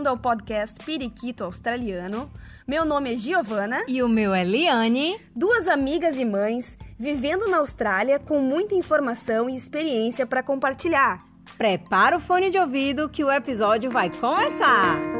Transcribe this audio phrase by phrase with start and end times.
[0.00, 2.30] Bem-vindo ao podcast Periquito Australiano.
[2.66, 3.84] Meu nome é Giovana.
[3.86, 5.20] E o meu é Liane.
[5.36, 11.18] Duas amigas e mães vivendo na Austrália com muita informação e experiência para compartilhar.
[11.58, 15.19] Prepara o fone de ouvido que o episódio vai começar!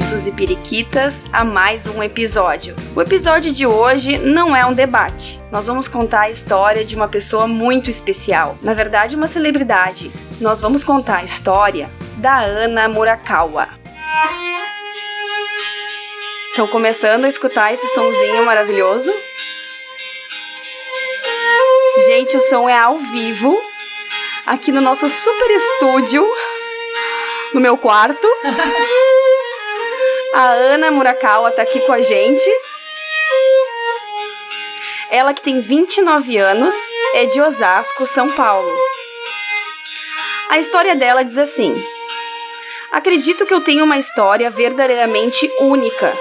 [0.00, 2.74] Periquitos e periquitas, a mais um episódio.
[2.96, 5.40] O episódio de hoje não é um debate.
[5.52, 10.10] Nós vamos contar a história de uma pessoa muito especial, na verdade, uma celebridade.
[10.40, 13.68] Nós vamos contar a história da Ana Murakawa.
[16.50, 19.12] Estão começando a escutar esse sonzinho maravilhoso?
[22.06, 23.60] Gente, o som é ao vivo,
[24.46, 26.26] aqui no nosso super estúdio
[27.52, 28.26] no meu quarto.
[30.32, 32.50] A Ana Murakawa tá aqui com a gente.
[35.10, 36.74] Ela que tem 29 anos,
[37.14, 38.72] é de Osasco, São Paulo.
[40.50, 41.74] A história dela diz assim:
[42.92, 46.16] Acredito que eu tenho uma história verdadeiramente única,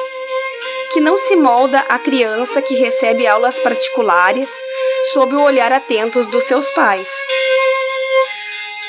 [0.92, 4.50] que não se molda à criança que recebe aulas particulares
[5.14, 7.12] sob o olhar atentos dos seus pais.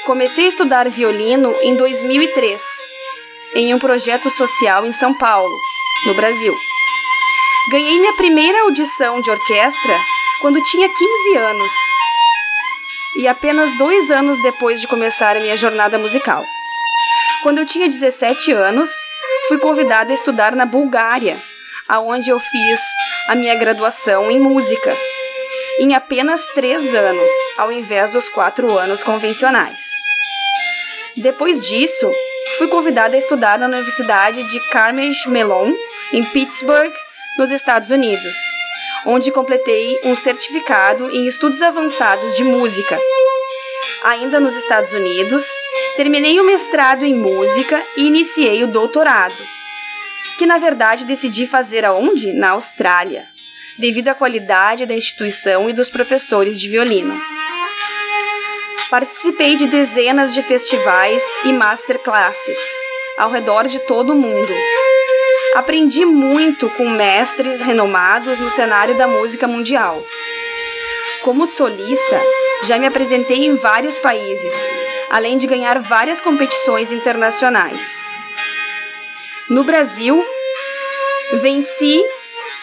[0.06, 2.62] Comecei a estudar violino em 2003,
[3.54, 5.58] em um projeto social em São Paulo,
[6.06, 6.54] no Brasil.
[7.70, 9.98] Ganhei minha primeira audição de orquestra
[10.40, 11.72] quando tinha 15 anos
[13.16, 16.44] e apenas dois anos depois de começar a minha jornada musical.
[17.42, 18.90] Quando eu tinha 17 anos,
[19.48, 21.40] fui convidada a estudar na Bulgária,
[21.88, 22.80] aonde eu fiz
[23.28, 24.96] a minha graduação em música
[25.80, 29.80] em apenas três anos, ao invés dos quatro anos convencionais.
[31.16, 32.12] Depois disso,
[32.60, 35.72] fui convidada a estudar na Universidade de Carnegie Mellon,
[36.12, 36.92] em Pittsburgh,
[37.38, 38.36] nos Estados Unidos,
[39.06, 43.00] onde completei um certificado em estudos avançados de música.
[44.04, 45.50] Ainda nos Estados Unidos,
[45.96, 49.42] terminei o mestrado em música e iniciei o doutorado,
[50.36, 52.34] que na verdade decidi fazer aonde?
[52.34, 53.26] Na Austrália
[53.78, 57.18] devido à qualidade da instituição e dos professores de violino.
[58.90, 62.58] Participei de dezenas de festivais e masterclasses
[63.16, 64.52] ao redor de todo o mundo.
[65.54, 70.04] Aprendi muito com mestres renomados no cenário da música mundial.
[71.22, 72.20] Como solista,
[72.64, 74.54] já me apresentei em vários países,
[75.08, 78.02] além de ganhar várias competições internacionais.
[79.48, 80.20] No Brasil,
[81.34, 82.02] venci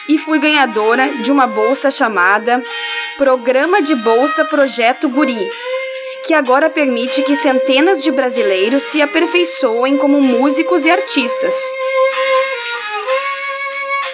[0.09, 2.61] e fui ganhadora de uma bolsa chamada
[3.17, 5.49] Programa de Bolsa Projeto Guri,
[6.27, 11.55] que agora permite que centenas de brasileiros se aperfeiçoem como músicos e artistas.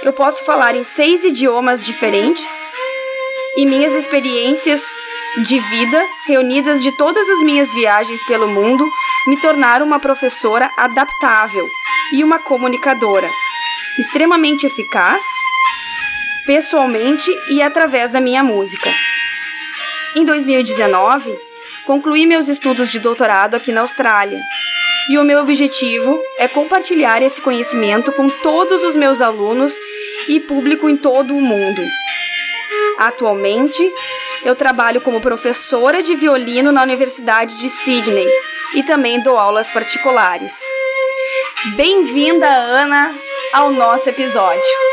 [0.04, 2.72] Eu posso falar em seis idiomas diferentes
[3.58, 4.84] e minhas experiências
[5.38, 8.88] de vida, reunidas de todas as minhas viagens pelo mundo,
[9.26, 11.68] me tornaram uma professora adaptável
[12.14, 13.28] e uma comunicadora,
[13.98, 15.24] extremamente eficaz
[16.46, 18.90] pessoalmente e através da minha música.
[20.16, 21.53] Em 2019,
[21.86, 24.40] concluí meus estudos de doutorado aqui na Austrália.
[25.10, 29.74] E o meu objetivo é compartilhar esse conhecimento com todos os meus alunos
[30.28, 31.82] e público em todo o mundo.
[32.98, 33.84] Atualmente,
[34.46, 38.28] eu trabalho como professora de violino na Universidade de Sydney
[38.76, 40.62] e também dou aulas particulares.
[41.76, 43.14] Bem-vinda, Ana,
[43.54, 44.93] ao nosso episódio.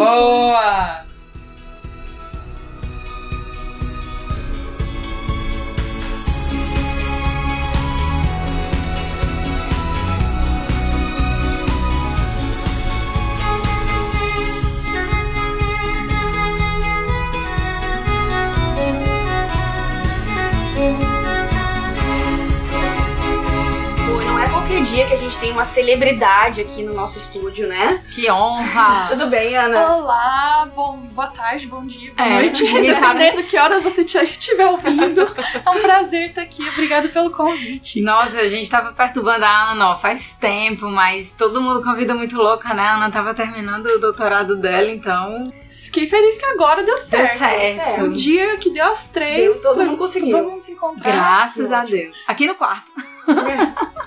[0.00, 1.09] Boa!
[24.90, 28.02] Dia que a gente tem uma celebridade aqui no nosso estúdio, né?
[28.12, 29.06] Que honra!
[29.14, 29.94] Tudo bem, Ana?
[29.94, 32.64] Olá, bom, boa tarde, bom dia, boa É, noite.
[32.74, 33.20] ninguém sabe.
[33.20, 35.20] Dependendo que horas você estiver ouvindo.
[35.64, 36.68] É um prazer estar aqui.
[36.68, 38.00] Obrigada pelo convite.
[38.00, 41.94] Nossa, a gente tava perturbando a Ana ó, faz tempo, mas todo mundo com a
[41.94, 42.82] vida muito louca, né?
[42.82, 47.36] A Ana tava terminando o doutorado dela, então Fiquei feliz que agora deu deu certo.
[47.36, 48.02] certo.
[48.02, 50.36] O dia que deu as três, Deu, todo mundo conseguiu.
[50.36, 51.12] todo mundo se encontrar.
[51.12, 51.84] Graças a.
[51.84, 52.16] Deus.
[52.26, 52.90] Aqui no quarto.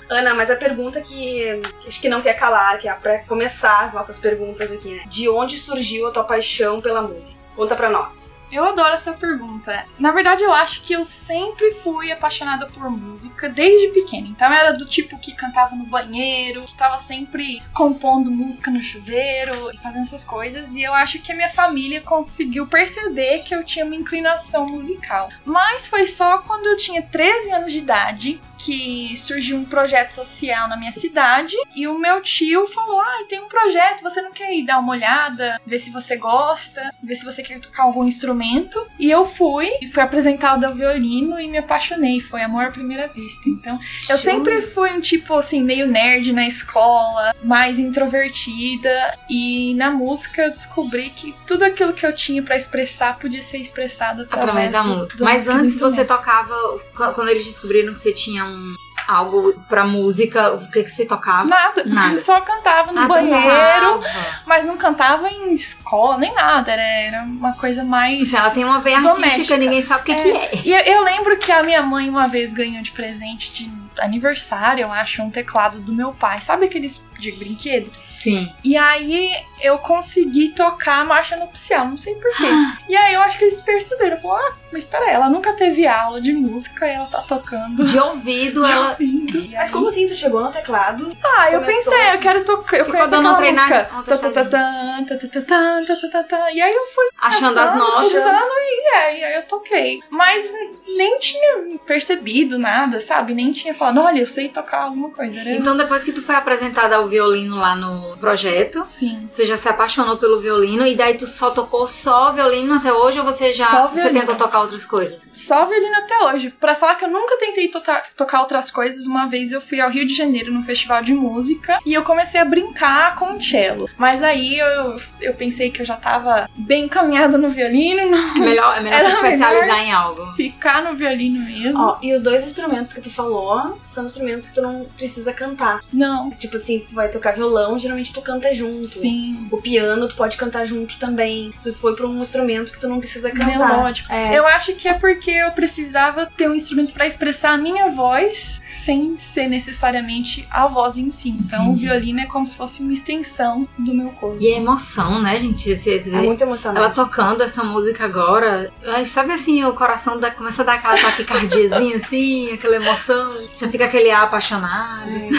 [0.09, 3.93] Ana, mas a pergunta que acho que não quer calar, que é pra começar as
[3.93, 5.03] nossas perguntas aqui, né?
[5.07, 7.39] De onde surgiu a tua paixão pela música?
[7.55, 8.37] Conta pra nós.
[8.53, 9.83] Eu adoro essa pergunta.
[9.97, 14.27] Na verdade, eu acho que eu sempre fui apaixonada por música desde pequena.
[14.27, 18.79] Então, eu era do tipo que cantava no banheiro, que tava sempre compondo música no
[18.79, 20.75] chuveiro e fazendo essas coisas.
[20.75, 25.29] E eu acho que a minha família conseguiu perceber que eu tinha uma inclinação musical.
[25.43, 30.69] Mas foi só quando eu tinha 13 anos de idade que surgiu um projeto social
[30.69, 34.53] na minha cidade e o meu tio falou: "Ah, tem um projeto, você não quer
[34.53, 38.79] ir dar uma olhada, ver se você gosta, ver se você quer tocar algum instrumento?"
[38.99, 43.07] E eu fui, e fui apresentada ao violino e me apaixonei, foi amor à primeira
[43.07, 43.47] vista.
[43.49, 43.77] Então,
[44.09, 50.43] eu sempre fui um tipo assim meio nerd na escola, mais introvertida e na música
[50.43, 54.71] eu descobri que tudo aquilo que eu tinha pra expressar podia ser expressado Através através,
[54.71, 55.17] da do- música.
[55.17, 56.53] do- Mas antes você tocava,
[56.95, 58.75] qu- quando eles descobriram que você tinha um
[59.07, 61.47] algo pra música, o que que você tocava?
[61.47, 61.83] Nada.
[61.85, 62.17] Nada.
[62.17, 64.01] Só cantava no Ah, banheiro,
[64.45, 66.71] mas não cantava em escola nem nada.
[66.71, 68.27] Era, era uma coisa mais.
[68.27, 70.51] Se ela tem uma veia artística, ninguém sabe o que que é.
[70.63, 74.83] E eu, eu lembro que a minha mãe uma vez ganhou de presente de aniversário,
[74.83, 76.39] eu acho, um teclado do meu pai.
[76.41, 77.89] Sabe aqueles de brinquedo?
[78.05, 78.51] Sim.
[78.63, 79.31] E aí
[79.61, 82.47] eu consegui tocar a marcha nupcial, não sei porquê.
[82.89, 84.17] e aí eu acho que eles perceberam.
[84.17, 87.83] Falaram, ah, mas peraí, ela nunca teve aula de música e ela tá tocando.
[87.85, 88.89] De ouvido, de ela.
[88.91, 89.49] ouvido.
[89.51, 90.07] Mas como assim?
[90.07, 91.15] Tu chegou no teclado?
[91.23, 92.15] Ah, eu pensei, assim.
[92.15, 92.77] eu quero tocar.
[92.77, 93.83] Eu conheço dando aquela treinar- música.
[93.85, 96.51] Tá, tá, tá, tá, tá, tá, tá, tá, tá, tá, tá.
[96.51, 98.13] E aí eu fui Achando as notas.
[98.13, 99.99] e, é, e aí eu toquei.
[100.09, 100.51] Mas
[100.97, 103.33] nem tinha percebido nada, sabe?
[103.33, 105.39] Nem tinha falado, olha, eu sei tocar alguma coisa.
[105.39, 105.51] Era...
[105.51, 109.25] Então, depois que tu foi apresentada ao violino lá no projeto, Sim.
[109.29, 113.19] você já se apaixonou pelo violino e daí tu só tocou só violino até hoje
[113.19, 115.21] ou você já você tentou tocar outras coisas?
[115.33, 116.49] Só violino até hoje.
[116.59, 119.89] Pra falar que eu nunca tentei tota- tocar outras coisas, uma vez eu fui ao
[119.89, 123.89] Rio de Janeiro num festival de música e eu comecei a brincar com o cello.
[123.97, 128.39] Mas aí eu, eu pensei que eu já tava bem encaminhada no violino, não É
[128.39, 130.33] melhor, é melhor se especializar em algo.
[130.35, 131.81] ficar no violino mesmo.
[131.81, 135.81] Ó, e os dois instrumentos que tu falou são instrumentos que tu não precisa cantar.
[135.91, 138.87] Não, Tipo assim, se tu vai tocar violão, geralmente tu canta junto.
[138.87, 139.47] sim.
[139.51, 141.53] O piano tu pode cantar junto também.
[141.63, 143.77] Tu foi pra um instrumento que tu não precisa cantar.
[143.77, 144.11] Melódico.
[144.11, 144.37] É.
[144.37, 148.59] Eu acho que é porque eu precisava ter um instrumento pra expressar a minha voz
[148.63, 151.29] sem ser necessariamente a voz em si.
[151.29, 154.37] Então o violino é como se fosse uma extensão do meu corpo.
[154.39, 155.69] E é emoção, né, gente?
[155.69, 156.83] Esse, esse- É muito emocionante.
[156.83, 158.71] ela tocando essa música agora,
[159.05, 163.85] sabe assim, o coração dá- começa a dar aquela taquicardiazinha assim, aquela emoção, já fica
[163.85, 165.09] aquele ar apaixonado.
[165.09, 165.29] É.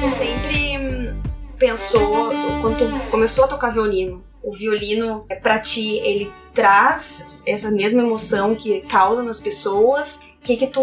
[0.00, 1.14] Tu sempre
[1.58, 2.30] pensou,
[2.62, 8.54] quando começou a tocar violino, o violino, é pra ti, ele traz essa mesma emoção
[8.54, 10.20] que causa nas pessoas?
[10.40, 10.80] O que que tu...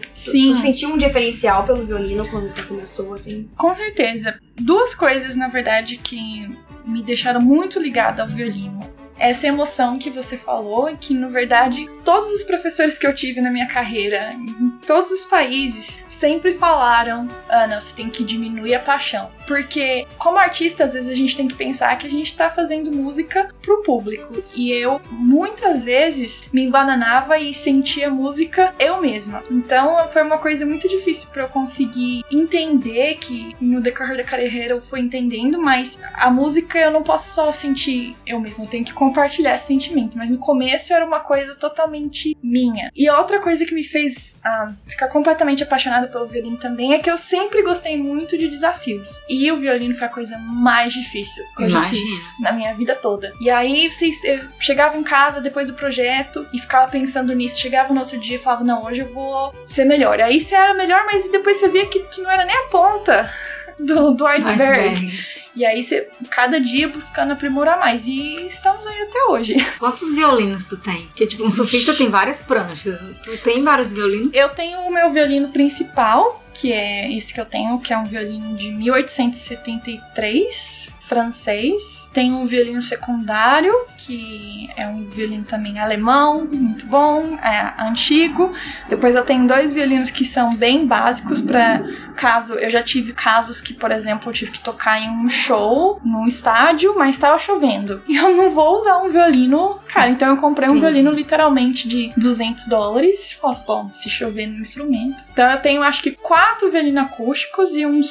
[0.00, 0.52] tu- Sim.
[0.52, 3.48] Tu, sentiu um diferencial pelo violino quando tu começou, assim?
[3.56, 4.38] Com certeza.
[4.56, 6.48] Duas coisas, na verdade, que
[6.86, 8.78] me deixaram muito ligada ao violino.
[9.18, 13.50] Essa emoção que você falou, que na verdade todos os professores que eu tive na
[13.50, 19.28] minha carreira, em todos os países, sempre falaram: Ana, você tem que diminuir a paixão.
[19.48, 22.92] Porque, como artista, às vezes a gente tem que pensar que a gente tá fazendo
[22.92, 24.44] música pro público.
[24.54, 29.42] E eu, muitas vezes, me embananava e sentia música eu mesma.
[29.50, 34.74] Então, foi uma coisa muito difícil para eu conseguir entender que no decorrer da carreira
[34.74, 38.84] eu fui entendendo, mas a música eu não posso só sentir eu mesma, eu tenho
[38.84, 40.18] que compartilhar esse sentimento.
[40.18, 42.90] Mas no começo era uma coisa totalmente minha.
[42.94, 47.10] E outra coisa que me fez ah, ficar completamente apaixonada pelo violino também é que
[47.10, 49.24] eu sempre gostei muito de desafios.
[49.26, 52.06] E o violino foi a coisa mais difícil que eu já Imagino.
[52.06, 53.32] fiz na minha vida toda.
[53.40, 57.60] E aí vocês, eu chegava em casa depois do projeto e ficava pensando nisso.
[57.60, 60.20] Chegava no outro dia e falava, não, hoje eu vou ser melhor.
[60.20, 63.32] Aí você era melhor, mas depois você via que, que não era nem a ponta
[63.78, 64.88] do, do iceberg.
[64.88, 65.38] Iceberg.
[65.58, 68.06] E aí você, cada dia buscando aprimorar mais.
[68.06, 69.56] E estamos aí até hoje.
[69.78, 71.06] Quantos violinos tu tem?
[71.08, 73.04] Porque, tipo, um surfista tem várias pranchas.
[73.24, 74.30] Tu tem vários violinos?
[74.32, 78.04] Eu tenho o meu violino principal, que é esse que eu tenho, que é um
[78.04, 82.10] violino de 1873, francês.
[82.12, 83.72] Tem um violino secundário,
[84.08, 88.54] que é um violino também alemão, muito bom, é antigo.
[88.88, 91.84] Depois eu tenho dois violinos que são bem básicos para
[92.16, 96.00] caso eu já tive casos que, por exemplo, eu tive que tocar em um show,
[96.02, 98.02] num estádio, mas estava chovendo.
[98.08, 102.10] E eu não vou usar um violino, cara, então eu comprei um violino literalmente de
[102.16, 103.32] 200 dólares.
[103.32, 105.22] Falei, bom, se chover no instrumento.
[105.30, 108.08] Então eu tenho acho que quatro violinos acústicos e uns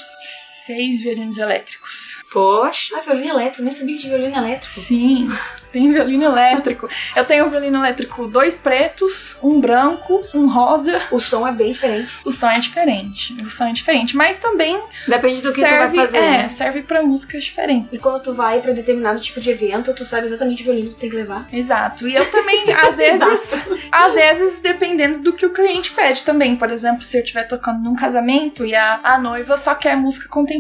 [0.68, 2.22] seis violinos elétricos.
[2.32, 2.98] Poxa.
[2.98, 4.80] Ah, violino elétrico, nem sabia que tinha violino elétrico.
[4.80, 5.26] Sim,
[5.72, 6.90] tem violino elétrico.
[7.16, 11.02] Eu tenho um violino elétrico dois pretos, um branco, um rosa.
[11.10, 12.20] O som é bem diferente.
[12.26, 13.34] O som é diferente.
[13.42, 16.18] O som é diferente, mas também Depende do que tu serve, vai fazer.
[16.18, 16.50] é, né?
[16.50, 17.92] serve para músicas diferentes.
[17.94, 20.96] E quando tu vai pra determinado tipo de evento, tu sabe exatamente o violino que
[20.96, 21.48] tu tem que levar.
[21.52, 22.08] Exato.
[22.08, 23.52] E eu também, às vezes,
[23.92, 26.58] às vezes, dependendo do que o cliente pede também.
[26.58, 30.28] Por exemplo, se eu estiver tocando num casamento e a, a noiva só quer música
[30.28, 30.57] contemporânea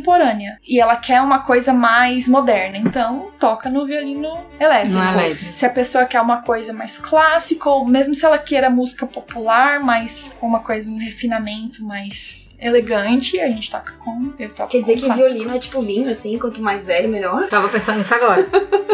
[0.67, 4.95] e ela quer uma coisa mais moderna, então toca no violino elétrico.
[4.95, 5.53] Não é elétrico.
[5.53, 9.79] Se a pessoa quer uma coisa mais clássica, ou mesmo se ela queira música popular,
[9.79, 14.33] mas com uma coisa, um refinamento mais elegante, a gente toca com.
[14.39, 15.29] Eu toco Quer dizer com que clássico.
[15.29, 17.47] violino é tipo vinho, assim, quanto mais velho, melhor.
[17.49, 18.47] Tava pensando nisso agora.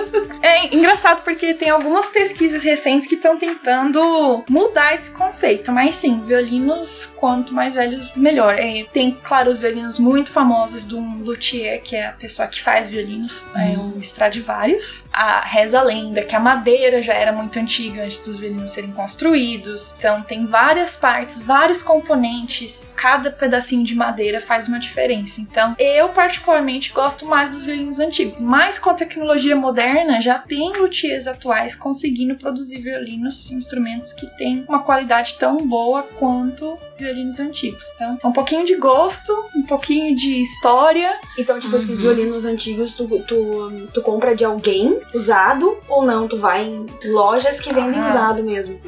[0.44, 6.22] É engraçado porque tem algumas pesquisas recentes que estão tentando mudar esse conceito, mas sim,
[6.22, 8.60] violinos quanto mais velhos, melhor.
[8.60, 12.90] É, tem, claro, os violinos muito famosos do luthier, que é a pessoa que faz
[12.90, 15.06] violinos, é o Stradivarius.
[15.14, 18.92] A reza a lenda que a madeira já era muito antiga antes dos violinos serem
[18.92, 19.96] construídos.
[19.98, 25.40] Então tem várias partes, vários componentes, cada pedacinho de madeira faz uma diferença.
[25.40, 30.74] Então eu particularmente gosto mais dos violinos antigos, mas com a tecnologia moderna já tem
[30.74, 37.84] luthiers atuais conseguindo produzir violinos, instrumentos que têm uma qualidade tão boa quanto violinos antigos.
[37.96, 41.14] Então, um pouquinho de gosto, um pouquinho de história.
[41.38, 42.14] Então, tipo, esses Uhum.
[42.16, 46.28] violinos antigos, tu, tu, tu compra de alguém usado ou não?
[46.28, 48.06] Tu vai em lojas que vendem Ah.
[48.06, 48.80] usado mesmo.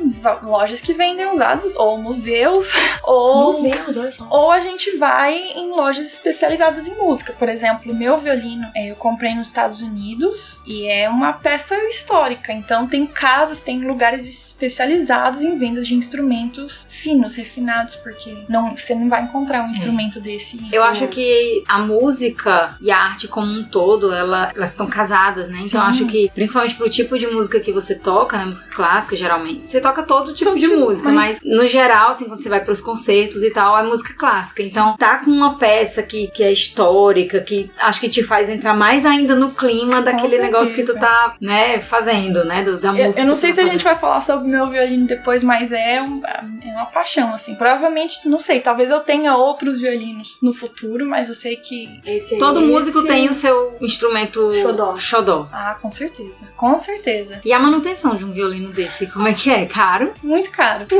[0.43, 2.71] Lojas que vendem usados, ou museus,
[3.03, 4.27] ou Museus, olha só.
[4.29, 7.33] Ou a gente vai em lojas especializadas em música.
[7.33, 11.75] Por exemplo, o meu violino é, eu comprei nos Estados Unidos e é uma peça
[11.89, 12.51] histórica.
[12.53, 18.93] Então tem casas, tem lugares especializados em vendas de instrumentos finos, refinados, porque não, você
[18.93, 20.59] não vai encontrar um instrumento desse.
[20.71, 25.47] Eu acho que a música e a arte como um todo, ela- elas estão casadas,
[25.47, 25.57] né?
[25.57, 26.03] Então eu Sim.
[26.03, 28.45] acho que, principalmente pro tipo de música que você toca, né?
[28.45, 29.67] Música clássica, geralmente.
[29.67, 31.57] Você toca todo tipo Todo de tipo, música, mas- mas...
[31.57, 34.61] no geral, assim, quando você vai pros concertos e tal, é música clássica.
[34.61, 38.75] Então, tá com uma peça que, que é histórica, que acho que te faz entrar
[38.75, 42.61] mais ainda no clima daquele negócio que tu tá, né, fazendo, né?
[42.63, 43.21] do- da Eu, música.
[43.21, 43.83] eu não que tu sei tá se a gente fazendo.
[43.83, 47.55] vai falar sobre o meu violino depois, mas é, um- é uma paixão, assim.
[47.55, 47.84] Provavelmente,
[48.25, 52.59] não sei, talvez eu tenha outros violinos no futuro, mas eu sei que Esse, Todo
[52.59, 54.95] esse- músico tem o seu instrumento Xodó.
[54.97, 55.47] xodó.
[55.51, 56.47] Ah, com certeza.
[56.57, 57.41] Com certeza.
[57.43, 59.65] E a manutenção de um violino desse, como é que é?
[59.65, 60.11] Caro?
[60.23, 60.85] Muito caro.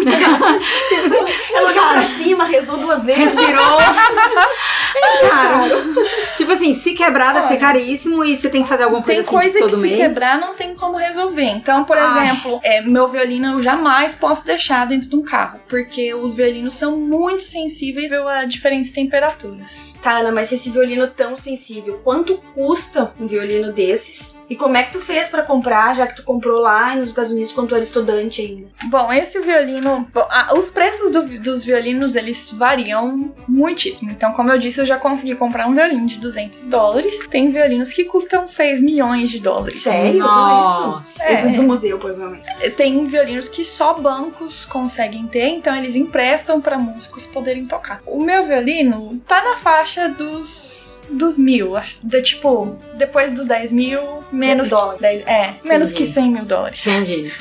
[1.54, 3.34] Ela olhou pra cima, rezou duas vezes.
[3.34, 3.78] Respirou.
[4.98, 5.94] É caro.
[6.38, 9.20] Tipo assim, se quebrar deve ser Olha, caríssimo e você tem que fazer alguma coisa
[9.22, 11.44] Tem assim coisa tipo, que todo se quebrar não tem como resolver.
[11.50, 12.28] Então, por Ai.
[12.30, 16.74] exemplo, é, meu violino eu jamais posso deixar dentro de um carro, porque os violinos
[16.76, 19.98] são muito sensíveis a diferentes temperaturas.
[20.02, 24.44] Tá, Ana, mas esse violino tão sensível, quanto custa um violino desses?
[24.50, 27.32] E como é que tu fez pra comprar, já que tu comprou lá nos Estados
[27.32, 28.68] Unidos quando tu era estudante ainda?
[28.90, 34.12] Bom, esse violino, bom, ah, os preços do- dos violinos eles variam muitíssimo.
[34.12, 37.20] Então, como eu disse, eu já consegui comprar um violino de 200 dólares.
[37.30, 39.78] Tem violinos que custam 6 milhões de dólares.
[39.78, 40.20] Sério?
[40.20, 41.20] Nossa.
[41.24, 41.34] Tudo isso?
[41.34, 41.56] Esses É.
[41.56, 42.46] do museu, provavelmente.
[42.72, 48.02] Tem violinos que só bancos conseguem ter, então eles emprestam para músicos poderem tocar.
[48.08, 54.02] O meu violino tá na faixa dos dos mil, da, tipo, depois dos 10 mil,
[54.32, 54.98] menos Dólar.
[54.98, 55.94] 10, é, menos Entendi.
[55.94, 56.88] que 100 mil dólares.
[56.88, 57.32] Entendi.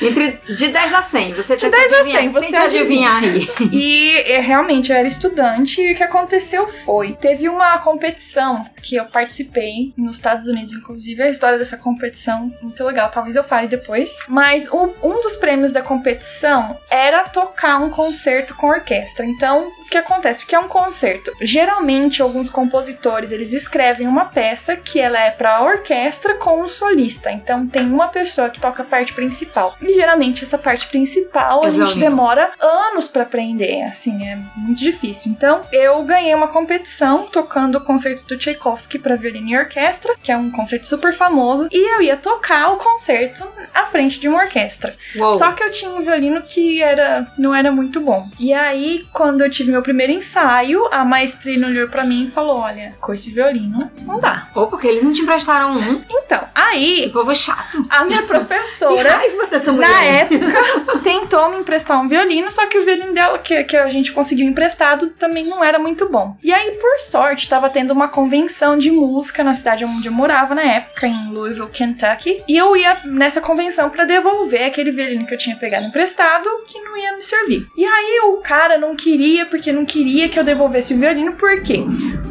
[0.00, 2.20] Entre de 10 a 100, você De tenta 10 a adivinhar.
[2.22, 3.48] 100, você Tente adivinhar aí.
[3.72, 8.96] E é, realmente eu era estudante e o que aconteceu foi: teve uma competição que
[8.96, 13.68] eu participei nos Estados Unidos, inclusive a história dessa competição muito legal, talvez eu fale
[13.68, 14.24] depois.
[14.28, 19.24] Mas o- um dos prêmios da competição era tocar um concerto com orquestra.
[19.24, 20.44] Então, o que acontece?
[20.44, 21.32] O que é um concerto?
[21.40, 27.30] Geralmente, alguns compositores eles escrevem uma peça que ela é para orquestra com um solista.
[27.30, 29.74] Então, tem uma pessoa que toca a parte principal.
[29.82, 34.78] E geralmente essa parte principal É a gente demora anos pra aprender, assim, é muito
[34.78, 35.32] difícil.
[35.32, 40.30] Então, eu ganhei uma competição tocando o concerto do Tchaikovsky pra violino e orquestra, que
[40.30, 44.38] é um concerto super famoso, e eu ia tocar o concerto à frente de uma
[44.42, 44.92] orquestra.
[45.16, 45.38] Uou.
[45.38, 48.28] Só que eu tinha um violino que era não era muito bom.
[48.38, 52.58] E aí, quando eu tive meu primeiro ensaio, a maestrina olhou pra mim e falou:
[52.58, 54.48] Olha, com esse violino não dá.
[54.54, 56.00] Ou porque eles não te emprestaram um.
[56.00, 57.84] Que Então, aí povo chato.
[57.90, 59.10] a minha Que professora.
[59.16, 59.88] raiva dessa mulher.
[59.88, 63.88] Na época, tentou me emprestar um violino, só que o violino dela, que, que a
[63.88, 66.36] gente conseguiu emprestado, também não era muito bom.
[66.42, 70.54] E aí, por sorte, tava tendo uma convenção de música na cidade onde eu morava
[70.54, 72.42] na época, em Louisville, Kentucky.
[72.46, 76.78] E eu ia nessa convenção pra devolver aquele violino que eu tinha pegado emprestado, que
[76.80, 77.66] não ia me servir.
[77.76, 81.62] E aí, o cara não queria, porque não queria que eu devolvesse o violino, por
[81.62, 81.84] quê?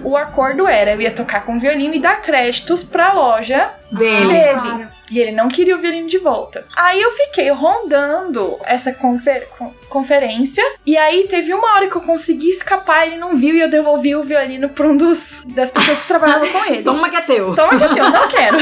[0.03, 4.27] O acordo era, eu ia tocar com o violino e dar créditos pra loja Dele.
[4.27, 4.87] dele.
[5.11, 6.63] E ele não queria o violino de volta.
[6.75, 10.63] Aí eu fiquei rondando essa confer- con- conferência.
[10.85, 14.15] E aí teve uma hora que eu consegui escapar, ele não viu e eu devolvi
[14.15, 16.81] o violino pra um dos das pessoas que trabalhavam com ele.
[16.83, 17.53] Toma que é teu.
[17.53, 18.57] Toma que eu não quero.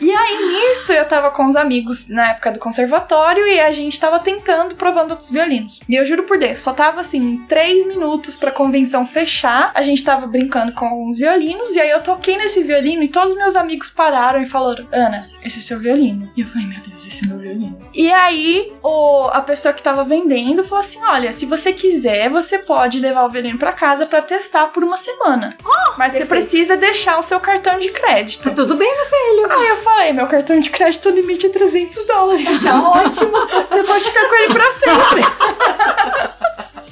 [0.00, 4.00] E aí, nisso, eu tava com os amigos na época do conservatório e a gente
[4.00, 5.80] tava tentando, provando outros violinos.
[5.88, 9.70] E eu juro por Deus, faltava assim, três minutos pra convenção fechar.
[9.74, 13.32] A gente tava brincando com alguns violinos e aí eu toquei nesse violino e todos
[13.32, 16.30] os meus amigos pararam e falaram: Ana, esse é seu violino.
[16.36, 17.78] E eu falei: Meu Deus, esse é meu violino.
[17.94, 20.21] E aí, o, a pessoa que tava vendendo
[20.64, 24.68] falou assim: Olha, se você quiser, você pode levar o violino pra casa pra testar
[24.68, 25.50] por uma semana.
[25.98, 26.28] Mas você perfeito.
[26.28, 28.48] precisa deixar o seu cartão de crédito.
[28.48, 29.52] Tá tudo bem, meu filho.
[29.52, 32.62] Aí eu falei, meu cartão de crédito limite é 300 dólares.
[32.62, 33.32] Tá ótimo.
[33.68, 35.22] Você pode ficar com ele pra sempre.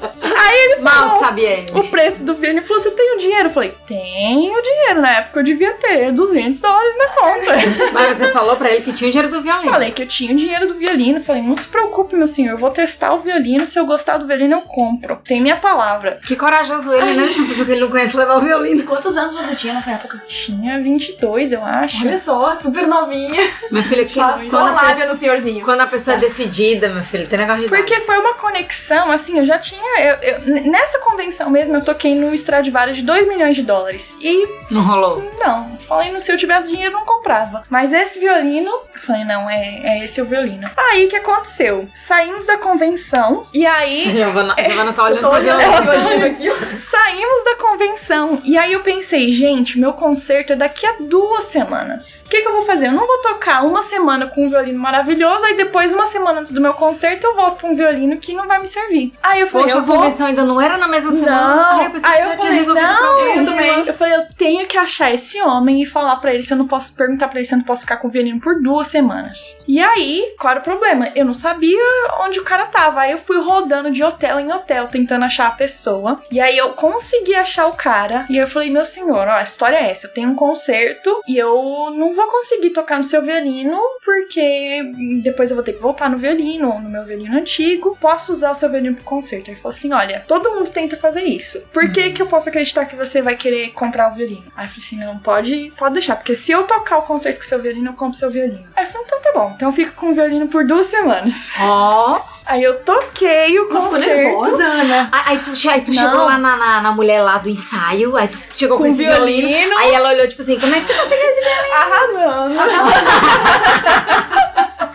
[0.23, 1.67] Aí ele Mal falou sabe ele.
[1.75, 3.49] o preço do violino e falou, você tem o dinheiro?
[3.49, 5.01] Eu falei, tenho dinheiro.
[5.01, 7.57] Na época eu devia ter 200 dólares na conta.
[7.93, 9.71] Mas você falou pra ele que tinha o dinheiro do violino.
[9.71, 11.21] falei que eu tinha o dinheiro do violino.
[11.21, 12.53] Falei, não se preocupe, meu senhor.
[12.53, 13.65] Eu vou testar o violino.
[13.67, 15.17] Se eu gostar do violino, eu compro.
[15.25, 16.19] Tem minha palavra.
[16.27, 17.23] Que corajoso ele, né?
[17.23, 18.83] Deixa uma pessoa que ele não conhece levar o violino.
[18.85, 20.23] Quantos anos você tinha nessa época?
[20.27, 22.07] Tinha 22, eu acho.
[22.07, 23.51] Olha só, super novinha.
[23.71, 25.65] Meu filho, que Passou a lábia no senhorzinho.
[25.65, 29.39] quando a pessoa é decidida, meu filho, tem negócio de Porque foi uma conexão, assim,
[29.39, 30.01] eu já tinha.
[30.01, 34.17] eu- eu- nessa convenção mesmo, eu toquei no Stradivarius de 2 milhões de dólares.
[34.21, 35.31] E Não rolou.
[35.41, 37.65] não, falei, se eu tivesse dinheiro, eu não comprava.
[37.69, 40.69] Mas esse violino, eu falei, não, é, é esse o violino.
[40.77, 41.89] Aí o que aconteceu?
[41.95, 44.13] Saímos da convenção, e aí.
[44.13, 45.81] Giovana, Giovana tá olhando olhando violino.
[45.81, 46.77] o violino aqui.
[46.77, 48.41] Saímos da convenção.
[48.45, 52.23] E aí eu pensei, gente, meu concerto é daqui a duas semanas.
[52.27, 52.87] O que, que eu vou fazer?
[52.89, 56.53] Eu não vou tocar uma semana com um violino maravilhoso, aí depois, uma semana antes
[56.53, 59.13] do meu concerto, eu volto com um violino que não vai me servir.
[59.23, 61.57] Aí eu falei, Poxa, eu vou convenção ainda não era na mesma semana.
[61.57, 61.79] Não.
[61.79, 63.41] Ai, eu pensei Aí que eu já tinha falei, resolvido o não, problema.
[63.41, 63.87] eu também.
[63.87, 66.67] Eu falei, eu tenho que achar esse homem e falar pra ele se eu não
[66.67, 69.61] posso perguntar pra ele se eu não posso ficar com o violino por duas semanas.
[69.67, 71.11] E aí, qual era o problema?
[71.15, 71.79] Eu não sabia
[72.21, 73.01] onde o cara tava.
[73.01, 76.23] Aí eu fui rodando de hotel em hotel tentando achar a pessoa.
[76.31, 78.27] E aí eu consegui achar o cara.
[78.29, 80.07] E eu falei, meu senhor, ó, a história é essa.
[80.07, 84.83] Eu tenho um concerto e eu não vou conseguir tocar no seu violino porque
[85.23, 87.97] depois eu vou ter que voltar no violino, no meu violino antigo.
[88.01, 89.51] Posso usar o seu violino pro concerto?
[89.51, 91.63] Ele falou assim: olha, todo mundo tenta fazer isso.
[91.73, 94.45] Por que, que eu posso acreditar que você vai querer comprar o violino?
[94.57, 97.45] Aí eu falei assim: não, pode, pode deixar, porque se eu tocar o concerto com
[97.45, 98.65] o seu violino, eu compro o seu violino.
[98.77, 99.53] Aí eu falei, então tá bom.
[99.57, 101.51] Então eu fico com o violino por duas semanas.
[101.61, 102.23] Ó.
[102.47, 104.15] Aí eu toquei o Não ficou concerto.
[104.17, 105.09] nervosa, Ana?
[105.13, 106.03] Aí, aí tu, aí tu Não.
[106.03, 109.05] chegou lá na, na, na mulher lá do ensaio, aí tu chegou com, Com esse
[109.05, 109.47] violino.
[109.49, 109.79] violino.
[109.79, 111.41] Aí ela olhou, tipo assim, como é que você conseguiu esse
[111.73, 112.55] Arrasando.
[112.55, 112.61] violino?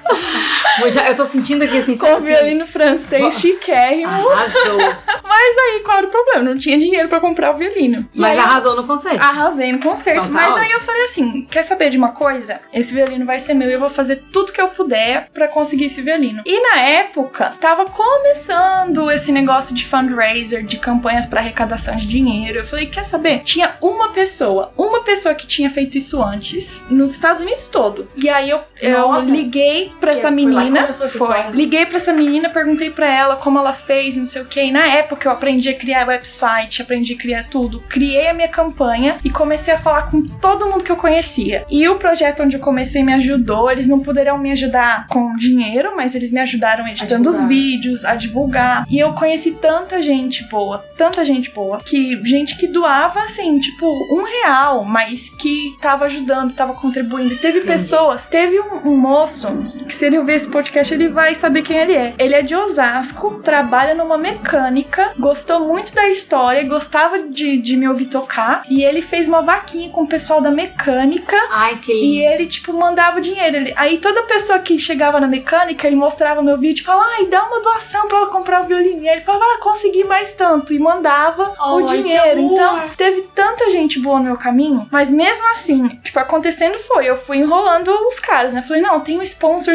[0.89, 4.07] Já- Eu tô sentindo aqui assim, com assim, violino francês chiquérrimo.
[4.11, 4.77] Arrasou.
[5.23, 6.43] Mas aí, qual era o problema?
[6.43, 8.07] Não tinha dinheiro pra comprar o violino.
[8.13, 9.21] E Mas aí, arrasou no conceito.
[9.21, 10.21] Arrasei no concerto.
[10.27, 10.73] Então tá mas aí ótimo.
[10.75, 12.61] eu falei assim: quer saber de uma coisa?
[12.73, 15.85] Esse violino vai ser meu e eu vou fazer tudo que eu puder pra conseguir
[15.85, 16.41] esse violino.
[16.45, 22.59] E na época, tava começando esse negócio de fundraiser, de campanhas pra arrecadação de dinheiro.
[22.59, 23.39] Eu falei: quer saber?
[23.43, 28.07] Tinha uma pessoa, uma pessoa que tinha feito isso antes, nos Estados Unidos todo.
[28.15, 29.29] E aí eu, eu Nossa.
[29.31, 30.89] liguei pra Que essa foi menina.
[30.89, 31.49] história.
[31.51, 34.61] Liguei pra essa menina, perguntei pra ela como ela fez, não sei o que.
[34.61, 37.81] E na época eu aprendi a criar website, aprendi a criar tudo.
[37.89, 41.65] Criei a minha campanha e comecei a falar com todo mundo que eu conhecia.
[41.69, 43.69] E o projeto onde eu comecei me ajudou.
[43.71, 48.15] Eles não puderam me ajudar com dinheiro, mas eles me ajudaram editando os vídeos, a
[48.15, 48.85] divulgar.
[48.89, 53.85] E eu conheci tanta gente boa, tanta gente boa, que gente que doava assim, tipo,
[54.13, 57.33] um real, mas que tava ajudando, tava contribuindo.
[57.33, 59.47] E teve pessoas, teve um, um moço
[59.85, 62.13] que se ele ouvir esse podcast, ele vai saber quem ele é.
[62.17, 67.87] Ele é de Osasco, trabalha numa mecânica, gostou muito da história, gostava de, de me
[67.87, 68.63] ouvir tocar.
[68.69, 71.35] E ele fez uma vaquinha com o pessoal da mecânica.
[71.51, 72.33] Ai, que E lindo.
[72.33, 73.57] ele, tipo, mandava o dinheiro.
[73.57, 77.25] Ele- Aí toda pessoa que chegava na mecânica, ele mostrava meu vídeo e falava, ai,
[77.27, 79.01] dá uma doação pra ela comprar o violino.
[79.01, 80.73] E aí ele falava, ah, consegui mais tanto.
[80.73, 82.39] E mandava o Ai, que dinheiro.
[82.39, 84.87] Então, teve tanta gente boa no meu caminho.
[84.91, 88.61] Mas mesmo assim, o que foi acontecendo foi, eu fui enrolando os caras, né?
[88.61, 89.21] Falei, não, tenho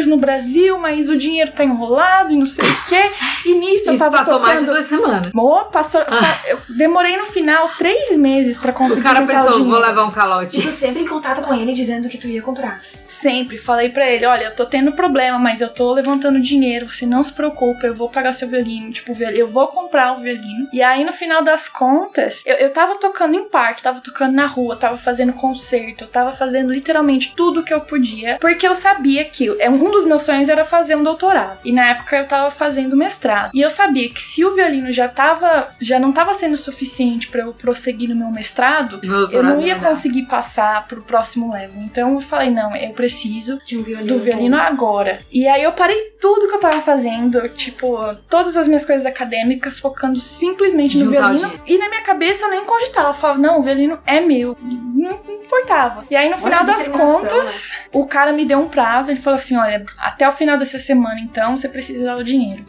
[0.07, 3.11] no Brasil, mas o dinheiro tá enrolado e não sei o quê.
[3.45, 5.31] E nisso eu Isso tava passou mais de duas semanas.
[5.33, 6.01] Amor, passou...
[6.47, 9.69] Eu demorei no final três meses pra conseguir O cara o pensou, dinheiro.
[9.69, 10.61] vou levar um E calote.
[10.61, 12.81] tu sempre em contato com ele dizendo que tu ia comprar.
[13.05, 17.05] Sempre falei pra ele, olha, eu tô tendo problema, mas eu tô levantando dinheiro, você
[17.05, 20.67] não se preocupa, eu vou pagar seu violino, tipo, eu vou comprar o violino.
[20.73, 24.45] E aí, no final das contas, eu, eu tava tocando em parque, tava tocando na
[24.45, 29.25] rua, tava fazendo concerto, eu tava fazendo literalmente tudo que eu podia, porque eu sabia
[29.25, 31.59] que é, um dos meus sonhos era fazer um doutorado.
[31.63, 33.51] E na época eu tava fazendo mestrado.
[33.53, 37.41] E eu sabia que se o violino já tava, já não tava sendo suficiente pra
[37.41, 41.81] eu prosseguir no meu mestrado, Meu eu não ia ia conseguir passar pro próximo level.
[41.81, 44.07] Então eu falei, não, eu preciso De um violino.
[44.07, 45.19] do violino agora.
[45.31, 47.97] E aí eu parei tudo que eu tava fazendo, tipo,
[48.29, 51.61] todas as minhas coisas acadêmicas, focando simplesmente no Juntar violino.
[51.65, 53.09] E na minha cabeça eu nem cogitava.
[53.09, 54.57] Eu falava, não, o violino é meu.
[54.61, 56.05] Não, não importava.
[56.09, 59.11] E aí no final das contas, o cara me deu um prazo.
[59.11, 62.65] Ele falou assim: olha, até o final dessa semana, então, você precisa dar o dinheiro.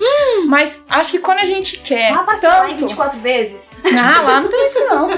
[0.46, 2.12] Mas acho que quando a gente quer.
[2.12, 3.70] Ah, em tanto, 24 vezes.
[3.84, 5.08] não, lá não tem isso não.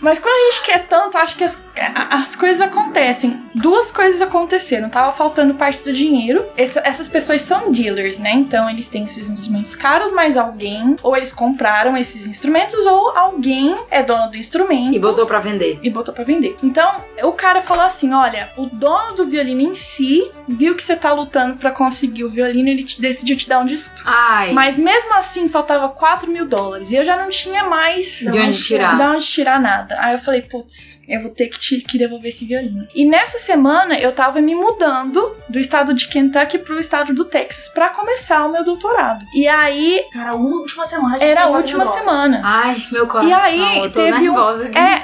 [0.00, 1.64] Mas quando a gente quer tanto, acho que as,
[2.10, 3.42] as coisas acontecem.
[3.54, 4.88] Duas coisas aconteceram.
[4.88, 6.44] Tava faltando parte do dinheiro.
[6.56, 8.32] Essa- essas pessoas são dealers, né?
[8.32, 13.76] Então eles têm esses instrumentos caros, mas alguém, ou eles compraram esses instrumentos, ou alguém
[13.90, 15.78] é dono do instrumento E botou pra vender.
[15.82, 16.56] e botou pra vender.
[16.62, 16.90] Então,
[17.22, 21.12] o cara falou assim: olha, o dono do violino em si viu que você tá
[21.22, 24.02] lutando pra conseguir o violino ele te, decidiu te dar um desconto.
[24.06, 26.92] Ai, Mas mesmo assim, faltava 4 mil dólares.
[26.92, 28.96] E eu já não tinha mais de onde tirar?
[28.96, 29.96] de onde tirar nada.
[30.00, 32.86] Aí eu falei, putz, eu vou ter que, te, que devolver esse violino.
[32.94, 37.68] E nessa semana eu tava me mudando do estado de Kentucky pro estado do Texas
[37.68, 39.24] pra começar o meu doutorado.
[39.34, 42.30] E aí Cara, a última semana já era a última 4 mil dólares.
[42.32, 42.42] semana.
[42.44, 43.30] Ai, meu coração.
[43.30, 44.78] E aí, eu tô teve um- nervosa aqui.
[44.78, 45.02] É,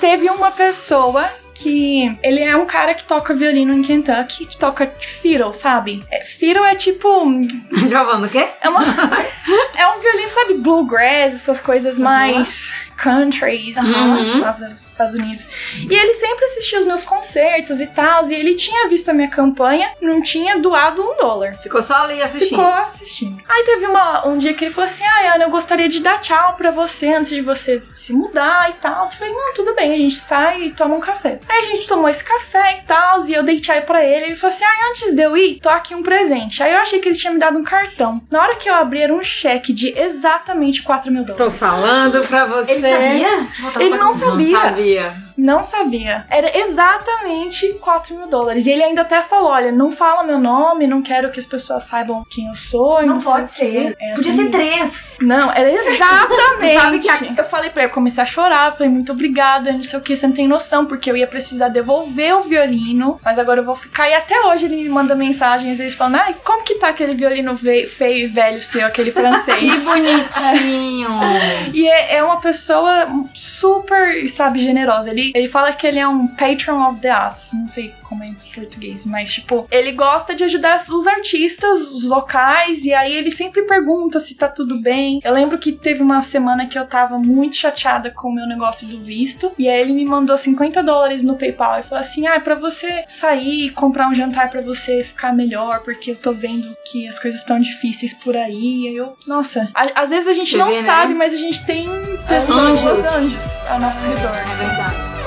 [0.00, 1.28] teve uma pessoa
[1.60, 6.02] que ele é um cara que toca violino em Kentucky, que toca fiddle, sabe?
[6.10, 7.08] É, fiddle é tipo
[7.88, 8.48] Giovana, o quê?
[8.60, 8.82] É, uma,
[9.76, 14.08] é um violino, sabe, bluegrass, essas coisas mais countries Uhum.
[14.40, 15.48] nos, nos Estados Unidos.
[15.88, 19.28] E ele sempre assistia os meus concertos e tal, e ele tinha visto a minha
[19.28, 21.54] campanha, não tinha doado um dólar.
[21.62, 22.58] Ficou só ali assistindo.
[22.58, 23.42] Ficou assistindo.
[23.48, 26.20] Aí teve uma, um dia que ele falou assim: Ah, Ana, eu gostaria de dar
[26.20, 29.00] tchau pra você antes de você se mudar e tal.
[29.04, 31.38] Eu falei: Não, tudo bem, a gente sai e toma um café.
[31.48, 34.26] Aí a gente tomou esse café e tal, e eu dei tchau pra ele.
[34.26, 36.62] Ele falou assim: Ah, antes de eu ir, tô aqui um presente.
[36.62, 38.20] Aí eu achei que ele tinha me dado um cartão.
[38.30, 41.44] Na hora que eu abri, era um cheque de exatamente 4 mil dólares.
[41.44, 42.72] Tô falando pra você.
[42.72, 43.48] Ele sabia?
[43.80, 44.52] Ele não sabia.
[44.52, 45.22] Não sabia.
[45.42, 46.24] Não sabia.
[46.28, 48.66] Era exatamente 4 mil dólares.
[48.66, 51.84] E ele ainda até falou: olha, não fala meu nome, não quero que as pessoas
[51.84, 53.02] saibam quem eu sou.
[53.06, 53.96] Não sei pode o quê." ser.
[54.00, 54.50] É Podia assim ser mesmo.
[54.52, 55.16] três.
[55.20, 56.80] Não, era exatamente.
[56.80, 59.82] Sabe que a- Eu falei pra ele, eu comecei a chorar, falei, muito obrigada, não
[59.82, 63.38] sei o que, você não tem noção, porque eu ia precisar devolver o violino, mas
[63.38, 64.08] agora eu vou ficar.
[64.08, 67.56] E até hoje ele me manda mensagens, eles falando, ai, como que tá aquele violino
[67.56, 69.60] feio e velho seu, aquele francês?
[69.60, 71.10] Que bonitinho.
[71.72, 75.10] E é, é uma pessoa super, sabe, generosa.
[75.10, 77.52] Ele, ele fala que ele é um patron of the arts.
[77.54, 82.08] Não sei como é em português, mas, tipo, ele gosta de ajudar os artistas, os
[82.08, 85.20] locais, e aí ele sempre pergunta se tá tudo bem.
[85.22, 88.86] Eu lembro que teve uma semana que eu tava muito chateada com o meu negócio
[88.88, 92.34] do visto, e aí ele me mandou 50 dólares no PayPal e falou assim: ah,
[92.34, 96.32] é pra você sair e comprar um jantar pra você ficar melhor, porque eu tô
[96.32, 98.84] vendo que as coisas estão difíceis por aí.
[98.84, 100.82] E aí eu, nossa, a- às vezes a gente Você não vê, né?
[100.86, 101.88] sabe, mas a gente tem
[102.26, 103.06] pessoas, Anjos.
[103.06, 104.34] anjos ao nosso redor.
[104.36, 104.56] É assim.
[104.58, 105.19] verdade.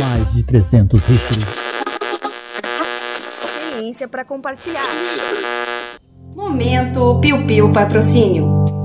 [0.00, 1.44] Mais de 300 registros.
[3.44, 4.88] Experiência para compartilhar.
[6.34, 8.79] Momento Piu Piu Patrocínio.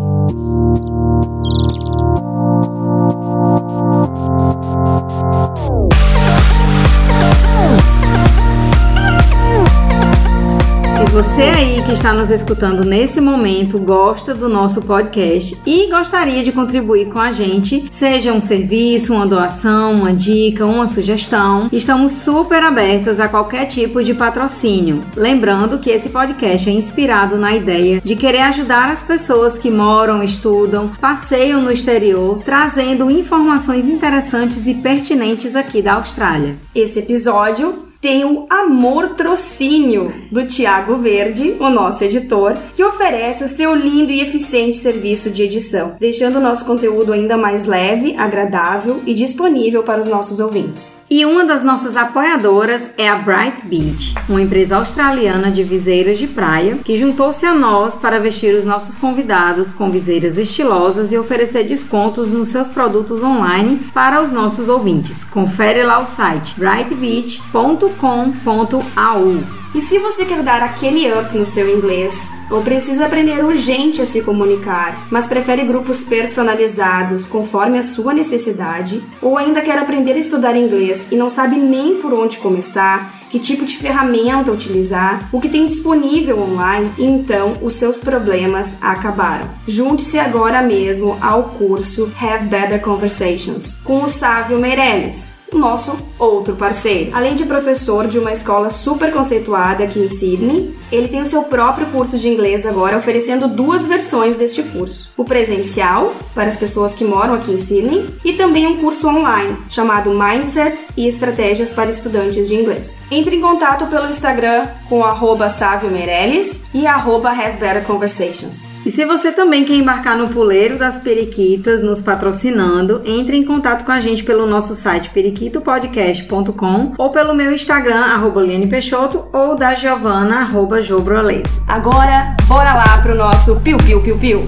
[11.16, 16.52] Você aí que está nos escutando nesse momento gosta do nosso podcast e gostaria de
[16.52, 22.62] contribuir com a gente, seja um serviço, uma doação, uma dica, uma sugestão, estamos super
[22.62, 25.06] abertas a qualquer tipo de patrocínio.
[25.16, 30.22] Lembrando que esse podcast é inspirado na ideia de querer ajudar as pessoas que moram,
[30.22, 36.58] estudam, passeiam no exterior, trazendo informações interessantes e pertinentes aqui da Austrália.
[36.76, 43.48] Esse episódio tem o Amor Trocínio, do Tiago Verde, o nosso editor, que oferece o
[43.48, 49.02] seu lindo e eficiente serviço de edição, deixando o nosso conteúdo ainda mais leve, agradável
[49.06, 51.00] e disponível para os nossos ouvintes.
[51.10, 56.28] E uma das nossas apoiadoras é a Bright Beach, uma empresa australiana de viseiras de
[56.28, 61.64] praia que juntou-se a nós para vestir os nossos convidados com viseiras estilosas e oferecer
[61.64, 65.24] descontos nos seus produtos online para os nossos ouvintes.
[65.24, 69.65] Confere lá o site brightbeach.com com.au.
[69.76, 74.06] E se você quer dar aquele up no seu inglês, ou precisa aprender urgente a
[74.06, 80.20] se comunicar, mas prefere grupos personalizados conforme a sua necessidade, ou ainda quer aprender a
[80.20, 85.42] estudar inglês e não sabe nem por onde começar, que tipo de ferramenta utilizar, o
[85.42, 89.50] que tem disponível online, então os seus problemas acabaram.
[89.68, 97.12] Junte-se agora mesmo ao curso Have Better Conversations com o Sávio Meirelles nosso outro parceiro.
[97.14, 101.44] Além de professor de uma escola super conceituada aqui em Sydney, ele tem o seu
[101.44, 106.94] próprio curso de inglês agora, oferecendo duas versões deste curso: o presencial, para as pessoas
[106.94, 111.90] que moram aqui em Sydney, e também um curso online, chamado Mindset e Estratégias para
[111.90, 113.04] Estudantes de Inglês.
[113.10, 115.48] Entre em contato pelo Instagram com arroba
[115.92, 118.75] Meirelles e arroba Have Better Conversations.
[118.86, 123.84] E se você também quer embarcar no puleiro das periquitas, nos patrocinando, entre em contato
[123.84, 129.56] com a gente pelo nosso site periquitopodcast.com ou pelo meu Instagram, arroba Liane Peixoto, ou
[129.56, 131.62] da Giovana, arroba Jobroles.
[131.68, 134.48] Agora, bora lá pro nosso Piu Piu Piu Piu.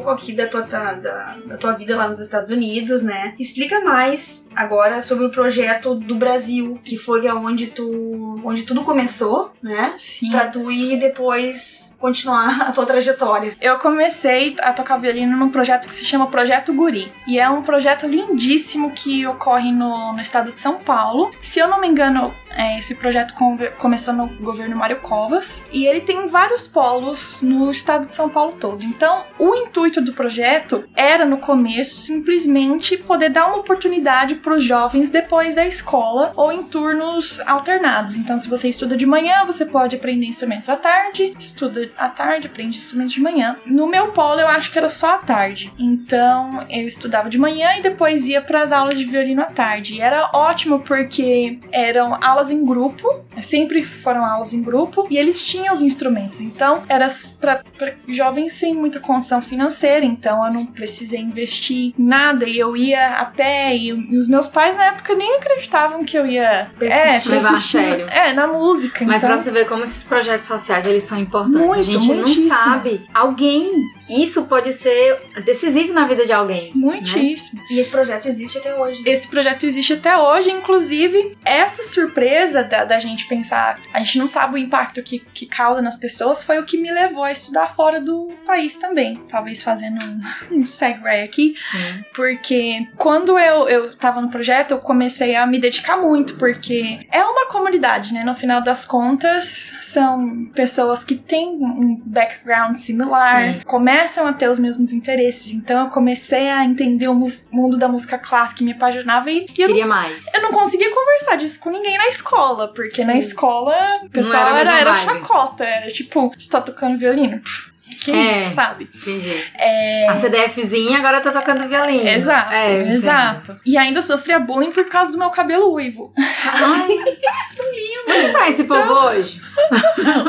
[0.00, 3.34] Pouco aqui da tua, da, da, da tua vida lá nos Estados Unidos, né?
[3.38, 9.52] Explica mais agora sobre o projeto do Brasil, que foi onde tu, onde tudo começou,
[9.62, 9.94] né?
[9.98, 10.30] Sim.
[10.30, 13.56] Pra tu ir depois continuar a tua trajetória.
[13.60, 17.12] Eu comecei a tocar violino num projeto que se chama Projeto Guri.
[17.26, 21.30] E é um projeto lindíssimo que ocorre no, no estado de São Paulo.
[21.42, 25.64] Se eu não me engano, é, esse projeto come- começou no governo Mário Covas.
[25.72, 28.82] E ele tem vários polos no estado de São Paulo todo.
[28.82, 34.64] Então, o intuito do projeto era, no começo, simplesmente poder dar uma oportunidade para os
[34.64, 38.16] jovens depois da escola ou em turnos alternados.
[38.16, 42.46] Então, se você estuda de manhã, você pode aprender instrumentos à tarde, estuda à tarde,
[42.46, 43.56] aprende instrumentos de manhã.
[43.66, 45.72] No meu polo, eu acho que era só à tarde.
[45.78, 49.96] Então, eu estudava de manhã e depois ia para as aulas de violino à tarde.
[49.96, 53.08] E era ótimo porque eram aulas em grupo,
[53.40, 56.40] sempre foram aulas em grupo, e eles tinham os instrumentos.
[56.40, 57.08] Então, era
[57.40, 57.62] para
[58.06, 63.16] jovens sem muita condição financeira, então eu não precisei investir em nada e eu ia
[63.18, 67.32] a pé e, e os meus pais na época nem acreditavam que eu ia Persistir.
[67.32, 68.06] é, Levar a sério.
[68.08, 69.04] É, na música.
[69.04, 71.66] Mas então, pra você ver como esses projetos sociais eles são importantes.
[71.66, 72.48] Muito, a gente não muitíssimo.
[72.48, 73.02] sabe.
[73.12, 73.72] Alguém.
[74.10, 76.72] Isso pode ser decisivo na vida de alguém.
[76.74, 77.60] muitíssimo.
[77.70, 79.02] E esse projeto existe até hoje.
[79.06, 84.28] Esse projeto existe até hoje, inclusive essa surpresa da, da gente pensar, a gente não
[84.28, 87.68] sabe o impacto que, que causa nas pessoas, foi o que me levou a estudar
[87.74, 89.16] fora do país também.
[89.28, 92.04] Talvez fazendo um, um segue aqui, Sim.
[92.14, 97.24] porque quando eu, eu tava no projeto, eu comecei a me dedicar muito, porque é
[97.24, 98.24] uma comunidade, né?
[98.24, 103.60] No final das contas, são pessoas que têm um background similar, Sim.
[104.00, 105.52] Começam a ter os mesmos interesses.
[105.52, 109.66] Então eu comecei a entender o mundo da música clássica e me apaixonava e, eu,
[109.68, 110.32] Queria mais.
[110.34, 113.04] eu não conseguia conversar disso com ninguém na escola, porque Sim.
[113.04, 115.04] na escola o pessoal era a era, era, vibe.
[115.04, 117.40] chacota, era tipo, você tá tocando violino?
[117.40, 117.70] Pff,
[118.02, 118.32] Que É.
[118.48, 118.88] sabe?
[118.94, 119.44] Entendi.
[119.56, 120.06] É.
[120.08, 122.08] A CDFzinha agora tá tocando violino.
[122.08, 123.56] Exato, É, exato.
[123.64, 126.12] E ainda sofria bullying por causa do meu cabelo uivo.
[126.16, 126.88] Ai,
[127.56, 128.00] tão lindo.
[128.08, 129.40] Onde tá esse povo hoje?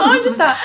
[0.09, 0.57] Onde tá?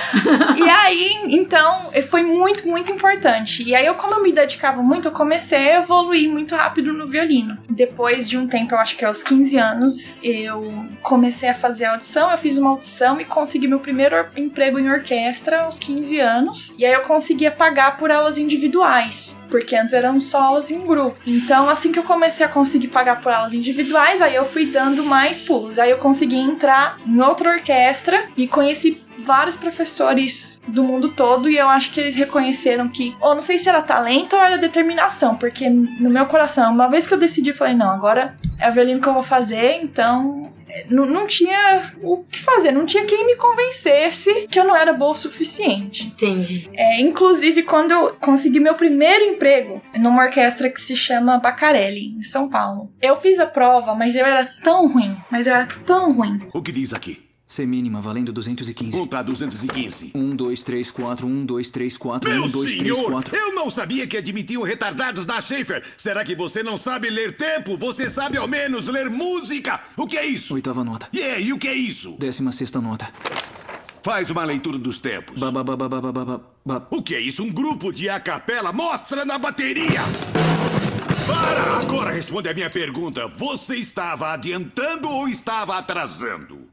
[0.57, 3.63] e aí, então, foi muito, muito importante.
[3.63, 7.07] E aí, eu, como eu me dedicava muito, eu comecei a evoluir muito rápido no
[7.09, 7.57] violino.
[7.69, 12.31] Depois de um tempo, eu acho que aos 15 anos, eu comecei a fazer audição.
[12.31, 16.75] Eu fiz uma audição e consegui meu primeiro emprego em orquestra aos 15 anos.
[16.79, 19.43] E aí, eu conseguia pagar por aulas individuais.
[19.51, 21.17] Porque antes eram só aulas em grupo.
[21.27, 25.05] Então, assim que eu comecei a conseguir pagar por aulas individuais, aí eu fui dando
[25.05, 25.79] mais pulos.
[25.79, 31.57] Aí eu consegui entrar em outra orquestra e conheci vários professores do mundo todo e
[31.57, 35.35] eu acho que eles reconheceram que, ou não sei se era talento ou era determinação,
[35.35, 38.73] porque no meu coração, uma vez que eu decidi, eu falei, não, agora é o
[38.73, 40.53] violino que eu vou fazer, então
[40.91, 44.93] não, não tinha o que fazer, não tinha quem me convencesse que eu não era
[44.93, 46.09] boa o suficiente.
[46.09, 46.69] Entendi.
[46.75, 52.23] É, inclusive, quando eu consegui meu primeiro emprego numa orquestra que se chama Bacarelli, em
[52.23, 56.13] São Paulo, eu fiz a prova, mas eu era tão ruim, mas eu era tão
[56.13, 56.39] ruim.
[56.53, 57.26] O que diz aqui?
[57.49, 58.97] C mínima, valendo 215.
[58.99, 60.11] Um pra 215.
[60.15, 63.37] 1, 2, 3, 4, 1, 2, 3, 4, Meu 1, 2, 3, senhor, 4.
[63.37, 65.85] eu não sabia que admitiam retardados da Schaefer.
[65.97, 67.77] Será que você não sabe ler tempo?
[67.77, 69.81] Você sabe ao menos ler música?
[69.97, 70.55] O que é isso?
[70.55, 71.09] Oitava nota.
[71.13, 72.17] E é, e o que é isso?
[72.19, 73.09] Décima sexta nota.
[74.03, 75.39] Faz uma leitura dos tempos.
[75.39, 76.87] Ba, ba, ba, ba, ba, ba, ba.
[76.91, 77.43] O que é isso?
[77.45, 78.73] Um grupo de a capela?
[78.73, 80.01] Mostra na bateria!
[81.27, 81.79] Para!
[81.81, 83.27] Agora responde a minha pergunta.
[83.29, 86.66] Você estava adiantando ou estava atrasando?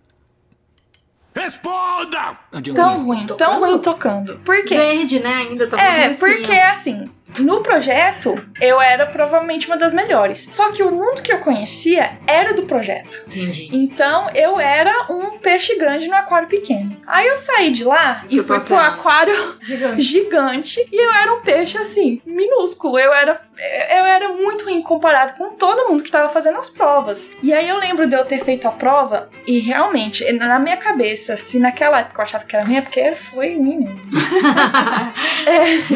[1.35, 2.37] Responda!
[2.75, 4.37] Tão ruim, tão ruim tocando.
[4.39, 4.75] Por quê?
[4.75, 5.33] Verde, né?
[5.49, 10.47] Ainda tá É, muito porque assim, no projeto eu era provavelmente uma das melhores.
[10.51, 13.23] Só que o mundo que eu conhecia era do projeto.
[13.27, 13.69] Entendi.
[13.71, 16.95] Então eu era um peixe grande no aquário pequeno.
[17.07, 20.01] Aí eu saí de lá e fui pro aquário Gigante.
[20.03, 22.99] gigante e eu era um peixe assim, minúsculo.
[22.99, 27.29] Eu era eu era muito ruim comparado com todo mundo que tava fazendo as provas.
[27.41, 31.37] E aí eu lembro de eu ter feito a prova e realmente, na minha cabeça,
[31.37, 34.01] se naquela época eu achava que era ruim, é porque foi ruim mesmo.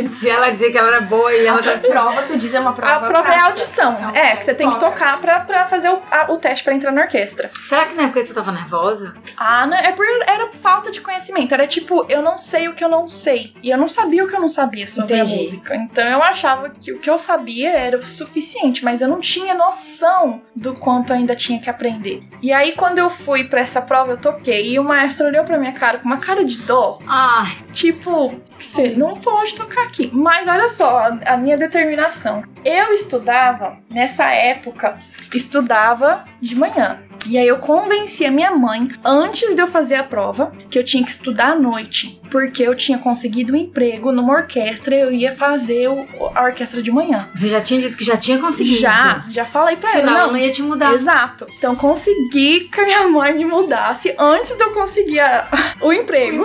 [0.08, 2.60] Se ela dizer que ela era boa e ela tá A prova, tu diz, é
[2.60, 3.48] uma prova A prova é a prática.
[3.50, 3.94] audição.
[3.94, 4.92] Então, É, que você tem que toca.
[4.92, 7.50] tocar pra, pra fazer o, a- o teste pra entrar na orquestra.
[7.66, 9.16] Será que na época tu tava nervosa?
[9.36, 11.54] Ah, não, é por era falta de conhecimento.
[11.54, 13.54] Era tipo, eu não sei o que eu não sei.
[13.64, 15.34] E eu não sabia o que eu não sabia sobre Entendi.
[15.34, 15.76] a música.
[15.76, 19.54] Então eu achava que o que eu sabia era o suficiente, mas eu não tinha
[19.54, 22.24] noção do quanto eu ainda tinha que aprender.
[22.42, 25.58] E aí, quando eu fui pra essa prova, eu toquei e o maestro olhou pra
[25.58, 27.00] minha cara com uma cara de dó.
[27.08, 30.10] Ai, Tipo, você não pode tocar aqui.
[30.12, 32.44] Mas olha só, a, minha determinação.
[32.64, 34.98] Eu estudava, nessa época,
[35.34, 37.00] estudava de manhã.
[37.26, 40.84] E aí eu convenci a minha mãe, antes de eu fazer a prova, que eu
[40.84, 42.20] tinha que estudar à noite.
[42.30, 46.82] Porque eu tinha conseguido um emprego numa orquestra e eu ia fazer o- a orquestra
[46.82, 47.26] de manhã.
[47.34, 48.76] você já tinha dito que já tinha conseguido.
[48.82, 50.20] Já, já falei pra Senão ela.
[50.24, 50.94] ela não ia te mudar.
[50.94, 51.48] Exato.
[51.58, 55.48] Então consegui que a minha mãe me mudasse antes de eu conseguir a-
[55.82, 56.44] o emprego.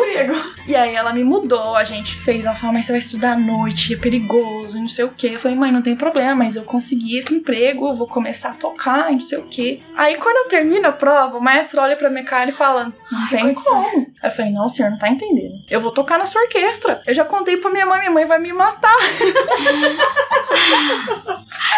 [0.69, 3.37] E aí ela me mudou, a gente fez, ela falou, mas você vai estudar à
[3.37, 5.31] noite, é perigoso, não sei o quê.
[5.35, 8.55] Eu falei, mãe, não tem problema, mas eu consegui esse emprego, eu vou começar a
[8.55, 9.81] tocar, não sei o quê.
[9.97, 13.29] Aí quando eu termino a prova, o maestro olha pra minha cara e fala, não
[13.29, 13.87] tem como.
[14.23, 15.55] Aí eu falei, não, senhor, não tá entendendo.
[15.71, 17.03] Eu vou tocar na sua orquestra.
[17.07, 18.97] Eu já contei pra minha mãe, minha mãe vai me matar.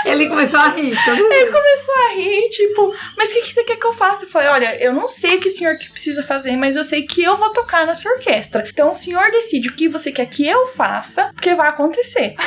[0.05, 0.97] Ele começou a rir.
[1.05, 4.25] Todo Ele começou a rir, tipo, mas o que, que você quer que eu faça?
[4.25, 6.85] Eu falei, olha, eu não sei o que o senhor que precisa fazer, mas eu
[6.85, 8.65] sei que eu vou tocar na sua orquestra.
[8.69, 12.37] Então o senhor decide o que você quer que eu faça, porque vai acontecer.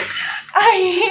[0.60, 1.04] Aí,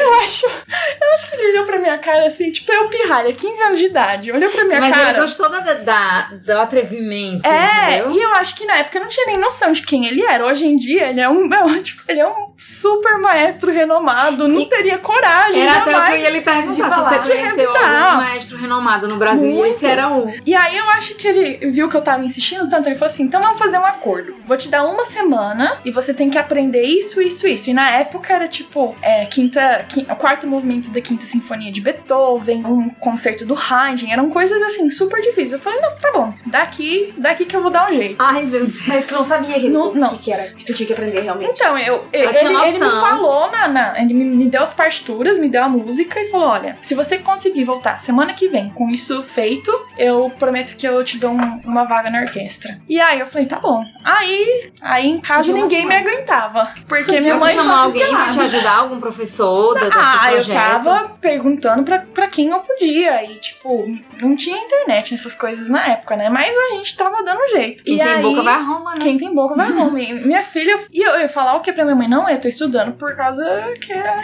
[0.00, 3.62] eu acho, eu acho que ele olhou pra minha cara assim, tipo, eu pirralha, 15
[3.62, 5.10] anos de idade, olhou pra minha Mas cara.
[5.10, 8.10] ele gostou da, da- do atrevimento, É, entendeu?
[8.12, 10.44] e eu acho que na época eu não tinha nem noção de quem ele era.
[10.46, 14.60] Hoje em dia, ele é um, um, tipo, ele é um super maestro renomado, não
[14.60, 18.16] E- teria coragem Era até o que eu ia lhe perguntar, se você conheceu algum
[18.18, 19.82] maestro renomado no Brasil e esse Muitos.
[19.84, 20.34] era um.
[20.44, 23.24] E aí eu acho que ele viu que eu tava insistindo tanto, ele falou assim:
[23.24, 24.36] então vamos fazer um acordo.
[24.46, 27.70] Vou te dar uma semana e você tem que aprender isso, isso, isso.
[27.70, 31.80] E na época era tipo é, quinta, qui- o quarto movimento da quinta sinfonia de
[31.80, 35.52] Beethoven, um concerto do Haydn, eram coisas assim super difíceis.
[35.52, 38.16] Eu falei, não, tá bom, daqui, daqui que eu vou dar um jeito.
[38.18, 38.86] Ai, meu Deus.
[38.86, 40.08] Mas tu não sabia que, Não- o não.
[40.08, 41.50] que, que era, que tu tinha que aprender realmente.
[41.52, 45.38] Então, eu, ele, ele, ele me falou, na, na- ele me, me deu as partituras,
[45.38, 48.88] me deu a música e falou: olha, se você conseguir voltar semana que vem com
[48.90, 52.80] isso feito, eu prometo que eu te dou um- uma vaga na orquestra.
[52.88, 53.82] E aí eu falei: tá bom.
[54.04, 56.68] Aí, aí em casa ninguém me aguentava.
[56.88, 57.54] Porque minha Mas mãe.
[57.54, 60.54] chamou alguém pra te ajudar, algum professor do, do Ah, eu projeto?
[60.84, 63.24] tava perguntando pra, pra quem eu podia.
[63.24, 63.86] E, tipo,
[64.20, 66.28] não tinha internet nessas coisas na época, né?
[66.28, 67.84] Mas a gente tava dando jeito.
[67.84, 69.02] Quem e tem aí, boca vai a Roma, né?
[69.02, 70.00] Quem tem boca vai a Roma.
[70.00, 70.78] E Minha filha.
[70.92, 72.08] E eu, eu ia falar o que pra minha mãe?
[72.08, 73.44] Não, eu tô estudando por causa
[73.80, 74.22] que é,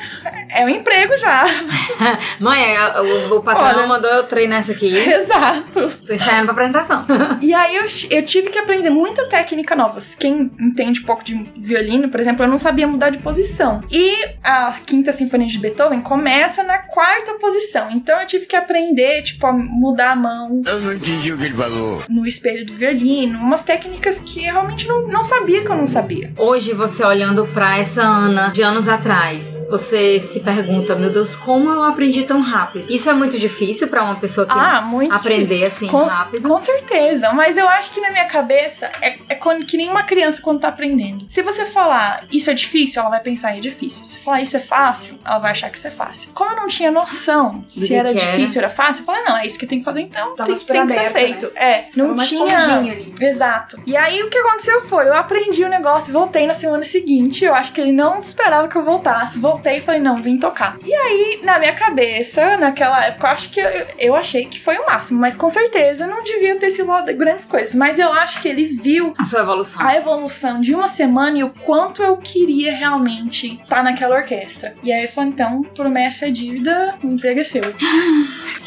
[0.51, 1.45] é um emprego já.
[2.41, 3.87] Mãe, é, o, o patrão Olha.
[3.87, 4.95] mandou eu treinar isso aqui.
[4.97, 5.89] Exato.
[6.07, 7.07] Tô ensaiando pra apresentação.
[7.41, 9.99] E aí eu, eu tive que aprender muita técnica nova.
[10.19, 13.83] Quem entende um pouco de violino, por exemplo, eu não sabia mudar de posição.
[13.91, 17.91] E a quinta sinfonia de Beethoven começa na quarta posição.
[17.91, 19.53] Então eu tive que aprender, tipo, a
[19.87, 22.03] mudar a mão Eu não entendi o que ele falou.
[22.09, 25.87] no espelho do violino, umas técnicas que eu realmente não, não sabia que eu não
[25.87, 26.33] sabia.
[26.39, 31.69] Hoje, você olhando pra essa Ana de anos atrás, você se pergunta, meu Deus, como
[31.71, 32.87] eu aprendi tão rápido?
[32.91, 35.67] Isso é muito difícil pra uma pessoa que Ah, muito aprender difícil.
[35.67, 36.49] assim Com- rápido.
[36.49, 40.03] Com certeza, mas eu acho que na minha cabeça é, é quando, que nem uma
[40.03, 41.27] criança quando tá aprendendo.
[41.31, 44.05] Se você falar isso é difícil, ela vai pensar é difícil.
[44.05, 46.31] Se falar isso é fácil, ela vai achar que isso é fácil.
[46.35, 48.13] Como eu não tinha noção se era.
[48.15, 50.35] difícil ou era fácil, eu falei, não, é isso que tem que fazer então.
[50.35, 51.53] Tava tem, tem que ser feito.
[51.57, 52.57] É, não Tava tinha.
[52.79, 53.15] ali.
[53.21, 53.81] Exato.
[53.87, 57.55] E aí o que aconteceu foi, eu aprendi o negócio, voltei na semana seguinte, eu
[57.55, 59.39] acho que ele não esperava que eu voltasse.
[59.39, 60.77] Voltei e falei, não, vim tocar.
[60.85, 64.77] E aí, na minha cabeça, naquela época, eu acho que eu, eu achei que foi
[64.79, 67.75] o máximo, mas com certeza não devia ter sido grandes coisas.
[67.75, 69.81] Mas eu acho que ele viu A sua evolução.
[69.85, 74.75] a evolução de uma semana e o quanto eu queria realmente estar naquela orquestra.
[74.83, 77.63] E aí eu falei, então, promessa é dívida, o emprego é seu.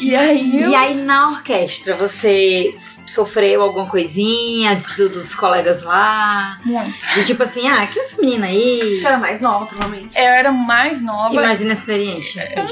[0.00, 0.70] E aí eu...
[0.70, 2.74] E aí, na orquestra, você
[3.06, 6.58] sofreu alguma coisinha do- dos colegas lá?
[6.64, 6.98] Muito.
[7.14, 8.98] De tipo assim, ah, que essa menina aí?
[9.00, 10.16] Tu era mais nova, provavelmente.
[10.18, 11.34] Eu era mais nova.
[11.34, 12.38] E mais inexperiente.
[12.38, 12.66] Eu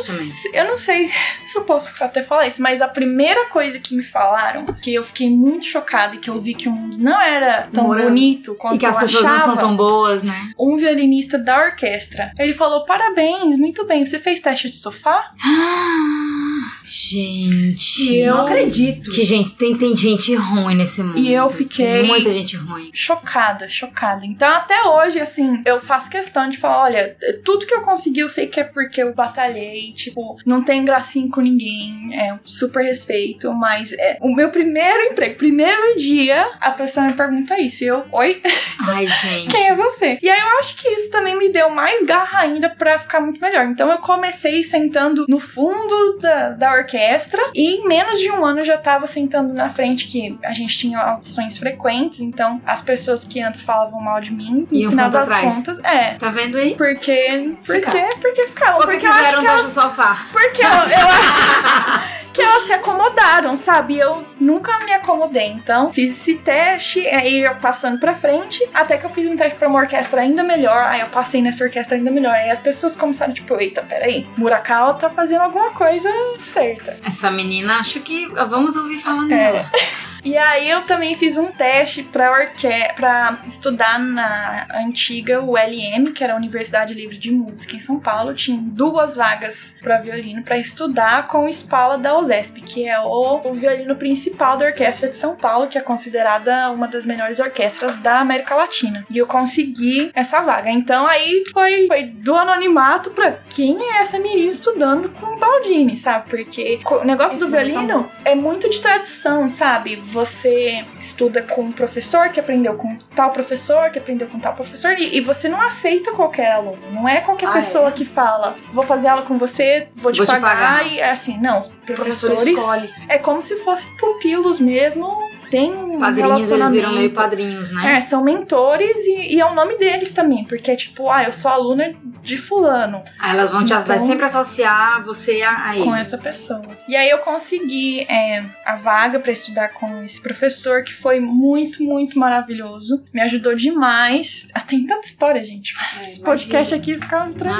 [0.54, 1.08] eu não sei
[1.44, 5.02] se eu posso até falar isso, mas a primeira coisa que me falaram, que eu
[5.02, 8.08] fiquei muito chocada e que eu vi que o mundo não era tão Morando.
[8.08, 10.52] bonito quanto E que as eu pessoas achava, não são tão boas, né?
[10.58, 12.32] um violinista da orquestra.
[12.38, 15.32] Ele falou: parabéns, muito bem, você fez teste de sofá?
[16.88, 18.12] Gente.
[18.12, 19.10] E eu- Não acredito.
[19.10, 21.18] Que gente, tem, tem gente ruim nesse mundo.
[21.18, 22.88] E eu fiquei- muita gente ruim.
[22.92, 24.24] Chocada, chocada.
[24.24, 28.28] Então, até hoje, assim, eu faço questão de falar: olha, tudo que eu consegui, eu
[28.28, 29.92] sei que é porque eu batalhei.
[29.92, 32.10] Tipo, não tem gracinha com ninguém.
[32.18, 33.52] É um super respeito.
[33.52, 37.84] Mas é o meu primeiro emprego, primeiro dia, a pessoa me pergunta isso.
[37.84, 38.42] E eu, oi,
[38.80, 39.48] Ai, gente.
[39.54, 40.18] quem é você?
[40.22, 43.40] E aí eu acho que isso também me deu mais garra ainda pra ficar muito
[43.40, 43.66] melhor.
[43.66, 48.64] Então eu comecei sentando no fundo da, da orquestra e em menos de um ano
[48.64, 53.40] já tava sentando na frente, que a gente tinha audições frequentes, então as pessoas que
[53.40, 55.54] antes falavam mal de mim, no Iam final das trás.
[55.54, 56.14] contas, é.
[56.14, 56.74] Tá vendo aí?
[56.74, 57.54] Porque.
[57.64, 57.80] Porque.
[57.80, 58.08] Ficar.
[58.20, 58.76] Porque ficavam.
[58.80, 60.26] Porque, Porque eu acho que elas do sofá.
[60.32, 63.98] porque eu, eu acho que elas se acomodaram, sabe?
[63.98, 65.48] Eu nunca me acomodei.
[65.48, 69.58] Então, fiz esse teste, aí eu passando pra frente, até que eu fiz um teste
[69.58, 70.84] pra uma orquestra ainda melhor.
[70.84, 72.32] Aí eu passei nessa orquestra ainda melhor.
[72.32, 76.08] Aí as pessoas começaram, tipo, eita, peraí, Murakawa tá fazendo alguma coisa
[76.38, 76.96] certa.
[77.04, 79.66] Essa menina, acho que vamos ouvir falando É.
[80.24, 86.22] E aí eu também fiz um teste pra, orque pra estudar na antiga ULM, que
[86.22, 88.34] era a Universidade Livre de Música em São Paulo.
[88.34, 93.40] Tinha duas vagas pra violino pra estudar com o Spala da USESP, que é o,
[93.44, 97.98] o violino principal da Orquestra de São Paulo, que é considerada uma das melhores orquestras
[97.98, 99.06] da América Latina.
[99.10, 100.70] E eu consegui essa vaga.
[100.70, 105.96] Então aí foi, foi do anonimato pra quem é essa menina estudando com o Baldini,
[105.96, 106.28] sabe?
[106.28, 108.16] Porque o negócio Esse do é violino famoso.
[108.24, 109.96] é muito de tradição, sabe?
[110.12, 114.92] Você estuda com um professor que aprendeu com tal professor, que aprendeu com tal professor,
[114.98, 116.78] e, e você não aceita qualquer aluno.
[116.92, 117.92] Não é qualquer Ah, pessoa é?
[117.92, 120.86] que fala, vou fazer aula com você, vou te, Vou te pagar, pagar.
[120.86, 122.90] e é assim, não, os professor professores escolhe.
[123.08, 125.18] é como se fossem pupilos mesmo,
[125.50, 126.72] tem um Padrinhos, eles relacionamento.
[126.74, 127.96] viram meio padrinhos, né?
[127.96, 131.32] É, são mentores e, e é o nome deles também, porque é tipo, ah, eu
[131.32, 135.74] sou aluna de fulano Aí elas vão te Então- vai sempre associar você a, a
[135.76, 135.84] ele.
[135.84, 136.62] com essa pessoa.
[136.88, 141.82] E aí eu consegui é, a vaga pra estudar com esse professor, que foi muito,
[141.82, 143.04] muito maravilhoso.
[143.12, 144.48] Me ajudou demais.
[144.54, 145.74] Ah, Tem tanta história, gente.
[146.00, 147.54] É, Esse podcast aqui fica uns três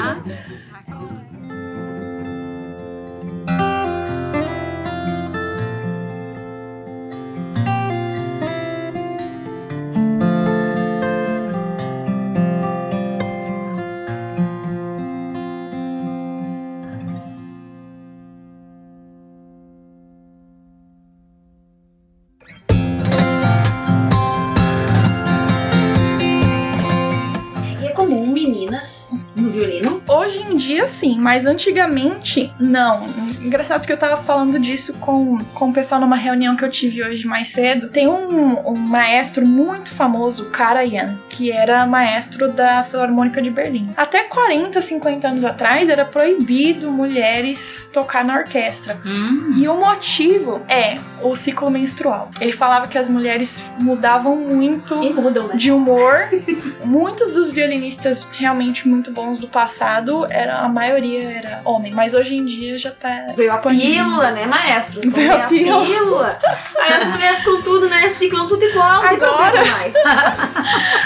[30.69, 33.09] dia, sim, mas antigamente, não.
[33.41, 37.03] Engraçado que eu tava falando disso com, com o pessoal numa reunião que eu tive
[37.03, 37.89] hoje mais cedo.
[37.89, 43.89] Tem um, um maestro muito famoso, Karajan, que era maestro da Filarmônica de Berlim.
[43.97, 49.01] Até 40, 50 anos atrás, era proibido mulheres tocar na orquestra.
[49.07, 49.55] Hum.
[49.57, 52.31] E o motivo é o ciclo menstrual.
[52.41, 55.57] Ele falava que as mulheres mudavam muito E mudam, né?
[55.57, 56.29] de humor.
[56.85, 62.15] Muitos dos violinistas realmente muito bons do passado eram era, a maioria era homem, mas
[62.15, 64.05] hoje em dia já tá Veio a expandindo.
[64.05, 65.05] pílula, né, maestros?
[65.07, 65.85] Veio a pílula.
[65.87, 66.39] pílula.
[66.79, 69.03] Aí as mulheres ficam tudo, né, ciclam tudo igual.
[69.05, 69.65] Agora.
[69.65, 69.95] mais.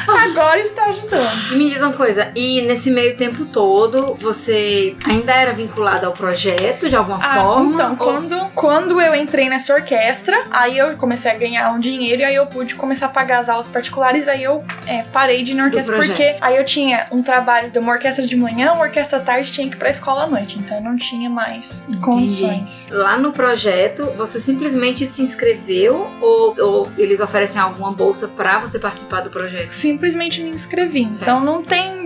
[0.09, 1.53] Agora está ajudando.
[1.53, 6.13] E me diz uma coisa, e nesse meio tempo todo, você ainda era vinculado ao
[6.13, 7.75] projeto de alguma Ah, forma?
[7.75, 12.23] então, Ou- quando, quando eu entrei nessa orquestra, aí eu comecei a ganhar um dinheiro
[12.23, 15.53] e aí eu pude começar a pagar as aulas particulares, aí eu é, parei de
[15.53, 18.83] ir na orquestra, porque aí eu tinha um trabalho de uma orquestra de manhã, uma
[18.85, 22.89] orquestra à tarde, tinha que ir pra escola à noite, então não tinha mais condições.
[22.91, 28.79] Lá no projeto, você simplesmente se inscreveu ou, ou eles oferecem alguma bolsa pra você
[28.79, 29.73] participar do projeto?
[29.73, 31.05] Simplesmente me inscrevi.
[31.05, 31.23] Certo.
[31.23, 32.02] Então não tem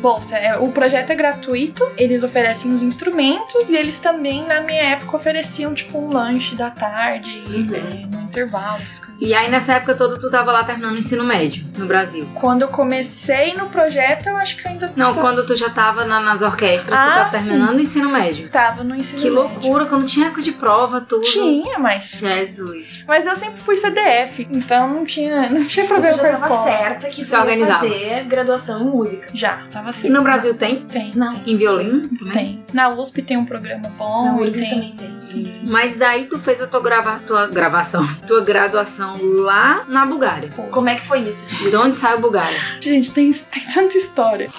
[0.00, 0.36] bolsa.
[0.36, 5.16] É, o projeto é gratuito, eles oferecem os instrumentos e eles também, na minha época,
[5.16, 8.82] ofereciam tipo um lanche da tarde, é, no intervalo,
[9.20, 12.28] E aí nessa época toda tu tava lá terminando o ensino médio no Brasil?
[12.34, 16.20] Quando eu comecei no projeto, eu acho que ainda Não, quando tu já tava na-
[16.20, 18.48] nas orquestras, tu Ah, tava terminando o ensino médio.
[18.50, 19.42] tava no ensino Que médio.
[19.42, 21.22] loucura, quando tinha época de prova, tudo.
[21.22, 22.18] Tinha, mas.
[22.20, 23.04] Jesus.
[23.06, 26.32] Mas eu sempre fui CDF, então não tinha, não tinha Eu problema já com a
[26.32, 26.62] escola.
[26.64, 27.80] certa que Se organizava.
[27.80, 29.28] fazer graduação em música.
[29.38, 30.08] Já, tava assim.
[30.08, 30.84] E no Brasil tem?
[30.84, 31.12] Tem.
[31.14, 31.40] Não.
[31.46, 32.08] Em violino?
[32.08, 32.32] também?
[32.32, 32.64] Tem.
[32.72, 34.24] Na USP tem um programa bom.
[34.24, 34.70] Na URGS tem...
[34.70, 35.20] também tem.
[35.30, 35.66] tem sim.
[35.68, 37.20] Mas daí tu fez a tua, grava...
[37.24, 40.50] tua gravação, tua graduação lá na Bulgária.
[40.50, 41.54] Como é que foi isso?
[41.70, 42.58] De onde saiu Bulgária?
[42.80, 44.50] Gente, tem, tem tanta história.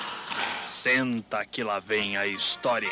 [0.66, 2.88] Senta que lá vem a história.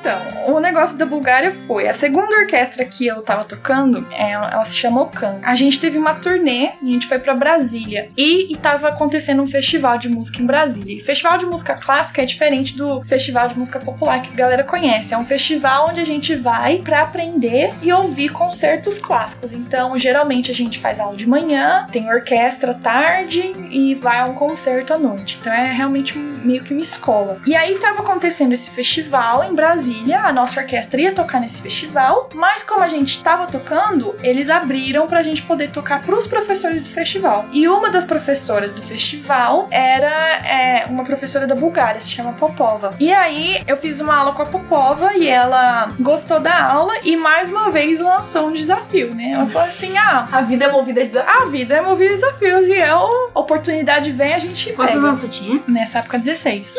[0.00, 4.64] Então, o negócio da Bulgária foi a segunda orquestra que eu tava tocando, é, ela
[4.64, 5.40] se chama Okan.
[5.42, 9.46] A gente teve uma turnê, a gente foi pra Brasília e, e tava acontecendo um
[9.46, 10.96] festival de música em Brasília.
[10.96, 14.64] E festival de música clássica é diferente do festival de música popular que a galera
[14.64, 15.12] conhece.
[15.12, 19.52] É um festival onde a gente vai pra aprender e ouvir concertos clássicos.
[19.52, 24.24] Então, geralmente a gente faz aula de manhã, tem orquestra à tarde e vai a
[24.24, 25.38] um concerto à noite.
[25.40, 27.40] Então é realmente meio que uma escola.
[27.46, 32.28] E aí tava acontecendo esse festival em Brasília, a nossa orquestra ia tocar nesse festival,
[32.34, 36.88] mas como a gente tava tocando, eles abriram pra gente poder tocar pros professores do
[36.88, 37.46] festival.
[37.52, 40.08] E uma das professoras do festival era
[40.46, 42.94] é, uma professora da Bulgária, se chama Popova.
[43.00, 47.16] E aí eu fiz uma aula com a Popova e ela gostou da aula e
[47.16, 49.32] mais uma vez lançou um desafio, né?
[49.32, 51.30] Ela falou assim: ah, A vida é movida a desafio.
[51.42, 55.06] a vida é movida a desafios e eu, oportunidade vem, a gente Quantos pega.
[55.06, 55.62] anos tu tinha?
[55.66, 56.76] Nessa época, 16.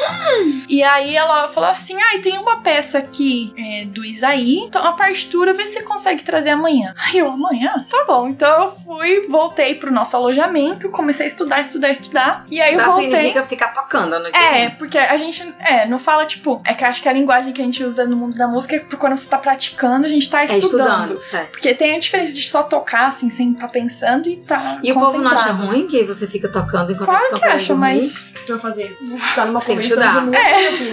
[0.67, 4.83] E aí ela falou assim: ah, e tem uma peça aqui é, do Isaí, então
[4.85, 6.93] a partitura, vê se você consegue trazer amanhã.
[6.97, 7.85] Aí eu, amanhã?
[7.89, 8.27] Tá bom.
[8.27, 12.45] Então eu fui, voltei pro nosso alojamento, comecei a estudar, estudar, estudar.
[12.49, 13.11] E aí eu Estudar voltei.
[13.11, 14.75] significa ficar tocando a noite É, inteira.
[14.77, 17.61] porque a gente, é, não fala, tipo, é que eu acho que a linguagem que
[17.61, 20.41] a gente usa no mundo da música é quando você tá praticando, a gente tá
[20.41, 21.13] É estudando.
[21.13, 21.51] estudando, certo.
[21.51, 24.95] Porque tem a diferença de só tocar, assim, sem estar pensando e tá E o
[24.99, 28.19] povo não acha ruim que você fica tocando enquanto Claro eles estão que acha, mas
[28.21, 28.97] O que tu vai fazer?
[29.01, 30.19] Vou ficar numa estudar.
[30.19, 30.91] de música, meu filho.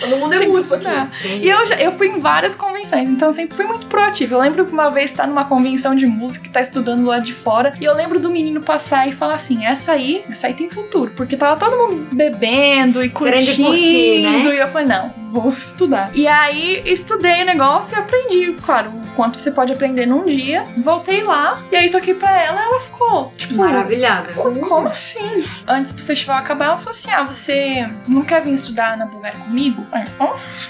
[0.00, 3.32] Todo mundo é Tem que E eu, já, eu fui em várias convenções, então eu
[3.32, 4.34] sempre fui muito proativa.
[4.34, 7.32] Eu lembro que uma vez tá numa convenção de música e tá estudando lá de
[7.32, 10.68] fora, e eu lembro do menino passar e falar assim: essa aí, essa aí tem
[10.68, 11.10] futuro.
[11.16, 13.66] Porque tava todo mundo bebendo e curtindo.
[13.66, 14.42] curtir, né?
[14.44, 16.10] E eu falei, não, vou estudar.
[16.14, 20.64] E aí estudei o negócio e aprendi, claro, o quanto você pode aprender num dia.
[20.76, 24.34] Voltei lá, e aí toquei pra ela, ela ficou, tipo, Maravilhada.
[24.34, 25.44] como assim?
[25.66, 29.38] Antes do festival acabar, ela falou assim: Ah, você não quer vir estudar na Bulgária
[29.38, 29.86] comigo?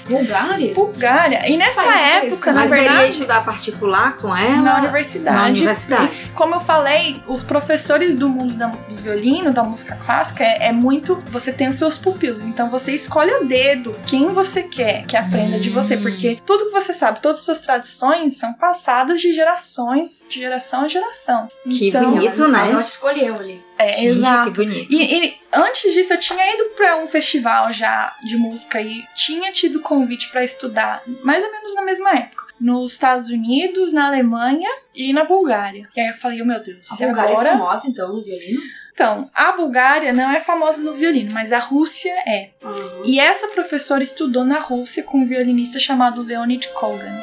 [0.08, 0.67] Bulgária?
[0.74, 1.48] Bulgária.
[1.48, 4.56] E nessa época, na Mas ele ia verdade, estudar particular com ela?
[4.62, 5.36] na universidade.
[5.36, 6.12] Na universidade.
[6.24, 10.68] E, como eu falei, os professores do mundo da- do violino, da música clássica, é,
[10.68, 11.22] é muito.
[11.30, 12.44] Você tem os seus pupilos.
[12.44, 15.96] Então você escolhe a dedo quem você quer que aprenda de você.
[15.96, 16.02] Hum.
[16.02, 20.82] Porque tudo que você sabe, todas as suas tradições são passadas de gerações, de geração
[20.84, 21.48] a geração.
[21.68, 22.70] Que então, bonito, né?
[22.70, 23.60] Ela te escolheu ali.
[23.78, 24.50] É, Gente, exato.
[24.52, 24.92] que bonito.
[24.92, 29.52] E, e antes disso, eu tinha ido pra um festival já de música e tinha
[29.52, 32.44] tido convite pra estudar, mais ou menos na mesma época.
[32.60, 35.88] Nos Estados Unidos, na Alemanha e na Bulgária.
[35.96, 37.48] E aí eu falei, oh, meu Deus, A Bulgária agora?
[37.50, 38.60] é famosa, então, no violino?
[38.92, 42.50] Então, a Bulgária não é famosa no violino, mas a Rússia é.
[42.60, 43.04] Uhum.
[43.04, 47.14] E essa professora estudou na Rússia com um violinista chamado Leonid Kogan.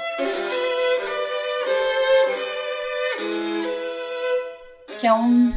[4.97, 5.51] Que é um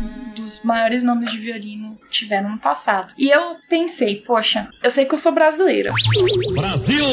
[0.48, 3.12] dos maiores nomes de violino tiveram no passado.
[3.18, 5.92] E eu pensei, poxa, eu sei que eu sou brasileira.
[6.54, 7.04] Brasil!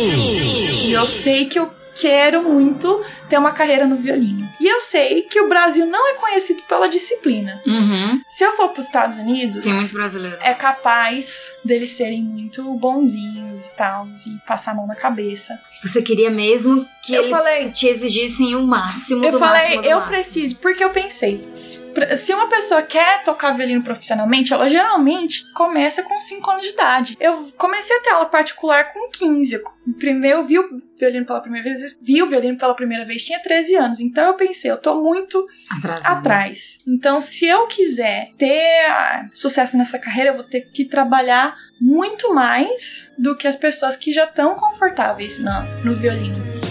[0.85, 1.67] E eu sei que eu
[1.99, 4.47] quero muito ter uma carreira no violino.
[4.59, 7.61] E eu sei que o Brasil não é conhecido pela disciplina.
[7.65, 8.21] Uhum.
[8.29, 10.37] Se eu for para os Estados Unidos, Tem muito brasileiro.
[10.41, 15.57] é capaz deles serem muito bonzinhos e tal, e passar a mão na cabeça.
[15.83, 19.81] Você queria mesmo que Eu eles falei- te exigissem o máximo Eu do falei, máximo
[19.83, 20.15] do eu máximo.
[20.15, 26.19] preciso, porque eu pensei, se uma pessoa quer tocar violino profissionalmente, ela geralmente começa com
[26.19, 27.17] 5 anos de idade.
[27.19, 29.55] Eu comecei a ter aula particular com 15.
[29.55, 29.63] Eu,
[29.99, 33.39] primeiro, eu vi o violino pela primeira vez, vi o violino pela primeira vez, tinha
[33.39, 33.99] 13 anos.
[33.99, 36.17] Então eu pensei, eu tô muito Atrasado.
[36.17, 36.79] atrás.
[36.87, 42.33] Então, se eu quiser ter ah, sucesso nessa carreira, eu vou ter que trabalhar muito
[42.33, 46.64] mais do que as pessoas que já estão confortáveis na, no violino.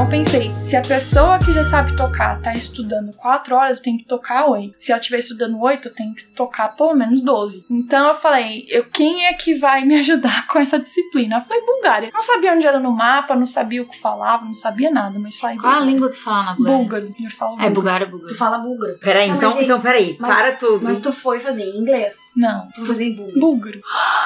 [0.00, 3.98] Então eu pensei, se a pessoa que já sabe tocar tá estudando 4 horas, tem
[3.98, 4.74] que tocar 8.
[4.78, 7.66] Se ela estiver estudando 8, tem que tocar pelo menos 12.
[7.68, 11.36] Então eu falei, eu, quem é que vai me ajudar com essa disciplina?
[11.36, 12.10] Eu falei, Bulgária.
[12.14, 15.38] Não sabia onde era no mapa, não sabia o que falava, não sabia nada, mas
[15.38, 16.78] falei, Qual a língua que fala na Bulgária?
[16.80, 17.14] Búlgaro.
[17.22, 17.74] Eu falo É búlgaro.
[17.74, 18.32] Bulgária, Bulgária.
[18.34, 18.98] Tu fala búlgaro.
[19.00, 20.80] Peraí, Não, então, aí- então peraí, mas- para tudo.
[20.82, 22.32] Mas tu foi fazer em inglês?
[22.38, 23.38] Não, Tu foi fazer em búlgaro.
[23.40, 23.80] búlgaro.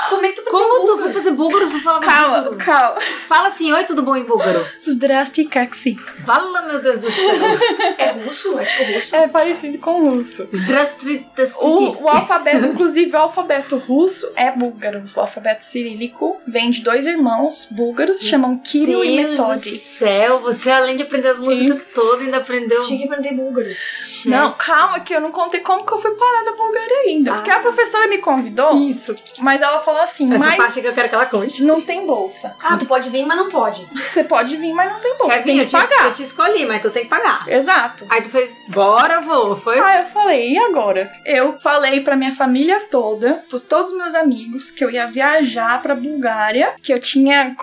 [0.09, 2.57] Como é que tu Como tu foi fazer búlgaro se falava Calma, búlgaro?
[2.59, 3.01] calma.
[3.27, 4.65] Fala assim, oi, tudo bom em búlgaro?
[4.89, 5.45] Zdrasti
[6.25, 7.25] Fala, meu Deus do céu.
[7.99, 8.59] É russo?
[8.59, 9.17] É tipo russo?
[9.17, 10.49] É parecido com russo.
[11.61, 15.05] O, o alfabeto, inclusive o alfabeto russo é búlgaro.
[15.15, 19.77] O alfabeto cirílico vem de dois irmãos búlgaros, chamam Kirill e Deus do Metodi.
[19.77, 22.83] céu, você além de aprender as músicas todas, ainda aprendeu...
[22.83, 23.69] Tinha que aprender búlgaro.
[24.27, 27.33] Não, calma que eu não contei como que eu fui parar na Bulgária ainda.
[27.33, 27.61] Ah, porque a tá.
[27.61, 29.15] professora me convidou, Isso.
[29.41, 31.63] mas ela falou assim, Essa mas parte que eu quero que ela conte.
[31.63, 32.57] não tem bolsa.
[32.63, 33.87] Ah, tu pode vir, mas não pode.
[33.95, 35.33] Você pode vir, mas não tem bolsa.
[35.33, 36.05] Quer tem que Eu te, pagar.
[36.07, 37.47] eu te escolhi, mas tu tem que pagar.
[37.49, 38.07] Exato.
[38.09, 39.79] Aí tu fez, bora, vou, foi?
[39.79, 41.11] Aí eu falei, e agora?
[41.25, 45.81] Eu falei pra minha família toda, pros todos os meus amigos, que eu ia viajar
[45.83, 47.55] pra Bulgária, que eu tinha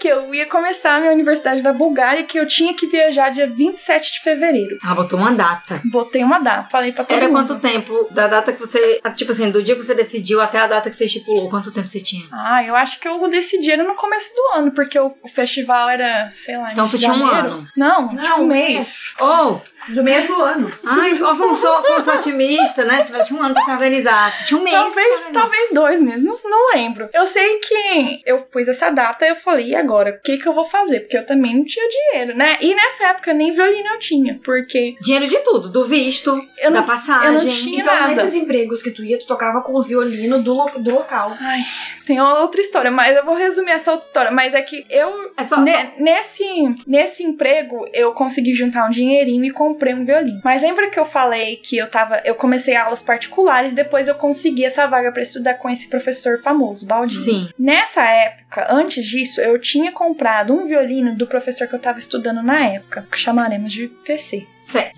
[0.00, 3.46] que eu ia começar a minha universidade da Bulgária, que eu tinha que viajar dia
[3.46, 4.76] 27 de fevereiro.
[4.84, 5.80] Ela botou uma data.
[5.84, 7.36] Botei uma data, falei pra todo Era mundo.
[7.36, 9.00] quanto tempo da data que você.
[9.14, 11.86] Tipo assim, do dia que você decidiu até a data que você estipulou, quanto tempo
[11.86, 12.26] você tinha?
[12.32, 16.30] Ah, eu acho que eu decidi era no começo do ano, porque o, festival era,
[16.34, 17.68] sei lá, Então tu tinha um ano?
[17.76, 19.14] Não, Não, tipo um mês.
[19.20, 19.60] Oh!
[19.88, 20.70] Do mesmo ano.
[20.84, 23.02] Ai, como sou, como sou otimista, né?
[23.02, 24.36] Tipo, tinha um ano pra se organizar.
[24.38, 24.76] Tu tinha um mês.
[24.76, 27.08] pra se Talvez, talvez dois meses, não, não lembro.
[27.12, 30.10] Eu sei que eu pus essa data e eu falei, e agora?
[30.10, 31.00] O que que eu vou fazer?
[31.00, 32.56] Porque eu também não tinha dinheiro, né?
[32.60, 36.80] E nessa época nem violino eu tinha, porque Dinheiro de tudo, do visto, Eu da
[36.80, 37.26] não- passagem.
[37.28, 38.08] eu não tinha Então, nada.
[38.08, 41.36] nesses empregos que tu ia, tu tocava com o violino do, do local.
[41.40, 41.60] Ai,
[42.06, 44.30] tem outra história, mas eu vou resumir essa outra história.
[44.30, 48.90] Mas é que eu, É só, ne- só- nesse, nesse emprego, eu consegui juntar um
[48.90, 50.40] dinheirinho e comprei um violino.
[50.42, 52.20] Mas lembra que eu falei que eu tava.
[52.24, 56.86] Eu comecei aulas particulares, depois eu consegui essa vaga pra estudar com esse professor famoso,
[56.86, 57.22] Baldini.
[57.22, 57.48] Sim.
[57.58, 62.42] Nessa época, antes disso, eu tinha comprado um violino do professor que eu tava estudando
[62.42, 64.46] na época, que chamaremos de PC.
[64.66, 64.96] Certo.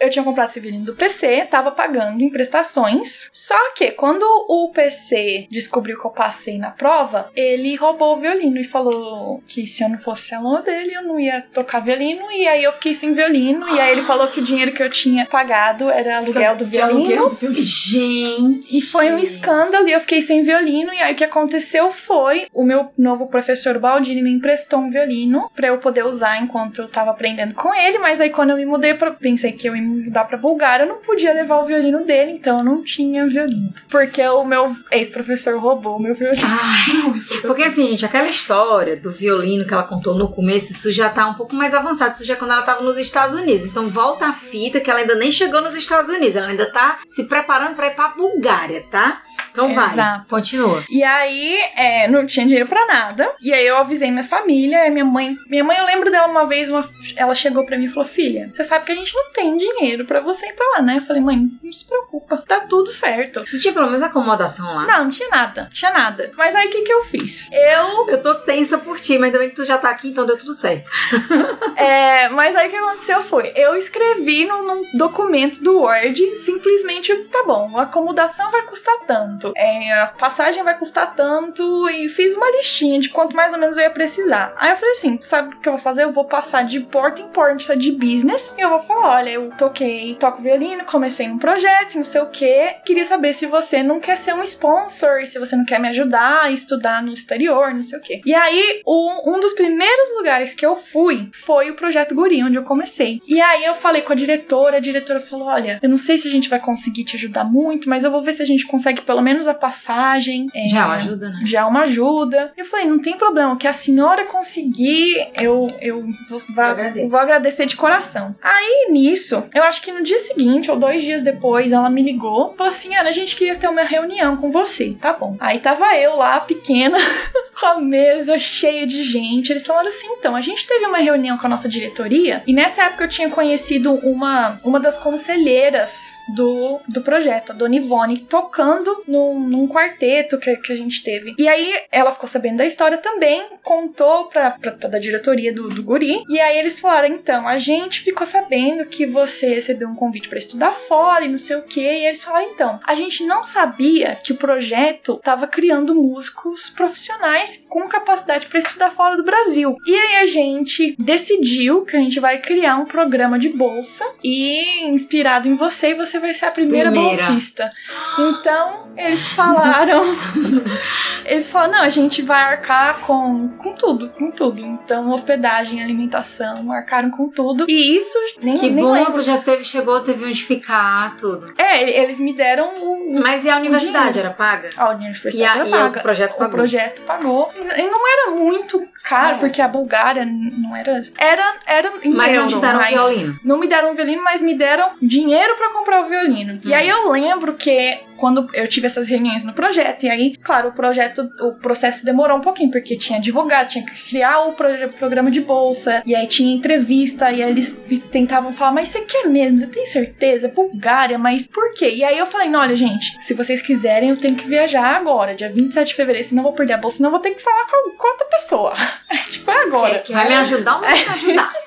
[0.00, 3.28] Eu tinha comprado esse violino do PC, tava pagando em prestações.
[3.32, 8.58] Só que quando o PC descobriu que eu passei na prova, ele roubou o violino
[8.58, 12.32] e falou que se eu não fosse aluna dele, eu não ia tocar violino.
[12.32, 13.68] E aí eu fiquei sem violino.
[13.76, 16.70] E aí ele falou que o dinheiro que eu tinha pagado era aluguel do De
[16.70, 16.98] violino.
[17.00, 17.62] aluguel do violino.
[17.62, 18.76] Gente.
[18.78, 20.92] E foi um escândalo e eu fiquei sem violino.
[20.92, 25.50] E aí o que aconteceu foi: o meu novo professor Baldini me emprestou um violino
[25.54, 27.98] pra eu poder usar enquanto eu tava aprendendo com ele.
[27.98, 30.84] Mas aí quando eu me mudei, pra, pensei que eu ia me mudar pra Bulgária,
[30.84, 33.72] eu não podia levar o violino dele, então eu não tinha violino.
[33.90, 36.46] Porque o meu ex-professor roubou o meu violino.
[36.46, 41.08] Ai, porque assim, gente, aquela história do violino que ela contou no começo, isso já
[41.08, 42.14] tá um pouco mais avançado.
[42.14, 43.66] Isso já é quando ela tava nos Estados Unidos.
[43.66, 46.36] Então volta a fita que ela ainda nem chegou nos Estados Unidos.
[46.36, 49.20] Ela ainda tá se preparando pra ir pra Bulgária, tá?
[49.50, 49.86] Então vai.
[49.86, 50.26] Exato.
[50.28, 50.84] Continua.
[50.90, 53.32] E aí, é, não tinha dinheiro pra nada.
[53.40, 55.36] E aí eu avisei minha família, minha mãe.
[55.48, 56.84] Minha mãe, eu lembro dela uma vez, uma,
[57.16, 60.04] ela chegou pra mim e falou: Filha, você sabe que a gente não tem dinheiro
[60.04, 60.96] pra você ir pra lá, né?
[60.96, 63.44] Eu falei, mãe, não se preocupa, tá tudo certo.
[63.48, 64.86] Tu tinha pelo menos acomodação lá?
[64.86, 66.30] Não, não tinha nada, não tinha nada.
[66.36, 67.48] Mas aí o que, que eu fiz?
[67.52, 68.08] Eu.
[68.08, 70.38] Eu tô tensa por ti, mas ainda bem que tu já tá aqui, então deu
[70.38, 70.88] tudo certo.
[71.74, 77.14] É, mas aí o que aconteceu foi: eu escrevi no, num documento do Word simplesmente,
[77.24, 82.34] tá bom, a acomodação vai custar tanto, é, a passagem vai custar tanto, e fiz
[82.34, 84.54] uma listinha de quanto mais ou menos eu ia precisar.
[84.56, 86.04] Aí eu falei assim: sabe o que eu vou fazer?
[86.04, 89.50] Eu vou passar de porta em porta de business, e eu vou falar: olha, eu
[89.56, 92.74] toquei, toco violino, comecei um projeto, não sei o que.
[92.84, 96.42] Queria saber se você não quer ser um sponsor, se você não quer me ajudar
[96.44, 98.20] a estudar no exterior, não sei o que.
[98.24, 102.56] E aí, o- um dos primeiros lugares que eu fui foi o Projeto Guri, onde
[102.56, 103.18] eu comecei.
[103.28, 106.28] E aí eu falei com a diretora, a diretora falou: olha, eu não sei se
[106.28, 109.02] a gente vai conseguir te ajudar muito, mas eu vou ver se a gente consegue
[109.02, 110.46] pelo menos a passagem.
[110.54, 111.40] é, Já é uma ajuda, né?
[111.44, 112.52] já é uma ajuda.
[112.56, 117.08] Eu falei, não tem problema, o que a senhora conseguir, eu, eu vou, agradeço.
[117.08, 118.32] vou agradecer de coração.
[118.42, 122.54] Aí, nisso, eu acho que no dia seguinte, ou dois dias depois, ela me ligou,
[122.56, 124.96] falou assim, Ana, a gente queria ter uma reunião com você.
[125.00, 125.36] Tá bom.
[125.40, 126.98] Aí tava eu lá, pequena,
[127.58, 129.50] com a mesa cheia de gente.
[129.52, 132.84] Eles falaram assim, então, a gente teve uma reunião com a nossa diretoria, e nessa
[132.84, 135.96] época eu tinha conhecido uma, uma das conselheiras
[136.34, 141.34] do, do projeto, a Dona Ivone, tocando num, num quarteto que, que a gente teve.
[141.38, 145.68] E aí ela ficou sabendo da história também, contou pra, pra toda a diretoria do,
[145.68, 146.22] do Guri.
[146.28, 150.38] E aí eles falaram: então, a gente ficou sabendo que você recebeu um convite pra
[150.38, 151.80] estudar fora e não sei o que.
[151.80, 157.66] E eles falaram: então, a gente não sabia que o projeto tava criando músicos profissionais
[157.68, 159.76] com capacidade pra estudar fora do Brasil.
[159.86, 164.84] E aí a gente decidiu que a gente vai criar um programa de bolsa e
[164.88, 167.26] inspirado em você, você vai ser a primeira, Primeira.
[167.26, 167.72] bolsista.
[168.18, 170.02] Então, eles falaram.
[171.24, 174.60] eles falaram: não, a gente vai arcar com, com tudo, com tudo.
[174.62, 177.66] Então, hospedagem, alimentação, arcaram com tudo.
[177.68, 179.12] E isso nem, Que nem bom, lembro.
[179.12, 181.52] tu já teve, chegou, teve onde ficar, tudo.
[181.58, 183.20] É, eles me deram o.
[183.22, 184.28] Mas e a universidade, dinheiro.
[184.28, 184.70] era paga?
[184.76, 185.84] A universidade a, era e paga.
[185.84, 186.52] outro projeto O pagou?
[186.54, 187.52] projeto pagou.
[187.76, 189.38] E não era muito caro, É.
[189.38, 191.02] porque a Bulgária não era.
[191.18, 193.40] Era, era em Mas não euro, te deram mas violino?
[193.44, 196.60] Não me deram um violino, mas me deram dinheiro pra comprar o violino.
[196.64, 196.74] E Uhum.
[196.74, 200.72] aí eu lembro que quando eu tive essas reuniões no projeto, e aí, claro, o
[200.72, 205.28] projeto, o processo demorou um pouquinho, porque tinha advogado, tinha que criar o pro- programa
[205.30, 207.80] de bolsa, e aí tinha entrevista, e aí eles
[208.12, 209.58] tentavam falar, mas você quer mesmo?
[209.58, 210.46] Você tem certeza?
[210.48, 211.90] Bulgária, mas por quê?
[211.90, 215.34] E aí eu falei, não, olha, gente, se vocês quiserem, eu tenho que viajar agora,
[215.34, 217.42] dia 27 de fevereiro, senão eu vou perder a bolsa, senão eu vou ter que
[217.42, 218.72] falar com, com outra pessoa.
[219.30, 220.02] tipo, é agora.
[220.08, 221.52] Vai me ajudar ou não vai me ajudar?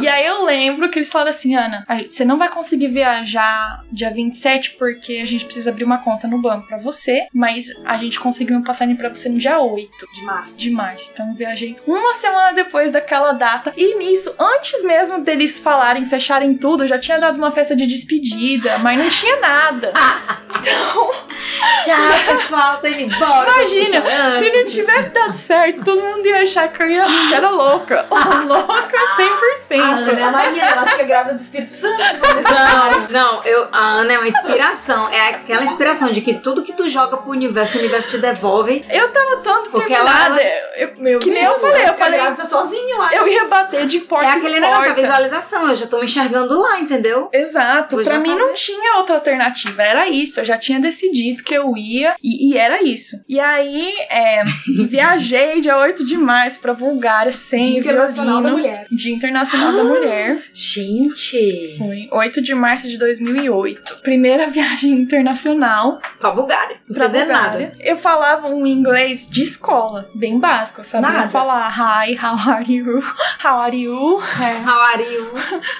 [0.00, 4.08] E aí eu lembro que eles falaram assim, Ana, você não vai conseguir viajar dia
[4.08, 8.20] 27 porque a gente precisa abrir uma conta no banco pra você, mas a gente
[8.20, 10.60] conseguiu uma passagem pra você no dia 8 De março.
[10.60, 11.10] de março.
[11.12, 13.72] Então eu viajei uma semana depois daquela data.
[13.76, 17.84] E nisso, antes mesmo deles falarem, fecharem tudo, eu já tinha dado uma festa de
[17.84, 19.92] despedida, mas não tinha nada.
[21.84, 23.50] Tchau, pessoal, tô indo embora.
[23.50, 27.50] Imagina, se não tivesse dado certo, todo mundo ia achar que eu ia, que era
[27.50, 28.06] louca.
[28.46, 28.98] louca
[29.68, 29.80] 100%.
[29.80, 32.02] A Ana é a Maria, ela fica grávida do Espírito Santo.
[32.52, 35.08] Não, não, eu, a Ana é uma inspiração.
[35.08, 38.84] É aquela inspiração de que tudo que tu joga pro universo, o universo te devolve.
[38.90, 40.40] Eu tava tão Porque determinada.
[40.40, 43.14] ela- Eu, Meu que nem eu falei, eu falei, grávida sozinha, eu acho.
[43.16, 45.68] eu ia bater de porta É em aquele negócio da visualização.
[45.68, 47.28] Eu já tô me enxergando lá, entendeu?
[47.32, 48.40] Exato, Vou pra mim fazer.
[48.40, 52.56] não tinha outra alternativa, era isso, eu já tinha decidido que eu ia e, e
[52.58, 53.16] era isso.
[53.28, 54.42] E aí, é,
[54.88, 58.50] viajei dia 8 de março pra Bulgária sem Dia Internacional da.
[58.50, 58.86] Mulher.
[58.90, 60.42] Dia Internacional da Mulher.
[60.52, 63.98] Gente, Foi 8 de março de 2008.
[64.02, 66.76] Primeira viagem internacional pra Bulgária.
[66.88, 67.32] Não pra Bulgária.
[67.32, 67.76] nada.
[67.80, 70.80] Eu falava um inglês de escola, bem básico.
[70.80, 71.28] Eu sabia Nada.
[71.28, 73.02] falar hi, how are you?
[73.44, 74.18] How are you?
[74.20, 75.30] How are you?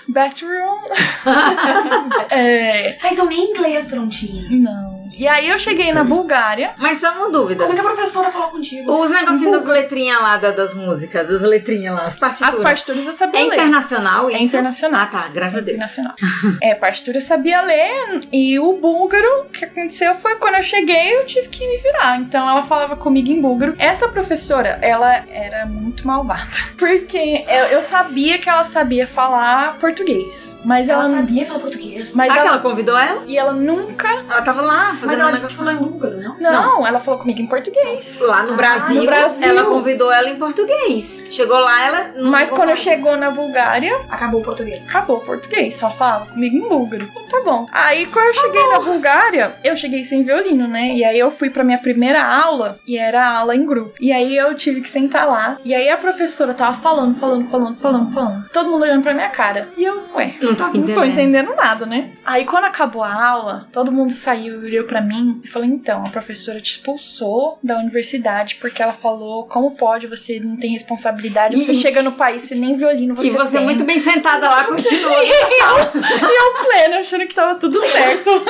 [0.08, 0.80] Bathroom?
[2.30, 4.48] é, Ah, então nem inglês não tinha.
[4.50, 5.01] não.
[5.22, 6.72] E aí eu cheguei na Bulgária.
[6.78, 7.62] Mas só uma dúvida.
[7.64, 8.90] Como é que a professora falou contigo?
[9.00, 12.54] Os negocinhos das letrinhas lá da- das músicas, as letrinhas lá, as partituras.
[12.56, 13.54] As partituras eu sabia É ler.
[13.54, 14.40] internacional isso?
[14.40, 15.00] É internacional.
[15.02, 15.28] Ah, tá.
[15.28, 15.76] Graças a Deus.
[15.76, 16.14] Internacional.
[16.60, 21.14] é, partitura eu sabia ler e o búlgaro, o que aconteceu foi quando eu cheguei
[21.16, 22.16] eu tive que me virar.
[22.18, 23.76] Então ela falava comigo em búlgaro.
[23.78, 26.48] Essa professora, ela era muito malvada.
[26.76, 30.58] Porque eu, eu sabia que ela sabia falar português.
[30.64, 32.16] Mas ela, Ela sabia falar português.
[32.16, 33.22] Mas Sabe que ela- ela convidou ela?
[33.28, 34.08] E ela nunca.
[34.08, 36.36] Ela tava lá Mas ela um disse que falou em búlgaro, não?
[36.38, 38.20] Não, ela falou comigo em português.
[38.20, 39.48] Lá no Ah, Brasil, no Brasil.
[39.48, 41.24] ela convidou ela em português.
[41.30, 42.08] Chegou lá, ela.
[42.16, 42.76] não Mas quando eu falando.
[42.78, 44.88] chegou na Bulgária, Acabou o português.
[44.88, 47.04] acabou o português, só falava comigo em búlgaro.
[47.04, 47.66] Então, Tá bom.
[47.72, 50.88] Aí quando eu cheguei na Bulgária, eu cheguei sem violino, né?
[50.94, 53.94] E aí eu fui pra minha primeira aula e era aula em grupo.
[54.00, 55.56] E aí eu tive que sentar lá.
[55.64, 58.48] E aí a professora tava falando, falando, falando, falando, falando.
[58.52, 59.68] Todo mundo olhando pra minha cara.
[59.78, 60.94] E eu, ué, Não tava não entendendo.
[60.96, 62.10] tô entendendo nada, né?
[62.24, 66.02] Aí quando acabou a aula, todo mundo saiu e olhou pra mim e falou: então,
[66.06, 71.56] a professora te expulsou da universidade porque ela falou como pode, você não tem responsabilidade,
[71.56, 73.64] você E- chega no país e nem violino você E você tem.
[73.66, 75.10] muito bem sentada lá, continua.
[75.16, 75.92] na sala.
[75.94, 78.30] E eu plena, achando que tava tudo certo.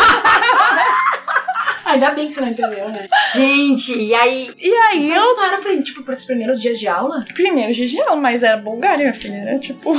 [1.84, 3.08] Ainda bem que você não entendeu, né?
[3.34, 4.50] Gente, e aí.
[4.58, 7.24] E aí Mas eu, não era pra, tipo, pros primeiros dias de aula?
[7.34, 9.92] primeiro dia de aula, mas era Bulgária, minha filha, era tipo.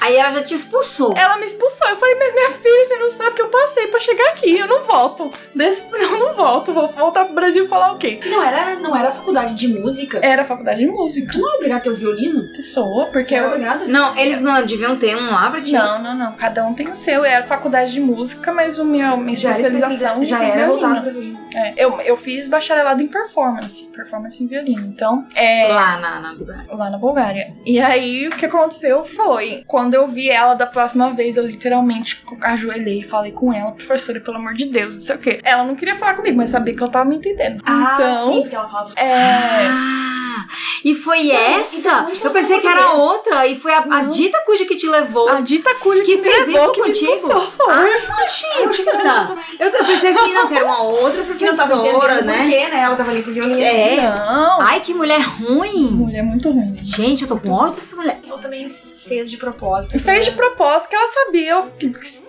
[0.00, 1.14] Aí ela já te expulsou.
[1.16, 1.88] Ela me expulsou.
[1.88, 4.56] Eu falei, mas minha filha, você não sabe que eu passei pra chegar aqui.
[4.56, 5.32] Eu não volto.
[5.54, 5.88] Desse...
[5.98, 6.72] Não, não volto.
[6.72, 8.20] Vou voltar pro Brasil e falar o quê?
[8.26, 10.20] Não era, não era faculdade de música.
[10.22, 11.32] Era faculdade de música.
[11.32, 12.40] Tu não é obrigado a ter o violino?
[12.54, 13.50] Pessoa, porque Era eu.
[13.50, 13.86] obrigada?
[13.86, 15.72] Não, eles não deviam ter um lá pra ti?
[15.72, 16.32] Não, não, não.
[16.36, 17.24] Cada um tem o seu.
[17.24, 20.72] Era faculdade de música, mas o meu, minha Já era, especialização já era violino.
[20.80, 21.38] voltado pro violino.
[21.54, 24.86] É, eu, eu fiz bacharelado em performance, performance em violino.
[24.86, 25.68] Então, é.
[25.72, 26.64] Lá na, na Bulgária.
[26.70, 27.54] Lá na Bulgária.
[27.66, 32.20] E aí, o que aconteceu foi, quando eu vi ela da próxima vez, eu literalmente
[32.40, 35.40] ajoelhei e falei com ela, professora, pelo amor de Deus, não sei o quê.
[35.44, 37.62] Ela não queria falar comigo, mas sabia que ela tava me entendendo.
[37.66, 38.92] Ah, então, sim, porque ela falava.
[38.96, 39.68] é.
[39.70, 40.46] Ah,
[40.84, 41.76] e foi Então, essa?
[41.78, 43.46] então, onde eu pensei que era outra.
[43.46, 45.28] E foi a, a dita cuja que te levou.
[45.28, 47.12] A dita cuja Que que, fez me levou, isso que me contigo?
[47.12, 47.74] expulsou, foi.
[48.08, 48.84] Não, gente.
[48.84, 49.36] Tá.
[49.58, 52.38] Eu, eu pensei assim, não, que era uma outra Que não tava professora, entendendo né?
[52.42, 52.80] por quê, né?
[52.80, 53.60] Ela tava ali se violino.
[53.60, 53.96] É.
[54.16, 54.60] Não.
[54.62, 55.90] Ai, que mulher ruim.
[55.90, 56.78] Mulher muito ruim.
[56.82, 58.20] Gente, eu tô com ódio dessa mulher.
[58.26, 58.72] Eu também
[59.08, 59.98] fez de propósito.
[59.98, 60.36] Fez de né?
[60.36, 61.64] propósito que ela sabia,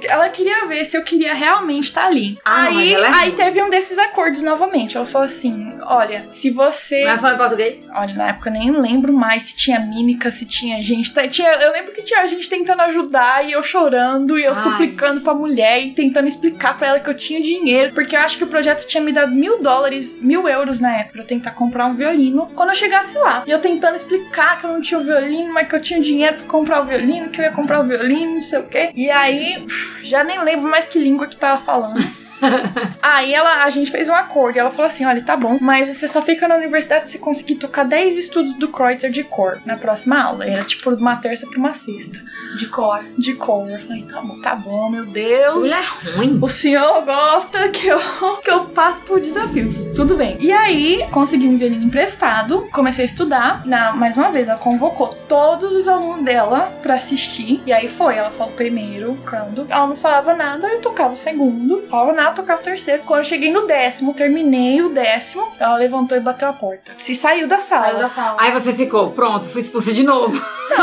[0.06, 2.38] ela queria ver se eu queria realmente estar ali.
[2.44, 4.96] Ah, não, mas aí, ela é aí teve um desses acordos novamente.
[4.98, 7.04] Ela falou assim: olha, se você.
[7.06, 7.88] Vai falar em português?
[7.94, 11.14] Olha, na época eu nem lembro mais se tinha mímica, se tinha gente.
[11.14, 14.56] tá- Tinha, eu lembro que tinha gente tentando ajudar e eu chorando e eu Ai.
[14.56, 18.38] suplicando pra mulher e tentando explicar pra ela que eu tinha dinheiro, porque eu acho
[18.38, 21.52] que o projeto tinha me dado mil dólares, mil euros na época, pra eu tentar
[21.52, 23.44] comprar um violino quando eu chegasse lá.
[23.46, 26.38] E eu tentando explicar que eu não tinha o violino, mas que eu tinha dinheiro
[26.38, 28.92] pra comprar o violino, que eu ia comprar o violino, não sei o quê.
[28.94, 29.66] E aí,
[30.04, 32.00] já nem lembro mais que língua que tava falando.
[33.02, 35.88] Aí ela, a gente fez um acordo e ela falou assim: olha, tá bom, mas
[35.88, 39.78] você só fica na universidade se conseguir tocar 10 estudos do Kreutzer de cor na
[39.78, 40.46] próxima aula.
[40.46, 42.20] Era tipo de uma terça pra uma sexta.
[42.58, 43.04] De cor.
[43.18, 43.70] De cor.
[43.70, 45.56] Eu falei, tá bom, tá bom, meu Deus.
[45.56, 45.84] Mulher
[46.16, 46.40] ruim.
[46.42, 48.00] O senhor gosta que eu,
[48.44, 49.82] que eu passe por desafios.
[49.96, 50.38] Tudo bem.
[50.40, 53.66] E aí, consegui um violino emprestado, comecei a estudar.
[53.66, 57.62] Na, mais uma vez, ela convocou todos os alunos dela pra assistir.
[57.66, 61.84] E aí foi, ela falou primeiro, quando ela não falava nada, eu tocava o segundo.
[61.90, 63.04] Falava nada, eu tocava o terceiro.
[63.06, 66.92] Quando eu cheguei no décimo, terminei o décimo, ela levantou e bateu a porta.
[66.98, 67.82] Se saiu da sala.
[67.88, 68.38] Saiu da sala.
[68.40, 70.40] Aí você ficou, pronto, fui expulsa de novo.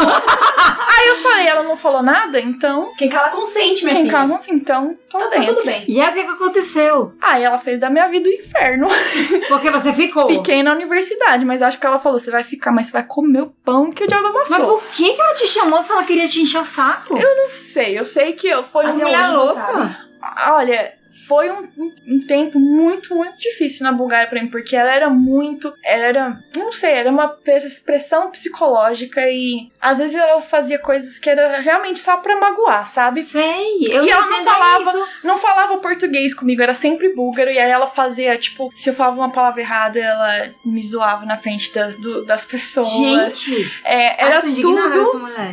[0.98, 2.90] Aí eu falei, ela não falou nada, então.
[2.96, 4.16] Quem cala consente, minha Quem filha.
[4.18, 5.54] calma assim, então tô Tá, tá dentro.
[5.54, 5.84] tudo bem.
[5.86, 7.12] E aí o que, que aconteceu?
[7.22, 8.86] Aí ela fez da minha vida o inferno.
[9.48, 10.26] Porque você ficou.
[10.28, 13.42] Fiquei na universidade, mas acho que ela falou: você vai ficar, mas você vai comer
[13.42, 14.78] o pão que o diabo Mas amassou.
[14.78, 17.16] por que, que ela te chamou se ela queria te encher o saco?
[17.16, 18.94] Eu não sei, eu sei que eu- foi A um.
[18.94, 19.98] mulher louca.
[20.50, 20.94] Olha,
[21.26, 25.08] foi um, um- um tempo muito, muito difícil na Bulgária pra mim, porque ela era
[25.10, 25.72] muito.
[25.84, 26.38] Ela era.
[26.56, 32.00] Não sei, era uma expressão psicológica e às vezes ela fazia coisas que era realmente
[32.00, 33.22] só pra magoar, sabe?
[33.22, 35.06] Sei, eu E não ela não falava- isso.
[35.24, 39.16] não falava português comigo, era sempre búlgaro, e aí ela fazia, tipo, se eu falava
[39.16, 42.88] uma palavra errada, ela me zoava na frente da- do- das pessoas.
[42.88, 44.62] Gente, É, era tudo,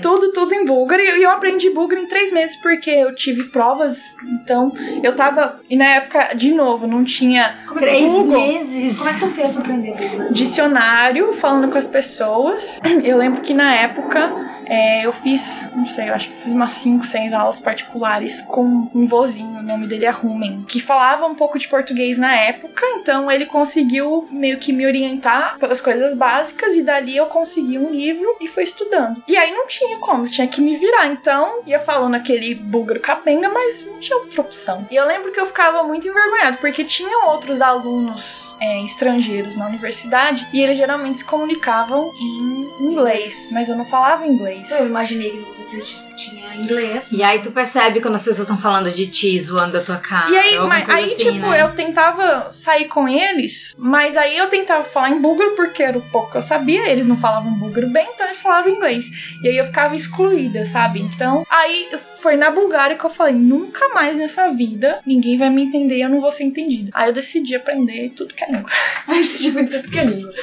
[0.01, 4.15] tudo, tudo em búlgaro, e eu aprendi búlgaro em três meses, porque eu tive provas,
[4.41, 4.71] então
[5.03, 8.39] eu tava, e na época, de novo, não tinha Três Google.
[8.39, 8.97] meses.
[8.99, 9.95] Como é que tu fez pra aprender
[10.31, 12.79] dicionário falando com as pessoas.
[13.03, 16.73] Eu lembro que na época é, eu fiz, não sei, eu acho que fiz umas
[16.73, 21.35] 5, 6 aulas particulares com um vozinho, o nome dele é Rumen, que falava um
[21.35, 26.75] pouco de português na época, então ele conseguiu meio que me orientar pelas coisas básicas
[26.75, 29.23] e dali eu consegui um livro e fui estudando.
[29.27, 33.49] E aí não tinha como, tinha que me virar, então ia falando aquele búlgaro capenga,
[33.49, 34.87] mas não tinha outra opção.
[34.89, 39.67] E eu lembro que eu ficava muito envergonhada, porque tinham outros alunos é, estrangeiros na
[39.67, 44.52] universidade e eles geralmente se comunicavam em inglês, mas eu não falava inglês.
[44.71, 45.81] Eu imaginei que você
[46.15, 47.11] tinha inglês.
[47.11, 50.29] E aí tu percebe quando as pessoas estão falando de ti, zoando a tua cara.
[50.29, 51.61] E aí, mas, aí assim, tipo, né?
[51.61, 56.01] eu tentava sair com eles, mas aí eu tentava falar em búlgaro porque era o
[56.01, 59.09] pouco que eu sabia, eles não falavam búlgaro bem, então eles falavam inglês.
[59.43, 61.01] E aí eu ficava excluída, sabe?
[61.01, 61.89] Então, aí
[62.19, 66.01] foi na Bulgária que eu falei, nunca mais nessa vida ninguém vai me entender e
[66.01, 66.91] eu não vou ser entendida.
[66.93, 68.69] Aí eu decidi aprender tudo que é língua.
[69.07, 70.33] Aí você tinha tanto que é língua.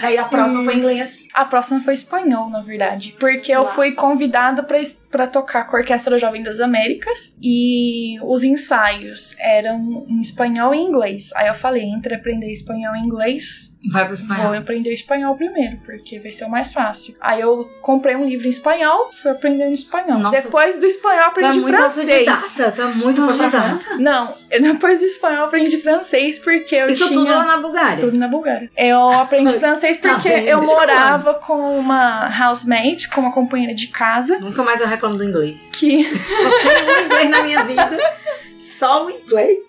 [0.00, 1.28] Daí a próxima foi inglês.
[1.32, 3.03] A próxima foi espanhol, na verdade.
[3.12, 3.72] Porque eu Uau.
[3.72, 4.62] fui convidada
[5.10, 7.36] pra tocar com a Orquestra Jovem das Américas.
[7.42, 11.30] E os ensaios eram em espanhol e inglês.
[11.36, 14.48] Aí eu falei, entre aprender espanhol e inglês, Vai pro espanhol.
[14.48, 17.14] vou aprender espanhol primeiro, porque vai ser o mais fácil.
[17.20, 20.18] Aí eu comprei um livro em espanhol, fui aprendendo espanhol.
[20.18, 20.42] Nossa.
[20.42, 22.28] Depois do espanhol, é aprendi muito francês.
[22.28, 23.96] autodidata, é muito autodidata.
[23.98, 27.18] Não, eu- depois do espanhol eu aprendi francês porque eu Isso tinha...
[27.18, 27.98] tudo lá na Bulgária.
[28.00, 28.70] Tudo na Bulgária.
[28.76, 30.48] Eu aprendi francês Tá porque vendo?
[30.48, 35.24] eu morava com uma housemate, com uma companheira de casa, Nunca mais eu reclamo do
[35.24, 35.70] inglês.
[35.72, 37.98] que Só tenho inglês na minha vida.
[38.58, 39.64] Só o inglês.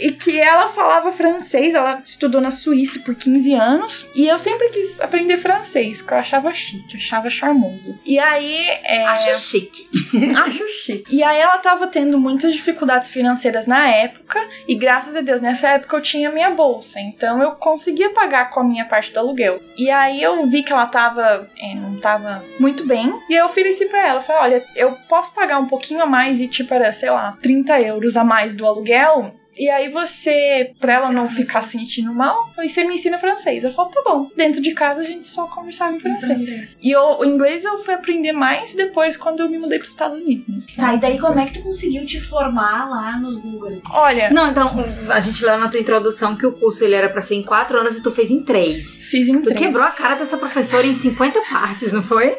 [0.00, 4.68] e que ela falava francês, ela estudou na Suíça por 15 anos, e eu sempre
[4.70, 7.98] quis aprender francês, porque eu achava chique, achava charmoso.
[8.04, 8.66] E aí.
[8.84, 9.88] É, Acho chique.
[10.44, 11.04] acho chique.
[11.14, 15.68] E aí ela tava tendo muitas dificuldades financeiras na época, e graças a Deus, nessa
[15.68, 19.60] época eu tinha minha bolsa, então eu conseguia pagar com a minha parte do aluguel.
[19.76, 21.48] E aí eu vi que ela tava.
[21.58, 25.34] é, não tava muito bem, e aí eu ofereci pra ela, falei, olha, eu posso
[25.34, 28.66] pagar um pouquinho a mais e tipo, era, sei lá, 30 euros a mais do
[28.66, 29.32] aluguel.
[29.56, 33.62] E aí você, pra ela não ficar sentindo mal, aí você me ensina francês.
[33.64, 34.30] Eu falo, tá bom.
[34.36, 36.24] Dentro de casa a gente só conversava em francês.
[36.26, 36.78] francês.
[36.82, 40.18] E eu- o inglês eu fui aprender mais depois quando eu me mudei pros Estados
[40.18, 40.72] Unidos mesmo.
[40.74, 43.80] Tá, e daí como é que tu conseguiu te formar lá nos Google?
[43.90, 44.72] Olha, Não, então,
[45.10, 47.78] a gente leu na tua introdução que o curso ele era pra ser em quatro
[47.78, 48.96] anos e tu fez em três.
[48.96, 49.58] fiz em Tu três.
[49.60, 52.36] quebrou a cara dessa professora em 50 partes, não foi?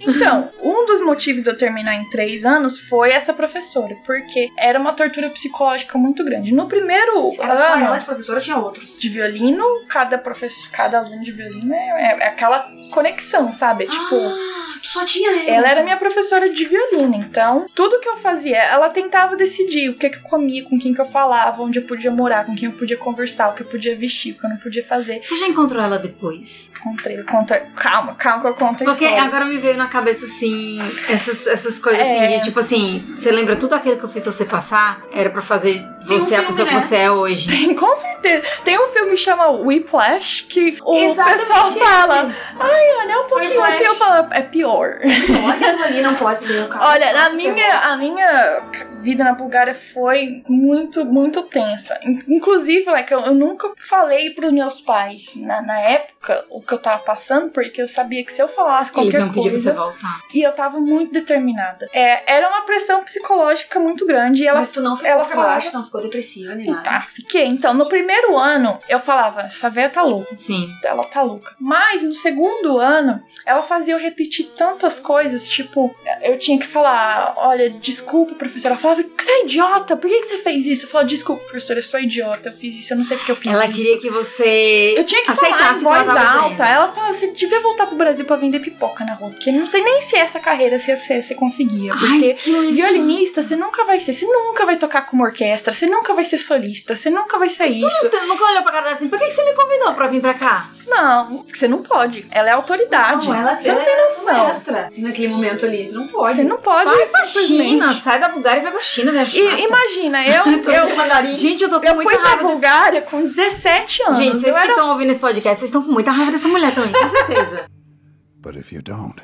[0.00, 4.78] Então, um dos motivos de eu terminar em três anos foi essa professora, porque era
[4.78, 6.52] uma tortura psicológica muito grande.
[6.54, 8.98] No primeiro Era só ano ela de professora tinha outros?
[9.00, 11.88] de violino, cada professor, cada aluno de violino é,
[12.20, 13.84] é- aquela conexão, sabe?
[13.86, 14.53] Tipo, Ah, tu
[14.86, 15.50] só tinha ela.
[15.50, 19.94] ela era minha professora de violino, então tudo que eu fazia, ela tentava decidir o
[19.94, 22.68] que, que eu comia, com quem que eu falava, onde eu podia morar, com quem
[22.68, 25.22] eu podia conversar, o que eu podia vestir, o que eu não podia fazer.
[25.22, 26.70] Você já encontrou ela depois?
[26.80, 29.24] Encontrei, eu conto, calma, calma que eu conto a Porque história.
[29.24, 32.24] agora me veio na cabeça assim, essas, essas coisas É.
[32.26, 35.00] assim, de tipo assim, você lembra tudo aquilo que eu fiz você passar?
[35.12, 35.74] Era pra fazer
[36.06, 36.74] Tem um você a filme, pessoa né?
[36.74, 37.48] que você é hoje.
[37.48, 38.42] Tem, com certeza.
[38.64, 43.26] Tem um filme que chama Whiplash que o Exatamente pessoal fala, ai, olha, é um
[43.26, 43.74] pouquinho Whiplash.
[43.74, 44.73] assim, eu falo, é pior.
[44.80, 46.66] Olha, ali não pode ser.
[46.78, 48.60] Olha, se minha, a minha
[49.02, 51.98] vida na Bulgária foi muito, muito tensa.
[52.02, 56.13] In- Inclusive, like, eu, eu nunca falei pros meus pais na, na época
[56.50, 59.28] o que eu tava passando, porque eu sabia que se eu falasse qualquer Eles iam
[59.32, 59.80] pedir pra você coisa...
[59.90, 60.20] voltar.
[60.32, 61.88] E eu tava muito determinada.
[61.92, 64.42] É, era uma pressão psicológica muito grande.
[64.42, 66.82] E ela Mas tu não ficou ela falava- não ficou depressiva nem nada.
[66.82, 67.44] Tá, fiquei.
[67.46, 70.34] Então, no primeiro ano, eu falava, essa véia tá louca.
[70.34, 70.68] Sim.
[70.84, 71.54] ela tá louca.
[71.58, 77.34] Mas no segundo ano, ela fazia eu repetir tantas coisas, tipo, eu tinha que falar,
[77.36, 78.74] olha, desculpa, professora.
[78.74, 80.84] Ela falava, você é idiota, por que, que você fez isso?
[80.86, 83.36] Eu falava, desculpa, professora, eu sou idiota, eu fiz isso, eu não sei porque eu
[83.36, 83.78] fiz Ela isso.
[83.78, 86.50] queria que você Eu tinha que aceitasse o falar que ela tava alta.
[86.50, 86.62] dizendo.
[86.62, 89.66] Ela falava, você devia voltar pro Brasil pra vender pipoca na rua, porque eu não
[89.66, 92.36] sei nem se essa carreira se você, você conseguia, porque...
[92.46, 92.72] Ai.
[92.72, 94.12] Violinista, você nunca vai ser.
[94.12, 95.72] Você nunca vai tocar com uma orquestra.
[95.72, 96.96] Você nunca vai ser solista.
[96.96, 98.10] Você nunca vai ser isso.
[98.10, 100.34] Tu nunca olhou pra cara assim, por que, que você me convidou pra vir pra
[100.34, 100.70] cá?
[100.86, 102.26] Não, você não pode.
[102.30, 103.28] Ela é autoridade.
[103.28, 104.48] Não, ela você não tem era noção.
[104.48, 105.88] extra naquele momento ali.
[105.88, 106.36] Tu não pode.
[106.36, 107.24] Você não pode Vai pra.
[107.24, 109.60] China, sai da Bulgária e vai pra China, minha chata.
[109.60, 111.32] E imagina, eu, eu.
[111.32, 112.54] Gente, eu tô com eu muita fui pra raiva desse...
[112.54, 114.16] Bulgária com 17 anos.
[114.18, 116.48] Gente, vocês eu que era estão ouvindo esse podcast, vocês estão com muita raiva dessa
[116.48, 117.66] mulher também, com certeza.
[118.40, 119.22] But if you don't,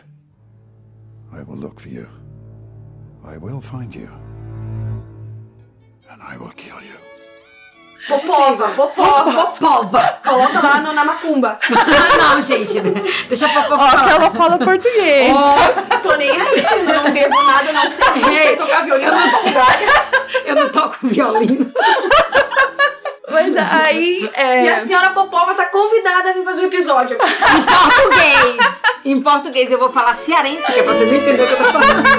[1.32, 2.08] I will look for you.
[3.22, 4.08] I will find you.
[6.08, 7.09] And I will kill you.
[8.08, 9.32] Popova, popova.
[9.32, 10.20] Popova!
[10.24, 11.58] Coloca lá no, na macumba.
[11.62, 12.80] Ah, não, gente.
[13.28, 15.32] Deixa a Popova Ó, que ela fala português.
[16.02, 19.88] Tô nem aí, eu não devo nada, não sei, não sei tocar violino na Bulgária.
[20.44, 21.72] Eu não toco violino.
[23.28, 24.30] Mas aí.
[24.34, 24.64] É...
[24.64, 27.26] E a senhora Popova tá convidada a vir fazer um episódio aqui.
[27.56, 28.80] Em português.
[29.04, 31.58] Em português eu vou falar cearense, que é pra você não entender o que eu
[31.58, 32.10] tô falando.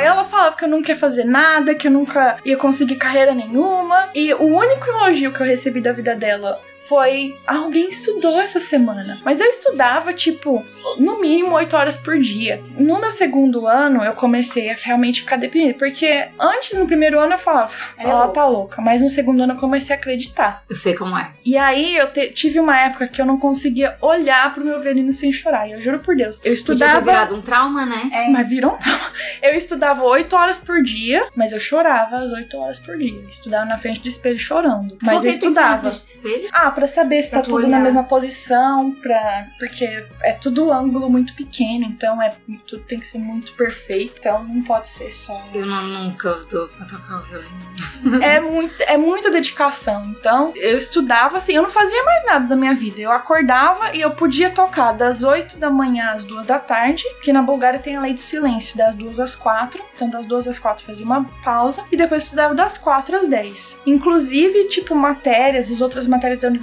[0.00, 4.08] Ela falava que eu nunca ia fazer nada, que eu nunca ia conseguir carreira nenhuma.
[4.14, 9.18] E o único elogio que eu recebi da vida dela foi alguém estudou essa semana.
[9.24, 10.64] Mas eu estudava, tipo,
[10.98, 12.60] no mínimo 8 horas por dia.
[12.78, 15.78] No meu segundo ano, eu comecei a realmente ficar deprimida.
[15.78, 18.32] Porque antes, no primeiro ano, eu falava, Ela é ela louca.
[18.34, 18.82] tá louca.
[18.82, 20.62] Mas no segundo ano, eu comecei a acreditar.
[20.68, 21.30] Eu sei como é.
[21.44, 25.12] E aí, eu te- tive uma época que eu não conseguia olhar pro meu violino
[25.12, 25.68] sem chorar.
[25.68, 26.36] E eu juro por Deus.
[26.36, 27.00] Eu Podia ter estudava.
[27.00, 28.10] virado um trauma, né?
[28.12, 28.28] É.
[28.28, 29.00] Mas virou um trauma.
[29.42, 33.22] Eu estudava 8 horas por dia, mas eu chorava às 8 horas por dia.
[33.28, 34.96] Estudava na frente do espelho chorando.
[35.02, 35.90] Mas Por que eu estudava.
[35.92, 37.70] frente pra saber se Pra tá tu tudo olhar.
[37.70, 39.46] na mesma posição, pra...
[39.58, 39.84] porque
[40.22, 42.30] é tudo ângulo muito pequeno, então é
[42.66, 45.40] tudo tem que ser muito perfeito, então não pode ser só.
[45.54, 48.22] Eu não, nunca dou pra tocar o violino.
[48.22, 50.02] é, muito, é muita dedicação.
[50.06, 53.00] Então, eu estudava assim, eu não fazia mais nada da minha vida.
[53.00, 57.32] Eu acordava e eu podia tocar das 8 da manhã às 2 da tarde, porque
[57.32, 59.82] na Bulgária tem a lei do silêncio, das 2 às às 4.
[59.94, 61.84] Então, das 2 às 4 fazia uma pausa.
[61.90, 63.80] E depois estudava das 4 às 10.
[63.86, 66.61] Inclusive, tipo, matérias, as outras matérias da universidade,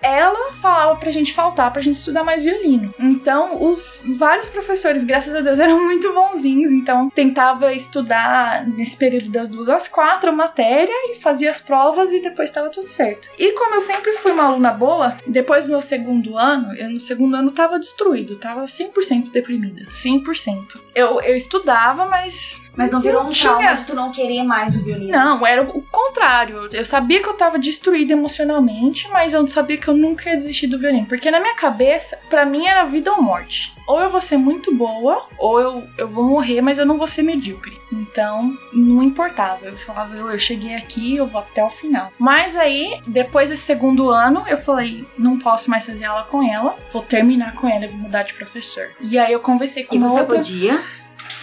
[0.00, 2.92] ela falava pra gente faltar, pra gente estudar mais violino.
[2.98, 6.70] Então, os vários professores, graças a Deus, eram muito bonzinhos.
[6.70, 12.10] Então, tentava estudar nesse período das 2 às 4 a matéria e fazia as provas
[12.12, 13.28] e depois estava tudo certo.
[13.38, 17.00] E como eu sempre fui uma aluna boa, depois do meu segundo ano, eu no
[17.00, 19.86] segundo ano tava destruído, tava 100% deprimida.
[19.90, 20.80] 100%.
[20.94, 22.68] Eu, eu estudava, mas.
[22.76, 25.10] Mas não virou um tinha- trauma de tu não querer mais o violino.
[25.12, 26.68] Não, era o contrário.
[26.72, 30.66] Eu sabia que eu tava destruída emocionalmente, mas eu sabia que eu nunca ia desistir
[30.66, 31.06] do violino.
[31.06, 33.74] Porque na minha cabeça, pra mim era vida ou morte.
[33.86, 37.06] Ou eu vou ser muito boa, ou eu, eu vou morrer, mas eu não vou
[37.06, 37.78] ser medíocre.
[37.90, 39.64] Então, não importava.
[39.66, 42.12] Eu falava, eu, eu cheguei aqui, eu vou até o final.
[42.18, 46.76] Mas aí, depois desse segundo ano, eu falei, não posso mais fazer aula com ela,
[46.92, 48.90] vou terminar com ela vou mudar de professor.
[49.00, 50.36] E aí eu conversei com E uma você outra...
[50.36, 50.82] podia?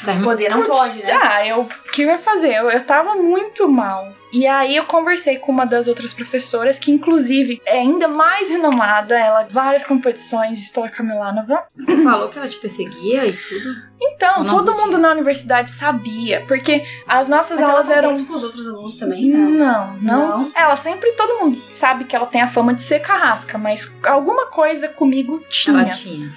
[0.06, 0.24] Terminar?
[0.32, 1.12] Poder não pode, né?
[1.12, 1.62] Ah, eu.
[1.62, 2.54] O que eu ia fazer?
[2.54, 4.14] Eu, eu tava muito mal.
[4.34, 9.18] E aí eu conversei com uma das outras professoras, que inclusive é ainda mais renomada,
[9.18, 11.64] ela várias competições, Stoica Milanova.
[11.78, 13.70] Você falou que ela te perseguia e tudo?
[14.02, 14.84] Então, todo podia.
[14.86, 18.12] mundo na universidade sabia, porque as nossas Mas ela aulas fazia eram.
[18.12, 19.30] isso com os outros alunos também?
[19.30, 19.50] Não.
[19.52, 20.52] Não, não, Não?
[20.54, 24.48] Ela sempre, todo mundo sabe que ela tem a fama de ser carrasca, mas alguma
[24.48, 25.80] coisa comigo tinha.
[25.80, 26.30] Ela tinha.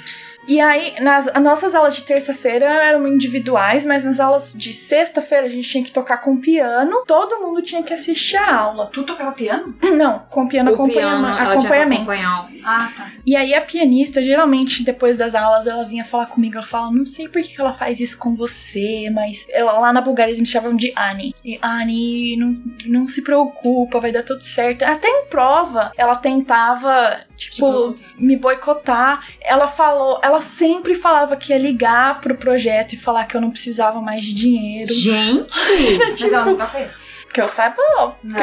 [0.48, 5.46] E aí, nas as nossas aulas de terça-feira eram individuais, mas nas aulas de sexta-feira
[5.46, 7.04] a gente tinha que tocar com piano.
[7.06, 8.88] Todo mundo tinha que assistir a aula.
[8.92, 9.74] Tu tocava piano?
[9.96, 12.10] Não, com piano, O acompanhama- piano, ela tinha que acompanhamento.
[12.64, 13.12] Ah, tá.
[13.26, 16.56] E aí a pianista, geralmente, depois das aulas, ela vinha falar comigo.
[16.56, 19.92] Ela fala, não sei por que que ela faz isso com você, mas ela, lá
[19.92, 21.34] na Bulgária eles me chamavam de Annie.
[21.44, 24.82] E Annie, não, não se preocupa, vai dar tudo certo.
[24.82, 29.26] Até em prova, ela tentava, tipo, me boicotar.
[29.40, 33.50] Ela falou, ela sempre falava que ia ligar pro projeto e falar que eu não
[33.50, 34.92] precisava mais de dinheiro.
[34.92, 35.58] Gente!
[36.10, 37.18] Mas ela nunca fez.
[37.30, 37.76] Que eu saiba,
[38.24, 38.38] não.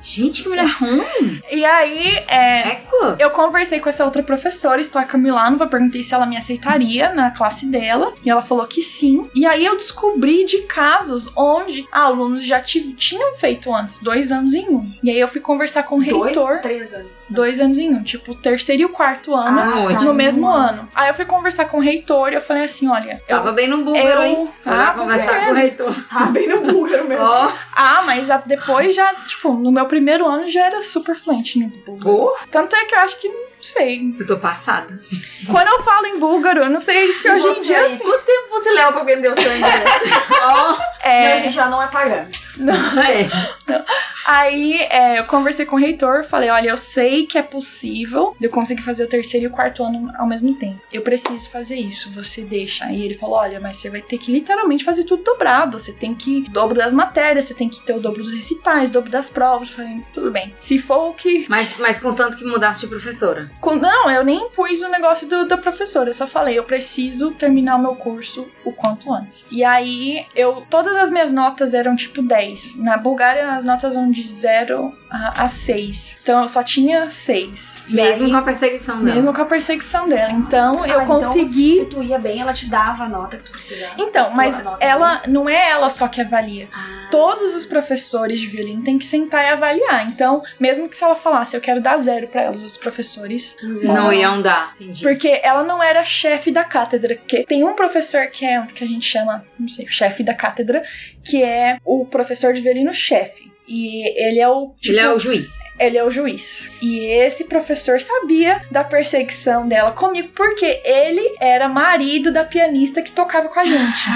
[0.00, 1.42] Gente, que mulher ruim!
[1.50, 3.16] E aí, é, Eco!
[3.18, 7.66] Eu conversei com essa outra professora, Stoica Milanova, perguntei se ela me aceitaria na classe
[7.66, 9.28] dela, e ela falou que sim.
[9.34, 14.54] E aí eu descobri de casos onde alunos já ti- tinham feito antes, dois anos
[14.54, 14.88] em um.
[15.02, 17.10] E aí eu fui conversar com o reitor, Dois, três anos.
[17.32, 20.14] Dois anos em um, tipo, terceiro e o quarto ano, Ah, no ótimo.
[20.14, 20.88] mesmo ano.
[20.94, 23.36] Aí eu fui conversar com o reitor e eu falei assim: olha, eu.
[23.36, 24.48] Tava bem no búlgaro, eu- hein?
[24.62, 25.94] Foi Ah, conversar com o reitor.
[26.10, 27.24] Ah, bem no búlgaro mesmo.
[27.24, 31.58] Ó, Ah, mas a- depois já, tipo, no meu primeiro ano já era super fluente
[31.58, 32.02] no búlgaro.
[32.18, 33.28] pô, Tanto é que eu acho que,
[33.62, 34.16] não sei.
[34.18, 35.00] eu tô passada.
[35.48, 38.02] Quando eu falo em búlgaro, eu não sei se hoje em dia assim.
[38.02, 39.82] Quanto tempo você leva pra vender o seu inglês?
[40.42, 42.28] Ó, É, Não, gente, ela não é pagando.
[43.08, 43.82] é.
[44.24, 48.46] Aí é, eu conversei com o reitor, falei, olha, eu sei que é possível de
[48.46, 50.80] eu conseguir fazer o terceiro e o quarto ano ao mesmo tempo.
[50.92, 52.84] Eu preciso fazer isso, você deixa.
[52.84, 55.78] Aí ele falou, olha, mas você vai ter que literalmente fazer tudo dobrado.
[55.78, 58.92] Você tem que dobro das matérias, você tem que ter o dobro dos recitais, o
[58.92, 59.70] dobro das provas.
[59.70, 60.54] Eu falei, tudo bem.
[60.60, 63.50] Se for o que Mas, mas contanto que mudasse de professora.
[63.60, 66.08] Com- Não, eu nem pus o negócio do- da professora.
[66.10, 69.46] Eu só falei, eu preciso terminar o meu curso o quanto antes.
[69.50, 70.64] E aí, eu.
[70.68, 72.78] Todas as minhas notas eram tipo 10.
[72.80, 76.18] Na Bulgária, as notas vão de 0 a, a 6.
[76.22, 77.82] Então eu só tinha 6.
[77.88, 79.14] E Mesmo aí- com a perseguição dela.
[79.14, 80.32] mesmo com a perseguição dela.
[80.32, 81.72] Então eu Mas consegui.
[81.78, 83.92] Então, se tu ia bem, ela te dava a nota que tu precisava.
[83.98, 86.68] Então, mas ela não é ela só que avalia.
[86.72, 90.08] Ah, Todos os professores de violino têm que sentar e avaliar.
[90.08, 94.10] Então, mesmo que se ela falasse, eu quero dar zero pra elas, os professores Não
[94.12, 95.02] iam dar, entendi.
[95.02, 97.14] Porque ela não era chefe da cátedra.
[97.14, 100.82] Que tem um professor que é que a gente chama, não sei, chefe da cátedra,
[101.22, 103.51] que é o professor de violino chefe.
[103.66, 104.74] E ele é o.
[104.80, 105.50] tipo, Ele é o juiz.
[105.78, 106.70] ele é o juiz.
[106.82, 113.12] E esse professor sabia da perseguição dela comigo, porque ele era marido da pianista que
[113.12, 114.08] tocava com a gente.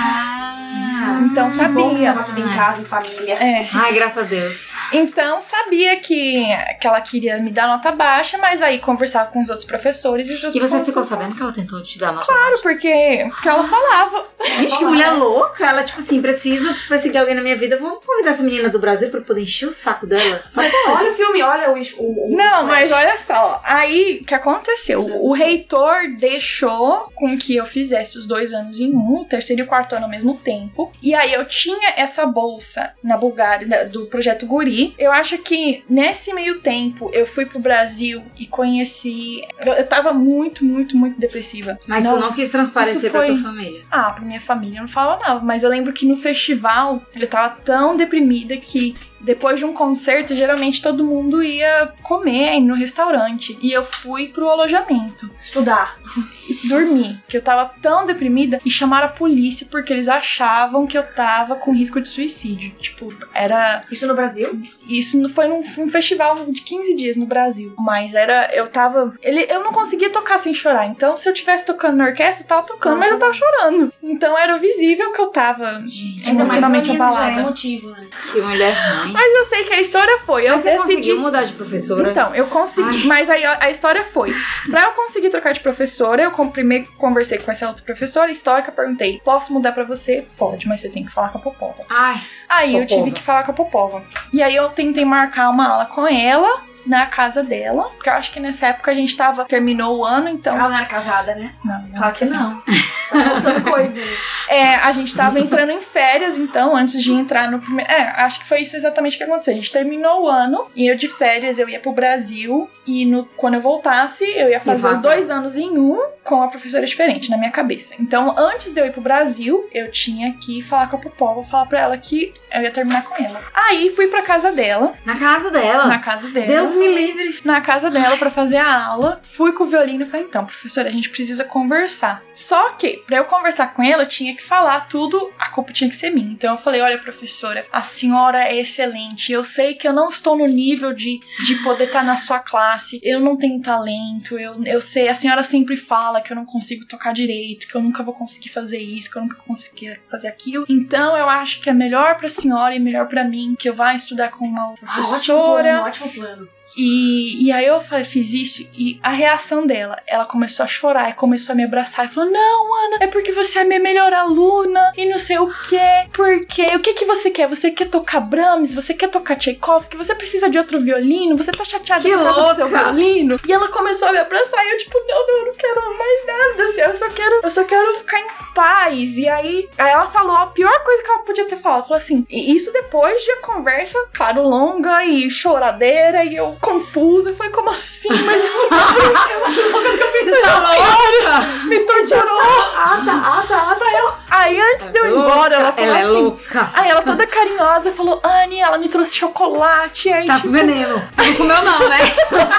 [1.31, 1.57] então bom que
[1.97, 2.13] sabia.
[2.13, 3.35] tava tudo em casa, em família.
[3.35, 3.65] É.
[3.75, 4.75] Ai, graças a Deus.
[4.93, 6.45] Então sabia que,
[6.81, 10.35] que ela queria me dar nota baixa, mas aí conversava com os outros professores e
[10.35, 13.65] os E você ficou sabendo que ela tentou te dar nota Claro, porque, porque ela
[13.65, 14.27] falava.
[14.39, 14.61] baixa?
[14.61, 15.67] Gente, que mulher louca.
[15.67, 17.79] Ela, tipo assim, preciso perseguir alguém na minha vida.
[17.79, 20.43] Vou convidar essa menina do Brasil pra poder encher o saco dela.
[20.49, 21.03] Só Mas pode.
[21.05, 21.75] olha o filme, olha o.
[22.03, 23.61] o, o Não, o- mas olha só.
[23.65, 25.03] Aí, o que aconteceu?
[25.23, 29.65] O reitor deixou com que eu fizesse os dois anos em um, o terceiro e
[29.65, 30.93] o quarto ano ao mesmo tempo.
[31.03, 34.95] E aí, eu tinha essa bolsa na Bulgária, do projeto Guri.
[34.99, 39.43] Eu acho que nesse meio tempo, eu fui pro Brasil e conheci...
[39.65, 41.79] Eu, eu tava muito, muito, muito depressiva.
[41.87, 43.83] Mas tu não quis transparecer isso pra foi- tua família.
[43.91, 47.27] Ah, pra minha família eu não falava nada, mas eu lembro que no festival eu
[47.27, 53.59] tava tão deprimida que depois de um concerto, geralmente todo mundo ia comer no restaurante.
[53.63, 55.31] E eu fui pro alojamento.
[55.41, 55.97] Estudar.
[56.65, 57.21] Dormir.
[57.29, 61.57] Que eu tava tão deprimida e chamaram a polícia porque eles achavam que eu tava
[61.57, 62.71] com risco de suicídio.
[62.79, 63.85] Tipo, era.
[63.91, 64.61] Isso no Brasil?
[64.89, 67.75] Isso não- foi num, um festival de 15 dias no Brasil.
[67.79, 68.49] Mas era.
[68.55, 69.15] Eu tava.
[69.23, 70.87] Ele, eu não conseguia tocar sem chorar.
[70.87, 73.93] Então, se eu tivesse tocando na orquestra, eu tava tocando, mas eu tava chorando.
[74.03, 77.41] Então era visível que eu tava Ainda mais emocionalmente menino, já é abalada.
[77.41, 78.07] emotivo, né?
[78.33, 79.13] Que mulher ruim.
[79.17, 80.47] Mas eu sei que a história foi.
[80.47, 80.83] Eu Mas você decidi.
[80.95, 82.11] conseguiu mudar de professora?
[82.11, 83.07] Então, eu consegui.
[83.07, 84.35] Mas aí a, história foi.
[84.71, 89.21] Pra eu conseguir trocar de professora, eu primeiro conversei com essa outra professora histórica, perguntei:
[89.25, 90.27] posso mudar pra você?
[90.37, 91.83] Pode, mas você tem que falar com a Popova.
[91.89, 93.03] Ai, Aí eu Popova.
[93.05, 94.05] tive que falar com a Popova.
[94.33, 96.63] E aí eu tentei marcar uma aula com ela.
[96.87, 99.45] Na casa dela, porque eu acho que nessa época a gente tava.
[99.45, 100.55] Terminou o ano, então.
[100.55, 101.53] Ela não era casada, né?
[101.65, 102.61] Não, não Claro que não.
[102.61, 104.03] Tá faltando coisa.
[104.49, 107.91] É, a gente tava entrando em férias, então, antes de entrar no primeiro.
[107.91, 109.53] É, acho que foi isso exatamente o que aconteceu.
[109.53, 113.25] A gente terminou o ano e eu de férias eu ia pro Brasil e no,
[113.37, 117.31] quando eu voltasse, eu ia fazer os dois anos em um com a professora diferente
[117.31, 117.95] na minha cabeça.
[117.99, 121.67] Então, antes de eu ir pro Brasil, eu tinha que falar com a Popova, falar
[121.67, 123.41] pra ela que eu ia terminar com ela.
[123.55, 125.87] Aí fui pra casa dela, na casa dela.
[125.87, 126.47] na casa dela.
[126.47, 127.41] Deus me livre.
[127.45, 129.21] na casa dela pra fazer a aula.
[129.23, 132.23] Fui com o violino e falei: então, professora, a gente precisa conversar.
[132.35, 135.89] Só que, pra eu conversar com ela, eu tinha que falar tudo, a culpa tinha
[135.91, 136.31] que ser minha.
[136.33, 139.33] Então eu falei: olha, professora, a senhora é excelente.
[139.33, 143.01] Eu sei que eu não estou no nível de, de poder estar na sua classe.
[143.03, 144.39] Eu não tenho talento.
[144.39, 147.83] Eu, eu sei, a senhora sempre fala que eu não consigo tocar direito, que eu
[147.83, 150.65] nunca vou conseguir fazer isso, que eu nunca vou conseguir fazer aquilo.
[150.69, 153.95] Então eu acho que é melhor pra senhora e melhor pra mim que eu vá
[153.95, 155.63] estudar com uma Ah, ótimo professora.
[155.63, 156.49] plano, ótimo plano.
[156.77, 161.15] E, e aí eu fiz isso e a reação dela, ela começou a chorar e
[161.15, 164.13] começou a me abraçar e falou: Não, Ana, é porque você é a minha melhor
[164.13, 165.79] aluna e não sei o que.
[166.13, 167.47] Porque o que que você quer?
[167.49, 168.75] Você quer tocar Brahms?
[168.75, 169.97] Você quer tocar Tchaikovsky?
[169.97, 171.37] Você precisa de outro violino?
[171.37, 173.39] Você tá chateada Que por causa do seu violino?
[173.47, 176.27] E ela começou a me abraçar e eu, tipo, não, não, eu não quero mais
[176.27, 176.65] nada.
[176.65, 179.19] Assim, eu só quero, eu só quero ficar em paz.
[179.19, 181.79] E aí, aí ela falou a pior coisa que ela podia ter falado.
[181.79, 186.56] Ela falou assim: e isso depois de a conversa, claro, longa e choradeira, e eu
[186.61, 187.31] confusa.
[187.31, 188.09] Eu falei, como assim?
[188.25, 188.69] Mas isso
[191.69, 192.41] me torturou.
[192.77, 193.99] Ah, tá, ah, tá, ah, tá.
[193.99, 194.13] Eu...
[194.29, 196.13] Aí antes de eu ir embora, ela falou ela é assim.
[196.13, 196.71] louca.
[196.75, 200.13] Aí ela toda carinhosa falou: Anne, ela me trouxe chocolate.
[200.13, 201.03] Aí, Tá tipo, com veneno.
[201.17, 201.99] Tu não comeu não, né?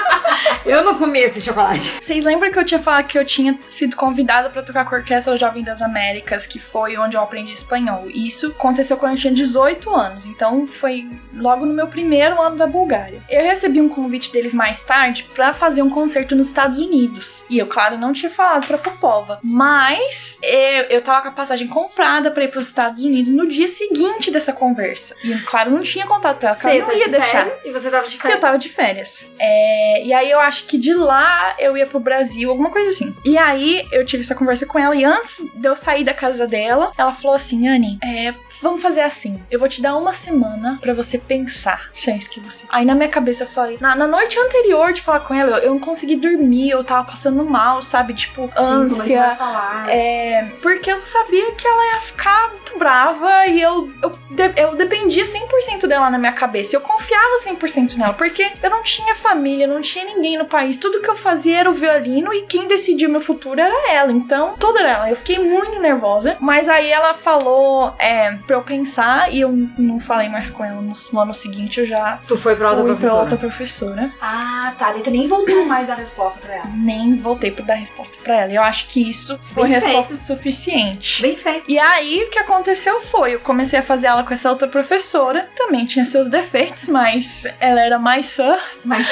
[0.66, 1.94] eu não comi esse chocolate.
[2.02, 4.98] Vocês lembram que eu tinha falado que eu tinha sido convidada pra tocar com a
[4.98, 8.04] Orquestra Jovem das Américas, que foi onde eu aprendi espanhol?
[8.08, 12.66] Isso aconteceu quando eu tinha 18 anos, então foi logo no meu primeiro ano da
[12.66, 13.22] Bulgária.
[13.28, 17.44] Eu recebi um convite deles mais tarde pra fazer um concerto nos Estados Unidos.
[17.50, 21.66] E eu, claro, não tinha falado pra Popova, mas eu, eu tava com a passagem
[21.68, 25.14] comprada pra ir pros Estados Unidos no dia seguinte dessa conversa.
[25.22, 27.44] E eu, claro, não tinha contado pra ela, Você não tá ia de deixar.
[27.44, 28.40] férias e você tava de Eu férias.
[28.40, 29.30] tava de férias.
[29.38, 33.14] É, e aí eu acho que de lá eu ia pro Brasil, alguma coisa assim.
[33.24, 36.46] E aí eu tive essa conversa com ela e antes de eu sair da casa
[36.46, 39.40] dela, ela falou assim: Anne, é, vamos fazer assim.
[39.50, 42.66] Eu vou te dar uma semana pra você pensar isso que você.
[42.70, 45.64] Aí na minha cabeça eu falei, na, na noite anterior de falar com ela, eu,
[45.64, 48.14] eu não consegui dormir, eu tava passando mal, sabe?
[48.14, 49.34] Tipo, Sim, é ânsia.
[49.36, 49.88] falar?
[49.90, 54.18] É, porque eu sabia que ela ia ficar muito brava e eu, eu,
[54.56, 56.76] eu dependia 100% dela na minha cabeça.
[56.76, 60.78] Eu confiava 100% nela, porque eu não tinha família, não tinha ninguém no país.
[60.78, 64.12] Tudo que eu fazia era o violino e quem decidia meu futuro era ela.
[64.12, 65.10] Então, era ela.
[65.10, 66.36] Eu fiquei muito nervosa.
[66.40, 70.80] Mas aí ela falou é, pra eu pensar e eu não falei mais com ela.
[70.80, 73.12] No, no ano seguinte eu já Tu foi pra outra fui professora.
[73.14, 74.10] pra outra professora.
[74.20, 74.90] Ah, tá.
[74.92, 76.66] Daí tu nem voltou mais dar resposta pra ela.
[76.74, 78.52] Nem voltei pra dar resposta pra ela.
[78.52, 81.22] Eu acho que isso foi Bem resposta suficiente.
[81.22, 81.64] Bem feito.
[81.68, 85.48] E aí, o que aconteceu foi, eu comecei a fazer aula com essa outra professora,
[85.56, 88.56] também tinha seus defeitos, mas ela era mais sã.
[88.84, 89.06] Mas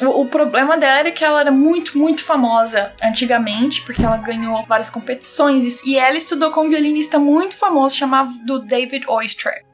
[0.00, 4.64] O, o problema dela era que ela era muito, muito famosa antigamente, porque ela ganhou
[4.66, 9.64] várias competições, e ela estudou com um violinista muito famoso, chamado do David Oistrakh.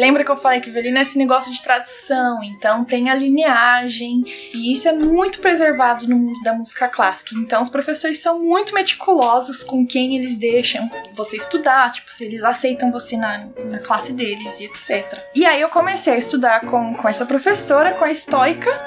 [0.00, 4.24] Lembra que eu falei que violino é esse negócio de tradição, então tem a lineagem,
[4.54, 7.36] e isso é muito preservado no mundo da música clássica.
[7.36, 12.42] Então os professores são muito meticulosos com quem eles deixam você estudar, tipo, se eles
[12.42, 15.18] aceitam você na, na classe deles e etc.
[15.34, 18.86] E aí eu comecei a estudar com, com essa professora, com a estoica.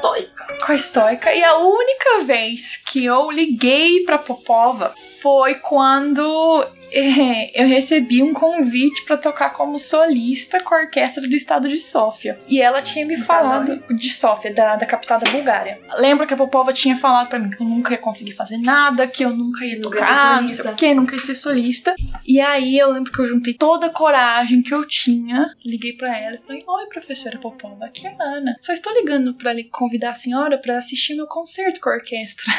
[0.66, 4.92] Com a estoica, e a única vez que eu liguei pra Popova
[5.22, 11.68] foi quando eu recebi um convite pra tocar como solista com a orquestra do estado
[11.68, 12.40] de Sófia.
[12.48, 15.80] E ela tinha me Não falado de Sófia, da, da capital da Bulgária.
[15.98, 19.08] Lembra que a Popova tinha falado pra mim que eu nunca ia conseguir fazer nada,
[19.08, 21.96] que eu nunca ia tocar, não sei o que, nunca ia ser solista.
[22.26, 26.18] E aí eu lembro que eu juntei toda a coragem que eu tinha, liguei pra
[26.18, 28.56] ela e falei: Oi, professora Popova, aqui é a Ana.
[28.62, 32.52] Só estou ligando pra lhe convidar a senhora pra assistir meu concerto com a orquestra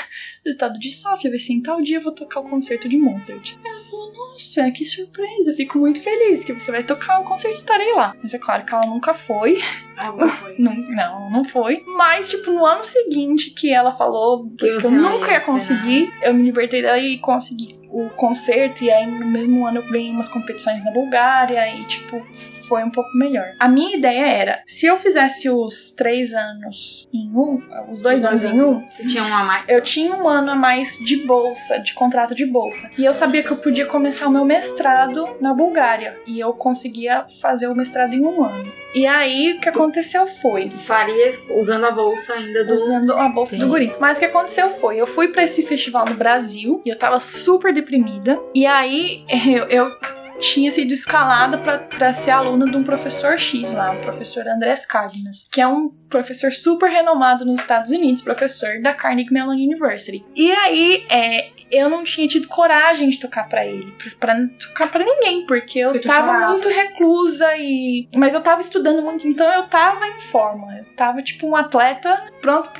[0.45, 1.31] do estado de Sófia.
[1.31, 3.57] Vai ser em tal dia eu vou tocar o concerto de Mozart.
[3.65, 7.93] Ela falou: Nossa, que surpresa, fico muito feliz que você vai tocar o concerto, estarei
[7.95, 8.15] lá.
[8.23, 9.63] Mas é claro que ela nunca foi.
[9.97, 10.55] Ah, não foi.
[10.59, 11.83] Não, não, não foi.
[11.87, 16.43] Mas, tipo, no ano seguinte que ela falou que, eu nunca ia conseguir, eu me
[16.43, 18.83] libertei dela e consegui o concerto.
[18.85, 22.21] E aí, no mesmo ano, eu ganhei umas competições na Bulgária e, tipo,
[22.69, 23.53] foi um pouco melhor.
[23.61, 28.25] A minha ideia era, se eu fizesse os três anos em um, os dois Os
[28.25, 29.65] anos dois em um, Tu tinha um a mais.
[29.69, 32.91] eu tinha um ano a mais de bolsa, de contrato de bolsa.
[32.99, 36.19] E eu sabia que eu podia começar o meu mestrado na Bulgária.
[36.27, 38.73] E eu conseguia fazer o mestrado em um ano.
[38.95, 40.69] E aí, o que aconteceu foi.
[40.69, 42.75] Tu faria usando a bolsa ainda do.
[42.77, 43.87] Usando a bolsa do Entendi.
[43.87, 43.97] guri.
[44.01, 47.19] Mas o que aconteceu foi, eu fui pra esse festival no Brasil e eu tava
[47.19, 48.41] super deprimida.
[48.55, 49.91] E aí eu, eu
[50.39, 54.85] tinha sido escalada pra, pra ser aluna de um professor X lá, o professor Andrés
[54.85, 60.25] Cárdenas, que é um professor super renomado nos Estados Unidos, professor da Carnegie Mellon University.
[60.35, 63.93] E aí, é, eu não tinha tido coragem de tocar pra ele,
[64.37, 66.53] não tocar pra ninguém, porque eu Porque tava chorava.
[66.53, 68.09] muito reclusa e.
[68.15, 70.79] Mas eu tava estudando muito, então eu tava em forma.
[70.79, 72.71] Eu tava tipo um atleta pronto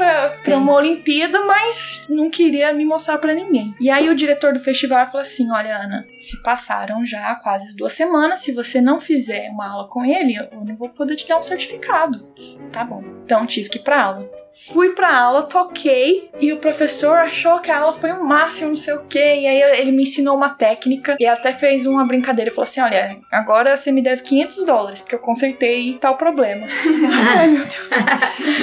[0.41, 0.57] Entendi.
[0.57, 3.75] uma Olimpíada, mas não queria me mostrar pra ninguém.
[3.81, 7.75] E aí o diretor do festival falou assim: Olha, Ana, se passaram já quase as
[7.75, 11.27] duas semanas, se você não fizer uma aula com ele, eu não vou poder te
[11.29, 12.27] dar um certificado.
[12.73, 13.03] Tá bom.
[13.25, 14.44] Então tive que ir pra aula.
[14.55, 18.77] Fui pra aula, toquei e o professor achou que a aula foi o máximo, não
[18.77, 19.19] sei o que.
[19.19, 22.53] E aí ele me ensinou uma técnica e até fez uma brincadeira.
[22.53, 26.67] Falou assim: Olha, agora você me deve 500 dólares, porque eu consertei tal problema.
[27.37, 27.91] Ai, meu Deus.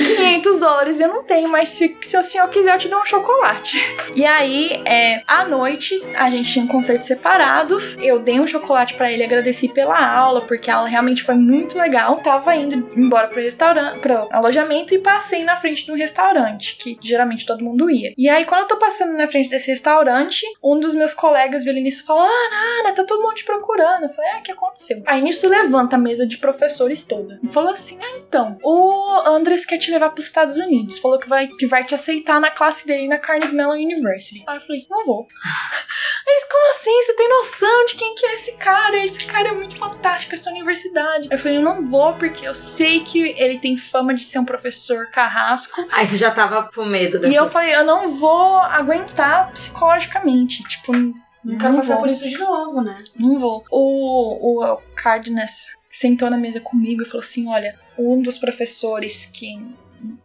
[0.08, 3.06] 500 dólares eu não tenho, mas se, se o senhor quiser, eu te dou um
[3.06, 3.78] chocolate.
[4.16, 7.98] E aí, é, à noite, a gente tinha concertos separados.
[7.98, 11.78] Eu dei um chocolate pra ele, agradeci pela aula, porque a aula realmente foi muito
[11.78, 12.18] legal.
[12.18, 16.98] Tava indo embora pro restaurante, pro alojamento e passei na frente de um restaurante, que
[17.02, 18.14] geralmente todo mundo ia.
[18.18, 22.06] E aí, quando eu tô passando na frente desse restaurante, um dos meus colegas violinistas
[22.06, 24.04] falou: Ah, Nana, tá todo mundo te procurando.
[24.04, 25.02] Eu falei: Ah, o que aconteceu?
[25.06, 27.40] Aí nisso levanta a mesa de professores toda.
[27.44, 30.98] E falou assim: Ah, então, o Andres quer te levar pros Estados Unidos.
[30.98, 34.44] Falou que vai, que vai te aceitar na classe dele na Carnegie Mellon University.
[34.48, 35.28] Aí eu falei: Não vou.
[36.32, 37.02] Eles, como assim?
[37.02, 39.04] Você tem noção de quem que é esse cara?
[39.04, 41.28] Esse cara é muito fantástico, essa universidade.
[41.32, 44.46] Eu falei, eu não vou, porque eu sei que ele tem fama de ser um
[44.46, 45.86] professor carrasco.
[45.92, 47.34] Aí você já tava com medo dessas...
[47.34, 50.64] E eu falei, eu não vou aguentar psicologicamente.
[50.64, 52.04] Tipo, Não quero passar vou.
[52.04, 52.98] por isso de novo, né?
[53.20, 53.64] Não vou.
[53.70, 59.60] O, o Cardenas sentou na mesa comigo e falou assim: Olha, um dos professores que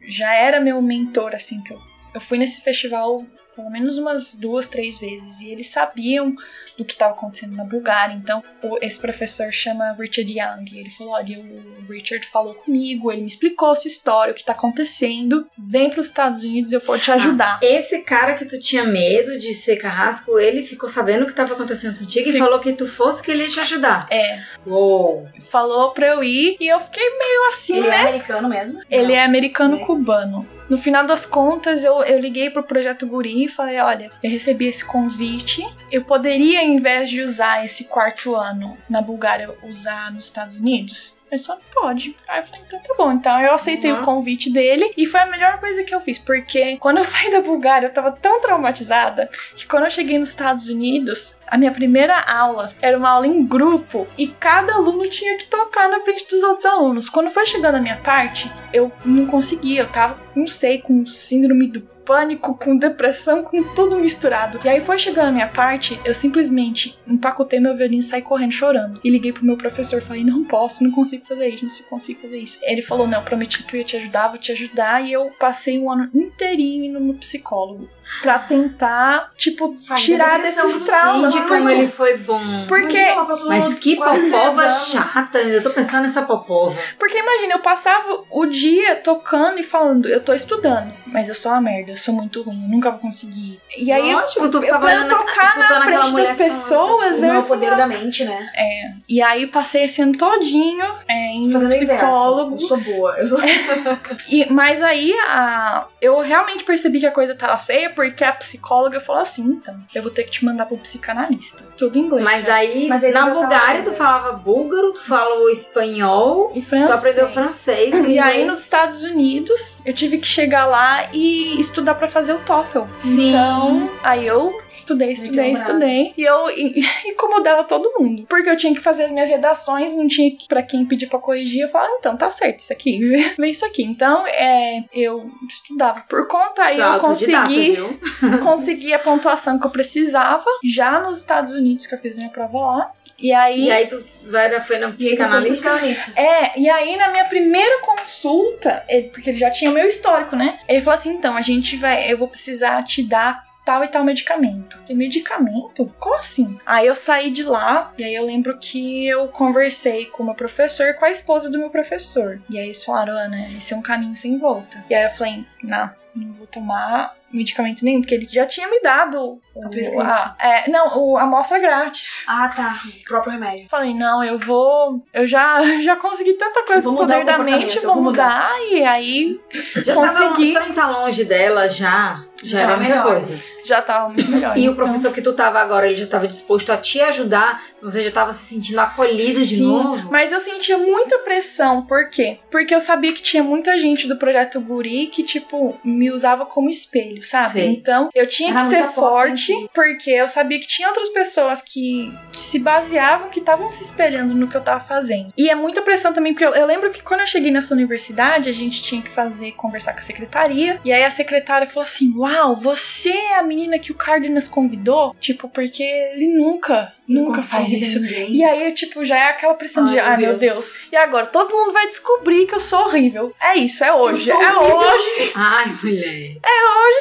[0.07, 1.81] já era meu mentor, assim, que eu,
[2.15, 3.25] eu fui nesse festival
[3.57, 6.35] pelo menos umas duas, três vezes, e eles sabiam
[6.77, 8.13] do que estava acontecendo na Bulgária.
[8.15, 10.65] Então, o- esse professor chama Richard Young.
[10.71, 14.45] E ele falou: Olha, o Richard falou comigo, ele me explicou sua história, o que
[14.45, 15.47] tá acontecendo.
[15.59, 17.59] Vem para os Estados Unidos, eu vou te ajudar.
[17.63, 21.55] Esse cara que tu tinha medo de ser carrasco, ele ficou sabendo o que tava
[21.55, 24.07] acontecendo contigo e Fic- falou que tu fosse que ele ia te ajudar.
[24.11, 25.27] É, Uou!
[25.49, 27.97] falou pra eu ir, e eu fiquei meio assim, Ele né?
[27.97, 28.81] é americano mesmo?
[28.91, 29.15] Ele Não.
[29.15, 30.47] é americano-cubano.
[30.69, 34.67] No final das contas, eu, eu liguei pro Projeto Guri e falei: olha, eu recebi
[34.67, 35.65] esse convite.
[35.91, 41.17] Eu poderia, ao invés de usar esse quarto ano na Bulgária, usar nos Estados Unidos?
[41.31, 42.15] Ele só pode.
[42.29, 43.13] Aí eu falei, então tá bom.
[43.13, 44.01] Então eu aceitei Uhum.
[44.03, 47.31] o convite dele e foi a melhor coisa que eu fiz, porque quando eu saí
[47.31, 51.73] da Bulgária, eu tava tão traumatizada que quando eu cheguei nos Estados Unidos, a minha
[51.73, 56.27] primeira aula era uma aula em grupo e cada aluno tinha que tocar na frente
[56.29, 57.09] dos outros alunos.
[57.11, 61.67] Quando foi chegando a minha parte, eu não conseguia, eu tava, não sei, com síndrome
[61.69, 64.61] do pânico, com depressão, com tudo misturado.
[64.65, 68.53] E aí foi chegando a minha parte, eu simplesmente empacotei meu violino e saí correndo
[68.53, 69.01] chorando.
[69.03, 72.39] E liguei pro meu professor, falei, não posso, não consigo fazer isso, não consigo fazer
[72.39, 72.59] isso.
[72.63, 75.05] Ele falou, não, eu prometi que eu ia te ajudar, vou te ajudar.
[75.05, 77.89] E eu passei um ano inteirinho indo no psicólogo.
[78.23, 81.33] Pra tentar, tipo, Sair da tirar desses do traumas.
[81.33, 82.67] Gente, como ele foi bom.
[82.67, 84.89] Porque Imagina, Mas que popova 10 anos.
[84.89, 86.77] chata, eu tô pensando nessa popova.
[86.99, 91.53] Porque imagina, eu passava o dia tocando e falando, eu tô estudando, mas eu sou
[91.53, 93.61] uma merda, eu sou muito ruim, eu nunca vou conseguir.
[93.77, 97.21] E aí, eu, Lógico, tu eu ficava pra olhando, tocar na frente das falando, pessoas,
[97.21, 98.51] Não é eu o poder da mente, né?
[98.55, 102.05] É, e aí passei esse ano todinho é, em Fazendo o inverso.
[102.07, 102.55] psicólogo.
[102.55, 103.17] Eu sou boa.
[103.19, 103.39] Eu sou...
[104.29, 109.01] E, mas aí a, eu realmente percebi que a coisa tava feia porque a psicóloga
[109.01, 111.65] falou assim: então, eu vou ter que te mandar pro psicanalista.
[111.77, 112.25] Tudo em inglês.
[112.25, 112.49] Mas né?
[112.49, 116.99] daí, Mas na Bulgária, tu falava búlgaro, tu falava espanhol, E tu francês.
[116.99, 117.95] aprendeu francês.
[117.95, 118.47] E aí, inglês.
[118.47, 122.85] nos Estados Unidos, eu tive que chegar lá e estudar pra fazer o TOEFL.
[122.97, 123.29] Sim.
[123.31, 126.13] Então, aí eu estudei, estudei, estudei.
[126.17, 126.47] E eu
[127.07, 128.27] incomodava todo mundo.
[128.29, 131.19] Porque eu tinha que fazer as minhas redações, não tinha que, pra quem pedir pra
[131.19, 131.63] corrigir.
[131.63, 132.99] Eu falava, então, tá certo isso aqui,
[133.39, 133.83] vê isso aqui.
[133.83, 137.77] Então, é, eu estudava por conta, aí é eu consegui,
[138.43, 142.59] consegui a pontuação que eu precisava, já nos Estados Unidos, que eu fiz minha prova
[142.59, 142.91] lá.
[143.19, 143.99] E aí, E aí tu
[144.31, 145.71] vai, foi na psicanalista?
[145.71, 146.13] psicanalista.
[146.21, 150.37] é, e aí na minha primeira consulta, ele- porque ele já tinha o meu histórico,
[150.37, 150.59] né?
[150.69, 154.05] Ele falou assim: então, a gente vai, eu vou precisar te dar tal e tal
[154.05, 154.79] medicamento.
[154.87, 155.93] Que medicamento?
[155.99, 156.57] Como assim?
[156.65, 160.37] Aí eu saí de lá, e aí eu lembro que eu conversei com o meu
[160.37, 162.41] professor e com a esposa do meu professor.
[162.49, 164.85] E aí eles falaram, Ana, esse é um caminho sem volta.
[164.89, 168.81] E aí eu falei, não, não vou tomar medicamento nenhum, porque ele já tinha me
[168.81, 172.25] dado o, A é, não, o, a amostra grátis.
[172.29, 172.81] Ah, tá.
[173.01, 173.69] O próprio remédio.
[173.69, 175.05] Falei, não, eu vou.
[175.13, 178.03] Eu já, já consegui tanta coisa com o mudar poder o da mente, vou vou
[178.05, 178.53] mudar.
[178.71, 179.41] E aí
[179.85, 180.53] Já consegui.
[180.53, 183.05] tava, sem estar longe dela, já, já era muita melhor.
[183.13, 183.35] coisa.
[183.65, 184.57] já tava muito melhor.
[184.57, 187.63] E o Então, professor que tu tava agora, ele já tava disposto a te ajudar?
[187.83, 190.11] Você já tava se sentindo acolhido de Sim, novo?
[190.11, 192.39] Mas eu sentia muita pressão, por quê?
[192.51, 196.69] Porque eu sabia que tinha muita gente do projeto Guri que, tipo, me usava como
[196.69, 197.51] espelho, sabe?
[197.51, 197.69] Sei.
[197.69, 202.13] Então eu tinha Era que ser forte, porque eu sabia que tinha outras pessoas que,
[202.33, 205.33] que se baseavam, que estavam se espelhando no que eu tava fazendo.
[205.37, 208.49] E é muita pressão também, porque eu, eu lembro que quando eu cheguei nessa universidade,
[208.49, 212.13] a gente tinha que fazer, conversar com a secretaria, e aí a secretária falou assim:
[212.27, 215.15] Uau, você é a menina que o Cárdenas convidou?
[215.21, 218.01] Tipo, porque ele nunca, nunca faz isso.
[218.01, 218.37] ninguém.
[218.37, 220.55] E aí, tipo, já é aquela pressão Ai, de, ai meu Deus.
[220.55, 220.93] Deus.
[220.93, 223.33] E agora, todo mundo vai descobrir que eu sou horrível.
[223.41, 224.31] É isso, é hoje.
[224.31, 224.77] É horrível.
[224.77, 226.37] hoje Ai, mulher.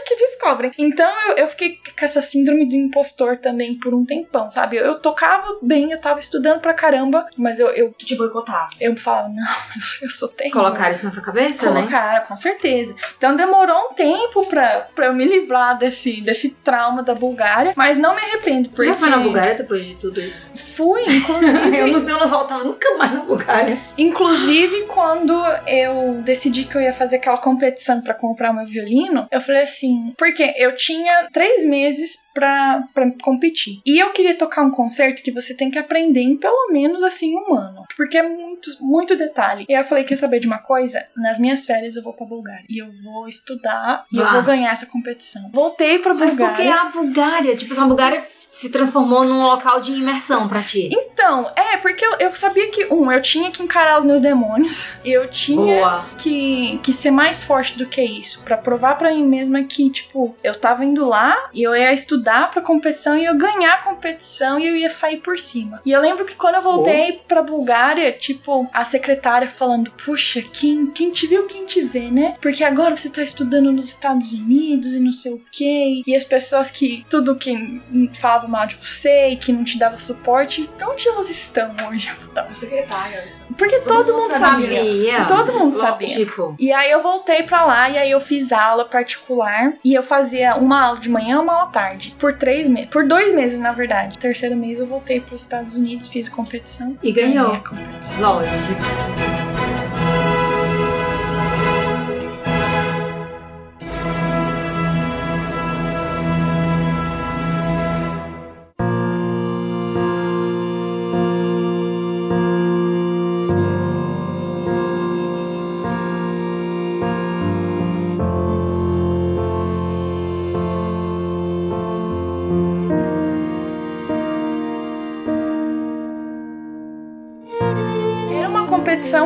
[0.05, 0.71] que descobrem.
[0.77, 4.77] Então eu, eu fiquei com essa síndrome do impostor também por um tempão, sabe?
[4.77, 8.69] Eu, eu tocava bem, eu tava estudando pra caramba, mas eu, eu, Tu te boicotava.
[8.79, 9.43] eu falava, não,
[10.01, 10.61] eu sou terrível.
[10.61, 11.81] Colocaram isso na tua cabeça, né?
[11.81, 12.95] Colocaram, com certeza.
[13.17, 17.97] Então demorou um tempo pra, pra eu me livrar desse, desse trauma da Bulgária, mas
[17.97, 18.85] não me arrependo, porque...
[18.85, 20.45] já foi na Bulgária depois de tudo isso?
[20.53, 21.77] Fui, inclusive.
[21.77, 23.77] eu, não, eu não voltava nunca mais na Bulgária.
[23.97, 25.33] Inclusive, quando
[25.67, 30.13] eu decidi que eu ia fazer aquela competição pra comprar meu violino, eu falei assim,
[30.17, 33.79] porque eu tinha três meses pra, pra competir.
[33.85, 37.35] E eu queria tocar um concerto que você tem que aprender em pelo menos assim
[37.35, 37.83] um ano.
[37.95, 39.65] Porque é muito, muito detalhe.
[39.69, 41.05] E eu falei, quer saber de uma coisa?
[41.15, 42.65] Nas minhas férias eu vou pra Bulgária.
[42.69, 45.04] E eu vou estudar e eu vou ganhar essa competição.
[45.51, 46.65] Voltei pra Mas por Bulgária.
[46.65, 47.55] que a Bulgária?
[47.55, 50.89] Tipo, a Bulgária se transformou num local de imersão pra ti.
[50.91, 54.87] Então, é, porque eu, eu sabia que, um, eu tinha que encarar os meus demônios.
[55.05, 56.05] Eu tinha Boa.
[56.17, 58.43] que, que ser mais forte do que isso.
[58.43, 62.49] Pra provar pra mim mesma que, tipo, eu tava indo lá e eu ia estudar
[62.49, 65.79] pra competição e eu ia ganhar a competição e eu ia sair por cima.
[65.85, 70.87] E eu lembro que quando eu voltei pra Bulgária, tipo, a secretária falando: Puxa, quem,
[70.87, 72.35] quem te viu, quem te vê, né?
[72.41, 76.01] Porque agora você tá estudando nos Estados Unidos e não sei o quê.
[76.05, 77.81] E as pessoas que tudo que
[78.19, 82.11] falavam mal de você e que não te dava suporte, onde elas estão hoje?
[82.35, 83.23] A secretária.
[83.57, 84.77] Porque todo, mundo sabia.
[84.77, 85.25] Sabia.
[85.25, 86.07] Todo mundo sabia.
[86.07, 86.55] Lógico.
[86.59, 90.55] E aí eu voltei pra lá e aí eu fiz aula particular e eu fazia
[90.55, 94.17] uma aula de manhã, uma aula tarde, por três meses, por dois meses na verdade.
[94.17, 97.47] Terceiro mês eu voltei para os Estados Unidos, fiz competição E ganhou.
[97.47, 98.21] ganhei competição.
[98.21, 98.81] Lógico.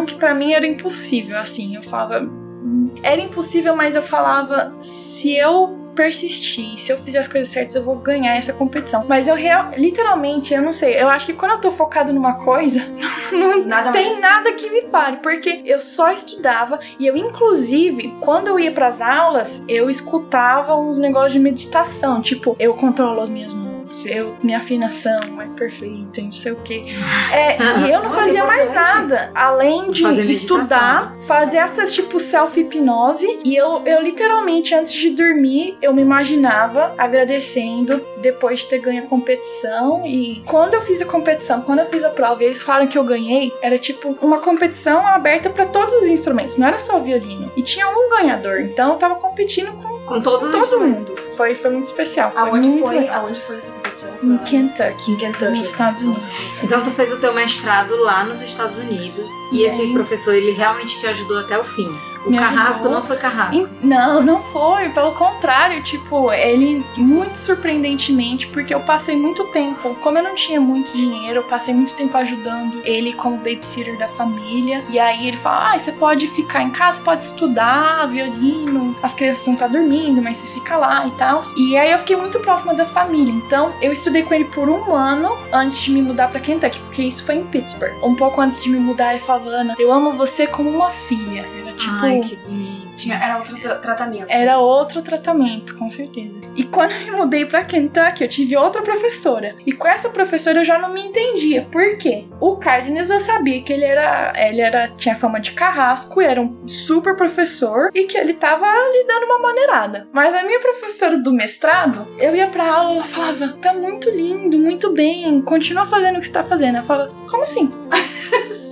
[0.10, 5.36] Que pra mim era impossível, assim, eu falava "Hum, era impossível, mas eu falava se
[5.36, 9.03] eu persistir, se eu fizer as coisas certas, eu vou ganhar essa competição.
[9.06, 12.36] Mas eu real, literalmente, eu não sei, eu acho que quando eu tô focado numa
[12.36, 12.80] coisa,
[13.34, 14.22] não Nada tem mais.
[14.22, 19.02] nada que me pare, porque eu só estudava e eu, inclusive, quando eu ia pras
[19.02, 23.69] aulas, eu escutava uns negócios de meditação, tipo, eu controlo as minhas mãos.
[24.06, 26.86] Eu, minha afinação é perfeita, não sei o quê.
[27.32, 32.20] É, e eu não Nossa, fazia mais nada, além de Fazer estudar, fazer essas tipo
[32.20, 33.40] self-hipnose.
[33.44, 39.03] E eu, eu literalmente, antes de dormir, eu me imaginava agradecendo depois de ter ganho
[39.03, 40.06] a competição.
[40.06, 42.98] E quando eu fiz a competição, quando eu fiz a prova e eles falaram que
[42.98, 47.03] eu ganhei, era tipo uma competição aberta pra todos os instrumentos, não era só o
[47.03, 47.52] violino.
[47.56, 51.28] E tinha um ganhador, então eu tava competindo com Com todo mundo.
[51.40, 52.32] Foi, foi muito especial.
[52.34, 53.26] Foi Aonde muito foi, legal.
[53.26, 54.14] aonde foi essa competição?
[54.22, 55.52] Em Foi Kentucky, Em Kentucky.
[55.52, 56.61] nos Estados Unidos.
[56.61, 60.99] Então tu fez o teu mestrado lá nos Estados Unidos e esse professor ele realmente
[60.99, 61.90] te ajudou até o fim.
[62.26, 62.91] O Me carrasco ajudou.
[62.91, 63.70] não foi carrasco.
[63.82, 64.90] Não, não foi.
[64.90, 70.60] Pelo contrário, tipo, ele muito surpreendentemente, porque eu passei muito tempo, como eu não tinha
[70.60, 74.84] muito dinheiro, eu passei muito tempo ajudando ele como babysitter da família.
[74.90, 79.46] E aí ele fala: Ah, você pode ficar em casa, pode estudar violino, as crianças
[79.48, 81.40] não estão dormindo, mas você fica lá e tal.
[81.58, 83.32] E aí eu fiquei muito próxima da família.
[83.34, 87.04] Então eu estudei com ele por um ano antes de me mudar pra Kentucky, porque
[87.04, 87.94] isso foi em Pittsburgh.
[88.04, 91.59] Um pouco antes de me mudar, ele falava: Ana, eu amo você como uma filha.
[91.80, 92.06] Era tipo.
[92.06, 92.89] Ai, que.
[92.99, 94.26] Tinha, era outro tra- tratamento.
[94.27, 96.41] Era outro tratamento, com certeza.
[96.56, 99.56] E quando eu me mudei pra Kentucky, eu tive outra professora.
[99.65, 101.65] E com essa professora eu já não me entendia.
[101.72, 102.26] Por quê?
[102.41, 104.34] O Cardenas eu sabia que ele era.
[104.35, 104.89] Ele era.
[104.97, 109.39] tinha fama de carrasco, era um super professor e que ele tava lhe dando uma
[109.39, 110.10] maneirada.
[110.11, 114.10] Mas a minha professora do mestrado, eu ia pra aula e ela falava: tá muito
[114.10, 116.80] lindo, muito bem, continua fazendo o que você tá fazendo.
[116.80, 117.72] Eu falava, como assim?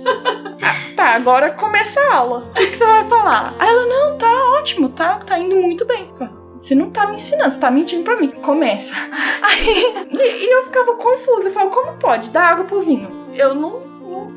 [0.96, 2.38] Tá, agora começa a aula.
[2.50, 3.54] O que, que você vai falar?
[3.58, 6.10] Aí ela, não, tá ótimo, tá, tá indo muito bem.
[6.58, 8.30] Você não tá me ensinando, você tá mentindo pra mim.
[8.42, 8.94] Começa.
[9.42, 11.48] Aí, e, e eu ficava confusa.
[11.48, 12.30] Eu falava, como pode?
[12.30, 13.28] Dar água pro vinho.
[13.32, 13.80] Eu não,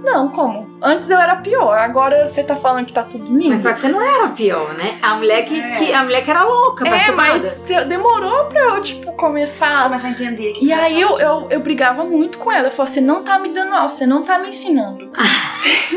[0.04, 0.70] não, como?
[0.82, 3.50] Antes eu era pior, agora você tá falando que tá tudo lindo.
[3.50, 4.98] Mas só que você não era pior, né?
[5.02, 5.76] A mulher que, É.
[5.76, 7.56] que- a mulher que era louca, é, mas
[7.88, 12.04] demorou pra eu, tipo, começar Começar a entender que E aí eu, eu, eu brigava
[12.04, 12.68] muito com ela.
[12.68, 15.12] Eu falava, você não tá me dando aula, você não tá me ensinando.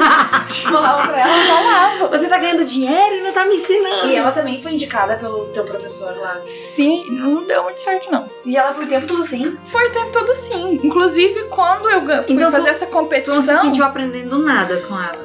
[0.49, 1.33] falava pra ela.
[1.47, 2.09] Falava.
[2.09, 4.07] Você tá ganhando dinheiro e não tá me ensinando.
[4.07, 6.39] E ela também foi indicada pelo teu professor lá.
[6.45, 8.29] Sim, não deu muito certo, não.
[8.45, 9.57] E ela foi o tempo todo assim.
[9.65, 10.81] Foi o tempo todo sim.
[10.83, 13.37] Inclusive, quando eu fui Então tu- fazer essa Tu competição.
[13.37, 15.25] não se sentiu aprendendo nada com ela.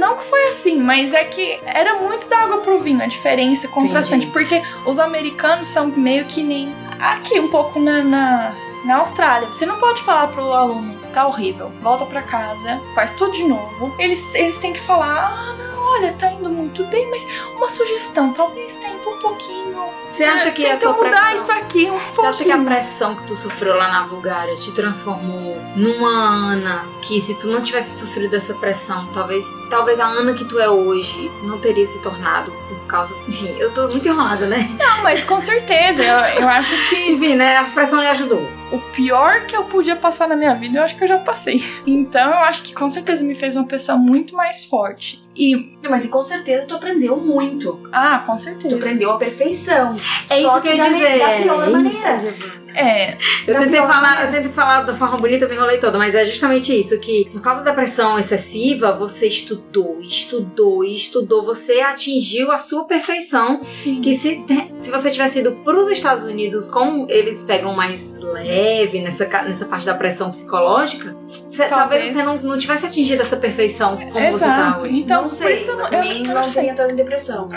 [0.00, 3.68] Não que foi assim, mas é que era muito da água pro vinho, a diferença
[3.68, 4.26] contrastante.
[4.26, 4.32] Entendi.
[4.32, 8.54] Porque os americanos são meio que nem aqui, um pouco na, na,
[8.84, 9.48] na Austrália.
[9.48, 13.94] Você não pode falar pro aluno, tá horrível, volta pra casa, faz tudo de novo.
[13.98, 17.26] Eles, eles têm que falar, ah, não, olha, tá indo muito bem, mas
[17.56, 19.84] uma sugestão, talvez tenta um pouquinho.
[20.06, 21.34] Você acha que a tenta tua mudar pressão...
[21.34, 24.72] isso aqui um Você acha que a pressão que tu sofreu lá na Bulgária te
[24.72, 30.32] transformou numa Ana que se tu não tivesse sofrido essa pressão, talvez, talvez a Ana
[30.32, 34.46] que tu é hoje não teria se tornado por causa, enfim, eu tô muito enrolada,
[34.46, 34.76] né?
[34.78, 38.59] Não, mas com certeza, eu, eu acho que Enfim, né, a pressão lhe ajudou.
[38.72, 41.62] O pior que eu podia passar na minha vida, eu acho que eu já passei.
[41.86, 45.22] Então eu acho que com certeza me fez uma pessoa muito mais forte.
[45.36, 47.88] E, Mas e com certeza tu aprendeu muito.
[47.92, 48.74] ah, com Tu certeza.
[48.76, 49.92] aprendeu a perfeição.
[50.28, 51.18] É isso que eu ia dizer.
[51.18, 52.14] Da pior é maneira.
[52.16, 52.60] Isso.
[52.72, 53.16] É,
[53.48, 54.24] Eu Da tentei falar, maneira.
[54.26, 57.28] eu tentei falar da forma bonita, eu me enrolei toda, mas é justamente isso, que
[57.32, 63.60] por causa da pressão excessiva, você estudou, estudou, estudou, você atingiu a sua perfeição.
[63.60, 64.00] sim.
[64.00, 64.44] Que se,
[64.80, 69.64] se você tivesse ido para os Estados Unidos, como eles pegam mais leve nessa, nessa
[69.66, 71.70] parte da pressão psicológica, cê- talvez.
[71.70, 72.14] Talvez.
[72.14, 74.84] você não, não tivesse atingido essa perfeição como você tá Exato.
[74.86, 75.00] hoje.
[75.00, 76.54] Então, não por sei, isso eu não, mas eu não não sei.
[76.54, 77.48] teria entrado em depressão.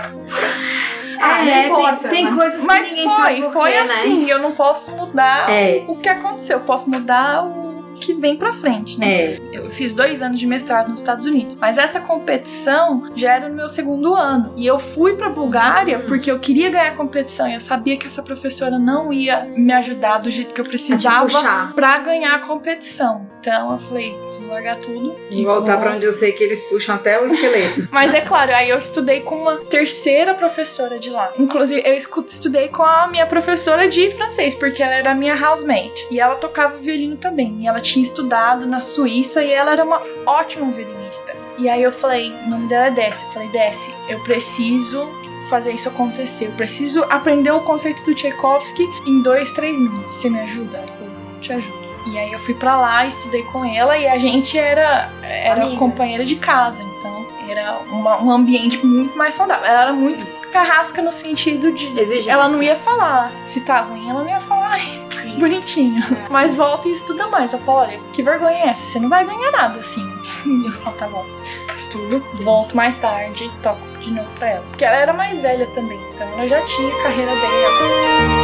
[1.22, 3.72] Ah, não é, importa, tem, tem mas- coisas Mas que ninguém sabe foi, por foi
[3.72, 4.30] quê, assim.
[4.30, 5.84] Eu não posso mudar É.
[5.88, 6.58] o que aconteceu.
[6.58, 9.06] Eu posso mudar o que vem pra frente, né?
[9.06, 9.24] né?
[9.54, 9.58] É.
[9.60, 11.56] Eu fiz dois anos de mestrado nos Estados Unidos.
[11.56, 14.52] Mas essa competição já era no meu segundo ano.
[14.58, 16.06] E eu fui pra Bulgária Hum.
[16.08, 17.48] porque eu queria ganhar a competição.
[17.48, 21.72] E eu sabia que essa professora não ia me ajudar do jeito que eu precisava
[21.74, 23.32] pra ganhar a competição.
[23.44, 25.14] Então eu falei, vou largar tudo.
[25.30, 27.86] E voltar pra onde eu sei que eles puxam até o esqueleto.
[27.92, 31.34] Mas é claro, aí eu estudei com uma terceira professora de lá.
[31.38, 36.08] Inclusive, eu estudei com a minha professora de francês, porque ela era minha housemate.
[36.10, 37.58] E ela tocava violino também.
[37.60, 41.36] E ela tinha estudado na Suíça e ela era uma ótima violinista.
[41.58, 43.26] E aí eu falei, o nome dela é Desce.
[43.26, 45.06] Eu falei, Desce, eu preciso
[45.50, 46.46] fazer isso acontecer.
[46.46, 50.08] Eu preciso aprender o conceito do Tchaikovsky em dois, três meses.
[50.08, 50.78] Você me ajuda?
[50.78, 51.83] Ela falou, te ajudo.
[52.06, 55.80] E aí eu fui pra lá, estudei com ela e a gente era, era Amigas.
[55.80, 59.66] companheira de casa, então era uma- um ambiente muito mais saudável.
[59.66, 62.32] Ela era muito carrasca no sentido de Exigência.
[62.32, 64.80] ela não ia falar se tá ruim, ela não ia falar,
[65.40, 66.04] bonitinho.
[66.30, 67.54] Mas volta e estuda mais.
[67.54, 68.92] Eu falo, olha, que vergonha é essa?
[68.92, 70.06] Você não vai ganhar nada assim.
[70.46, 71.26] E eu falo, tá bom.
[71.74, 74.66] Estudo, volto mais tarde e toco de novo pra ela.
[74.70, 78.43] Porque ela era mais velha também, então ela já tinha a carreira dela.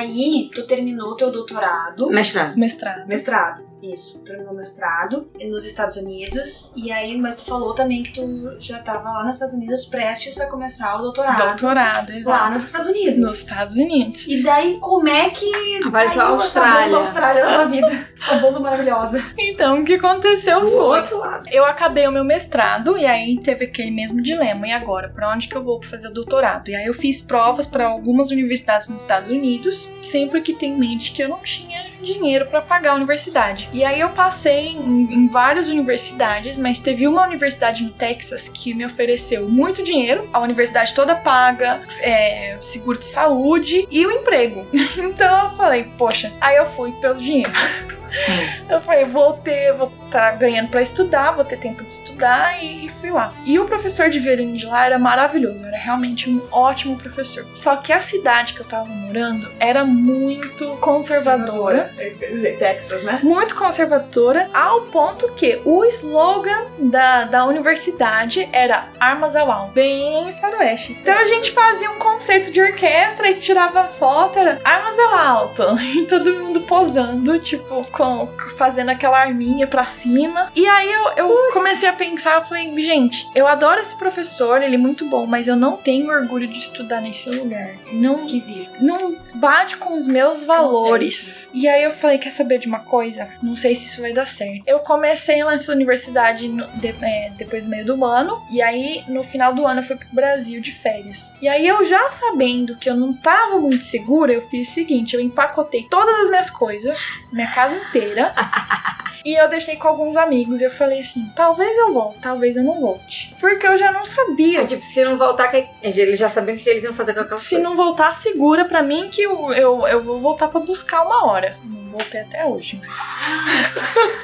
[0.00, 2.08] Aí, tu terminou teu doutorado.
[2.10, 2.58] Mestrado.
[2.58, 3.06] Mestrado.
[3.06, 3.69] Mestrado.
[3.82, 6.72] Isso, terminou mestrado nos Estados Unidos.
[6.76, 10.38] E aí, mas tu falou também que tu já tava lá nos Estados Unidos prestes
[10.40, 11.42] a começar o doutorado.
[11.46, 12.44] Doutorado, exato.
[12.44, 13.18] Lá nos Estados Unidos.
[13.20, 14.26] Nos Estados Unidos.
[14.28, 15.50] E daí, como é que.
[15.86, 16.96] Apareceu a essa bomba Austrália.
[16.96, 18.08] Austrália na tua vida?
[18.20, 19.24] Essa bomba maravilhosa.
[19.38, 20.98] Então, o que aconteceu Do foi.
[20.98, 21.48] outro lado.
[21.50, 24.66] Eu acabei o meu mestrado e aí teve aquele mesmo dilema.
[24.68, 26.68] E agora, pra onde que eu vou pra fazer o doutorado?
[26.68, 30.78] E aí eu fiz provas pra algumas universidades nos Estados Unidos, sempre que tem em
[30.78, 33.69] mente que eu não tinha dinheiro pra pagar a universidade.
[33.72, 38.74] E aí eu passei em, em várias universidades, mas teve uma universidade no Texas que
[38.74, 44.66] me ofereceu muito dinheiro, a universidade toda paga, é, seguro de saúde e o emprego.
[45.10, 47.52] Então eu falei, poxa, aí eu fui pelo dinheiro.
[48.10, 48.64] Sim.
[48.68, 52.86] Eu falei, vou ter, vou estar ganhando pra estudar, vou ter tempo de estudar e,
[52.86, 53.32] e fui lá.
[53.46, 57.46] E o professor de violino de lá era maravilhoso, era realmente um ótimo professor.
[57.54, 61.92] Só que a cidade que eu tava morando era muito conservadora.
[61.98, 63.20] É isso que eu ia dizer, Texas, né?
[63.22, 70.32] Muito conservadora, ao ponto que o slogan da, da universidade era Armas ao Alto, bem
[70.40, 70.96] faroeste.
[71.00, 75.62] Então a gente fazia um concerto de orquestra e tirava foto, era Armas ao Alto,
[75.96, 80.50] e todo mundo posando, tipo, com, fazendo aquela arminha pra cima.
[80.56, 84.76] E aí eu, eu comecei a pensar, eu falei, gente, eu adoro esse professor, ele
[84.76, 87.74] é muito bom, mas eu não tenho orgulho de estudar nesse lugar.
[87.92, 88.70] Não, Esquisito.
[88.80, 91.50] não bate com os meus valores.
[91.52, 93.28] E aí eu falei, quer saber de uma coisa?
[93.42, 94.62] Não sei se isso vai dar certo.
[94.66, 99.04] Eu comecei lá nessa universidade no- de- é, depois do meio do ano, e aí
[99.08, 101.34] no final do ano eu fui pro Brasil de férias.
[101.42, 105.14] E aí eu já sabendo que eu não tava muito segura, eu fiz o seguinte,
[105.14, 108.32] eu empacotei todas as minhas coisas, minha casa inteira,
[109.24, 112.62] e eu deixei com alguns amigos, e eu falei assim, talvez eu volte, talvez eu
[112.62, 113.34] não volte.
[113.40, 114.62] Porque eu já não sabia.
[114.62, 115.66] É, tipo, se não voltar, que...
[115.82, 118.82] eles já sabiam o que eles iam fazer com aquela Se não voltar, segura pra
[118.82, 121.58] mim que eu, eu, eu vou voltar pra buscar uma hora.
[121.90, 123.16] Voltei até hoje, mas.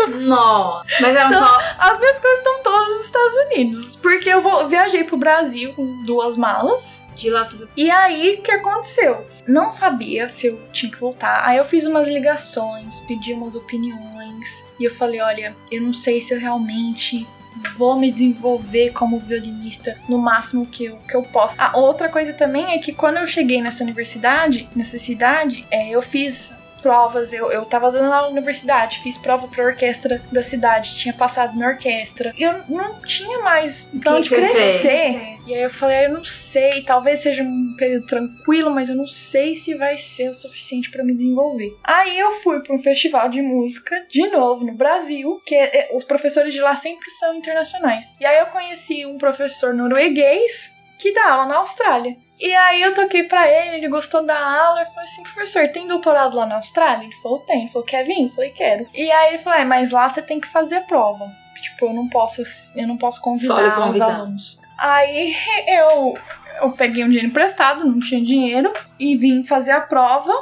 [0.25, 0.85] Nossa.
[1.01, 1.61] Mas eram Então- só.
[1.79, 3.97] As minhas coisas estão todas nos Estados Unidos.
[3.97, 7.07] Porque eu vou, viajei pro Brasil com duas malas.
[7.15, 7.69] De lá tudo.
[7.77, 9.27] E aí, o que aconteceu?
[9.47, 11.43] Não sabia se eu tinha que voltar.
[11.47, 14.65] Aí eu fiz umas ligações, pedi umas opiniões.
[14.79, 17.27] E eu falei: olha, eu não sei se eu realmente
[17.79, 21.57] vou me desenvolver como violinista no máximo que eu, que eu posso.
[21.59, 26.03] A outra coisa também é que quando eu cheguei nessa universidade, nessa cidade, é, eu
[26.03, 26.55] fiz
[26.87, 31.13] provas, eu, eu tava dando aula na universidade, fiz prova pra orquestra da cidade, tinha
[31.13, 32.33] passado na orquestra.
[32.39, 34.53] Eu não tinha mais pra onde crescer.
[34.81, 35.37] crescer.
[35.49, 39.07] E aí eu falei, eu não sei, talvez seja um período tranquilo, mas eu não
[39.07, 41.77] sei se vai ser o suficiente pra me desenvolver.
[41.83, 45.97] Aí eu fui pra um festival de música, de novo, no Brasil, que é- é-
[45.97, 48.15] os professores de lá sempre são internacionais.
[48.21, 52.17] E aí eu conheci um professor norueguês que dá aula na Austrália.
[52.39, 55.87] E aí eu toquei pra ele, ele gostou da aula, eu falei assim, professor, tem
[55.87, 57.05] doutorado lá na Austrália?
[57.07, 57.61] Ele falou, tem.
[57.63, 58.25] Ele falou, quer vir?
[58.25, 58.87] Eu falei, quero.
[58.95, 61.31] E aí ele falou, é, mas lá você tem que fazer a prova.
[61.61, 62.43] Tipo, eu não posso,
[62.77, 64.15] eu não posso lhe convidar os convidar.
[64.15, 64.61] alunos.
[64.77, 65.35] Aí
[65.67, 66.15] eu,
[66.61, 70.33] eu peguei um dinheiro emprestado, não tinha dinheiro, e vim fazer a prova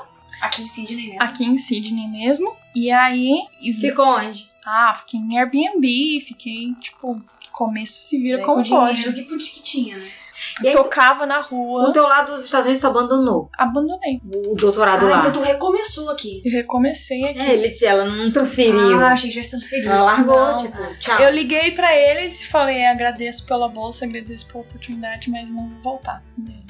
[0.41, 1.17] Aqui em Sydney, né?
[1.21, 2.55] aqui em Sydney mesmo.
[2.75, 3.47] E aí.
[3.61, 4.51] e Ficou onde?
[4.67, 7.23] Ah, fiquei em Airbnb, fiquei, tipo,
[7.53, 8.97] começo se vira É, como com pode.
[9.03, 10.07] dinheiro que, que tinha, né?
[10.63, 14.21] E aí, Tocava na rua, o teu lado dos Estados Unidos tu abandonou abandonei.
[14.25, 15.19] o doutorado Ah, lá.
[15.21, 16.43] então tu recomeçou aqui.
[16.45, 17.39] E recomecei aqui.
[17.41, 19.01] É, ele, ela não transferiu.
[19.01, 19.91] Ah, achei que já transferiu.
[19.91, 20.57] ela largou, Não.
[20.57, 21.19] tipo, tchau.
[21.21, 25.81] Eu liguei pra eles e falei, agradeço pela bolsa, agradeço pela oportunidade, mas não vou
[25.93, 26.23] voltar.
[26.39, 26.65] E aí,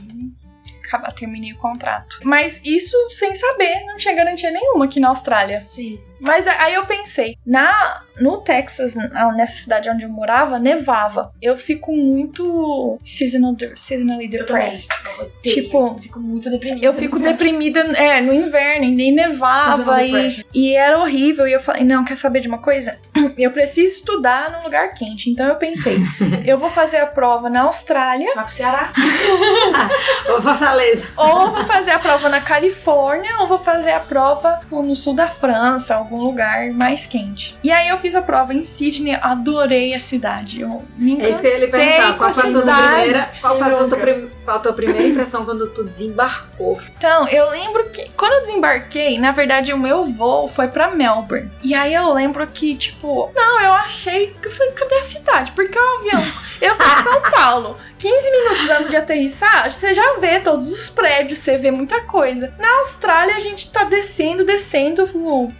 [0.86, 2.20] Acabar, terminei o contrato.
[2.22, 5.60] Mas isso sem saber, não tinha garantia nenhuma aqui na Austrália.
[5.62, 5.98] Sim.
[6.20, 8.94] Mas aí eu pensei, na no Texas,
[9.36, 11.32] nessa cidade onde eu morava, nevava.
[11.42, 14.94] Eu fico muito seasonal, seasonally depressed.
[15.18, 15.30] Eu.
[15.42, 16.86] Tipo, Eu fico muito deprimida.
[16.86, 21.46] Eu fico deprimida é, no inverno, e nevava e, e era horrível.
[21.46, 22.98] E eu falei, não, quer saber de uma coisa?
[23.36, 25.28] Eu preciso estudar num lugar quente.
[25.30, 25.98] Então eu pensei,
[26.46, 28.92] eu vou fazer a prova na Austrália, Vai pro Ceará.
[30.36, 31.08] Ô, Fortaleza.
[31.16, 35.14] ou eu vou fazer a prova na Califórnia, ou vou fazer a prova no sul
[35.14, 37.56] da França, algum lugar mais quente.
[37.62, 40.60] E aí eu fiz a prova em Sydney, adorei a cidade.
[40.60, 41.94] Eu me É isso que eu ia lhe perguntar.
[41.94, 42.92] encantei Qual com foi a sua cidade.
[42.94, 43.96] primeira, qual foi a sua Louca.
[43.96, 46.78] prim- qual a tua primeira impressão quando tu desembarcou?
[46.96, 51.50] Então, eu lembro que quando eu desembarquei, na verdade, o meu voo foi pra Melbourne.
[51.62, 55.52] E aí eu lembro que, tipo, não, eu achei que falei, cadê a cidade?
[55.52, 56.22] Porque o avião.
[56.60, 57.76] Eu sou de São Paulo.
[57.98, 62.52] 15 minutos antes de aterrissar, você já vê todos os prédios, você vê muita coisa.
[62.58, 65.04] Na Austrália, a gente tá descendo, descendo,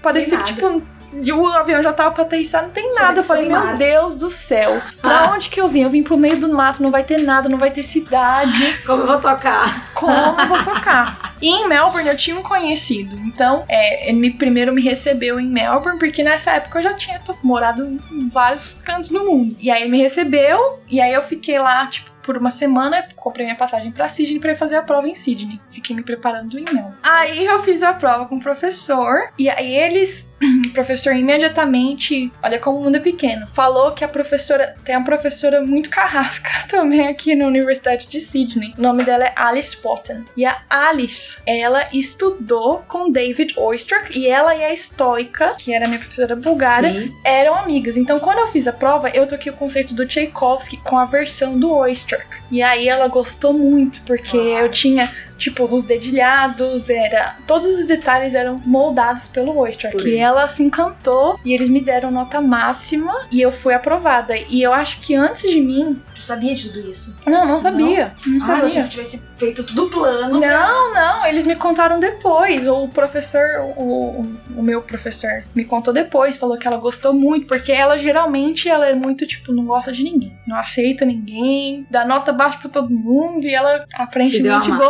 [0.03, 0.83] parecia que, tipo.
[1.23, 3.21] E o avião já tava pra aterrissar, não tem Só nada.
[3.21, 3.77] Eu falei, meu.
[3.77, 4.81] Deus do céu.
[5.01, 5.83] Pra onde que eu vim?
[5.83, 9.03] Eu vim pro meio do mato, não vai ter nada, não vai ter cidade Como
[9.03, 9.93] eu vou tocar?
[9.95, 11.35] como eu vou tocar.
[11.41, 13.17] E em Melbourne eu tinha um conhecido.
[13.27, 17.21] Então, é, ele me, primeiro me recebeu em Melbourne, porque nessa época eu já tinha
[17.43, 19.57] morado em vários cantos do mundo.
[19.61, 23.47] E aí ele me recebeu, e aí eu fiquei lá, tipo, por uma semana, comprei
[23.47, 25.59] minha passagem pra Sydney pra ir fazer a prova em Sydney.
[25.71, 26.99] Fiquei me preparando em Melbourne.
[27.03, 30.37] Aí eu fiz a prova com o professor, e aí eles,
[30.69, 35.05] o professor imediatamente, olha como o mundo é pequeno, falou que a professora, tem uma
[35.05, 38.75] professora muito carrasca também aqui na Universidade de Sydney.
[38.77, 40.25] O nome dela é Alice Potten.
[40.37, 45.89] E a Alice, ela estudou com David Oistrakh, e ela e a estoica, que era
[45.89, 47.11] minha professora bulgara, Sim.
[47.25, 47.97] eram amigas.
[47.97, 51.59] Então, quando eu fiz a prova, eu toquei o concerto do Tchaikovsky com a versão
[51.59, 52.27] do Oistrakh.
[52.51, 55.09] E aí ela gostou muito, porque eu tinha,
[55.45, 57.37] tipo, os dedilhados, era.
[57.47, 59.55] Todos os detalhes eram moldados pelo.
[59.55, 60.17] Por E ele.
[60.17, 64.37] ela se encantou e eles me deram nota máxima e eu fui aprovada.
[64.37, 66.01] E eu acho que antes de mim.
[66.15, 67.17] Tu sabia de tudo isso?
[67.27, 68.13] Não, não sabia.
[68.27, 68.65] Não, Ah, eu sabia.
[68.67, 70.41] achei que tivesse feito tudo plano.
[70.41, 72.67] Não, não, eles me contaram depois.
[72.69, 73.43] O professor,
[73.77, 73.83] o,
[74.21, 78.69] o- o meu professor, me contou depois, falou que ela gostou muito, porque ela geralmente
[78.69, 82.71] ela é muito, tipo, não gosta de ninguém, não aceita ninguém, dá nota baixa pra
[82.71, 84.81] todo mundo, e ela aparentemente amar.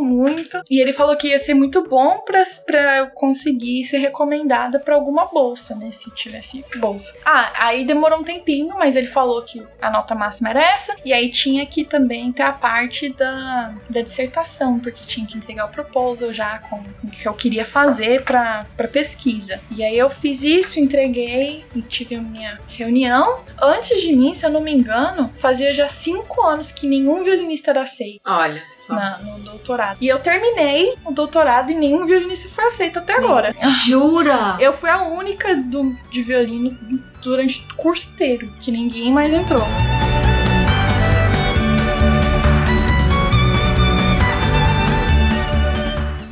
[0.00, 0.62] Muito.
[0.70, 4.94] E ele falou que ia ser muito bom pra, pra eu conseguir ser recomendada pra
[4.94, 5.90] alguma bolsa, né?
[5.90, 7.14] Se tivesse bolsa.
[7.24, 11.12] Ah, aí demorou um tempinho, mas ele falou que a nota máxima era essa, e
[11.12, 15.68] aí tinha que também ter a parte da, da dissertação, porque tinha que entregar o
[15.68, 19.60] proposal já com o que eu queria fazer pra, pra pesquisa.
[19.70, 23.44] E aí eu fiz isso, entreguei e tive a minha reunião.
[23.60, 27.70] Antes de mim, se eu não me engano, fazia já cinco anos que nenhum violinista
[27.70, 28.94] era aceito Olha só.
[28.94, 29.98] na- no doutorado.
[30.00, 33.54] E eu terminei o doutorado e nenhum violinista foi aceito até agora.
[33.84, 34.56] Jura?
[34.60, 36.76] Eu fui a única do, de violino
[37.22, 39.62] durante o curso inteiro, que ninguém mais entrou.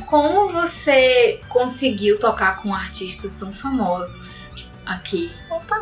[0.05, 4.51] Como você conseguiu tocar com artistas tão famosos
[4.85, 5.31] aqui?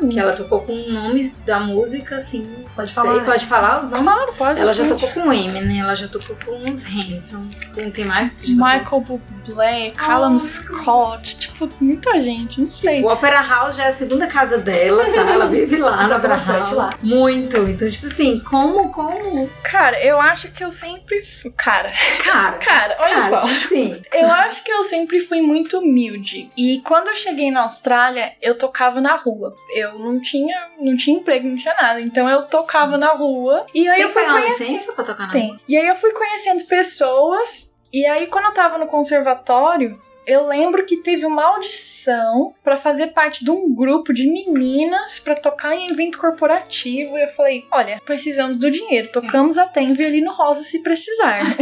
[0.09, 2.65] Que ela tocou com nomes da música, assim.
[2.75, 3.23] Pode sei, falar?
[3.23, 4.05] Pode falar os nomes?
[4.05, 4.59] Claro, pode.
[4.59, 4.99] Ela já gente.
[4.99, 7.63] tocou com Eminem, ela já tocou com os Hansons.
[7.73, 13.03] Com quem mais que já Michael Bublé, Callum Scott, tipo, muita gente, não sei.
[13.03, 15.21] O Opera House já é a segunda casa dela, tá?
[15.21, 16.71] Ela vive lá Toca Opera House.
[16.71, 16.89] lá.
[17.01, 17.57] Muito.
[17.57, 19.49] Então, tipo assim, como, como?
[19.63, 21.51] Cara, eu acho que eu sempre fui.
[21.51, 21.91] Cara,
[22.23, 23.47] Cara, cara, olha cara, só.
[23.47, 24.01] tipo assim.
[24.11, 26.49] Eu acho que eu sempre fui muito humilde.
[26.57, 29.55] E quando eu cheguei na Austrália, eu tocava na rua.
[29.69, 32.01] Eu não tinha, não tinha emprego, não tinha nada.
[32.01, 33.65] Então eu tocava na rua.
[33.73, 34.95] E aí Tem eu fui conhecendo.
[34.95, 35.57] pra tocar na Tem.
[35.67, 37.79] E aí eu fui conhecendo pessoas.
[37.93, 43.07] E aí, quando eu tava no conservatório, eu lembro que teve uma audição pra fazer
[43.07, 47.17] parte de um grupo de meninas pra tocar em evento corporativo.
[47.17, 49.09] E eu falei: olha, precisamos do dinheiro.
[49.11, 51.41] Tocamos até em violino rosa se precisar.
[51.41, 51.57] Aí.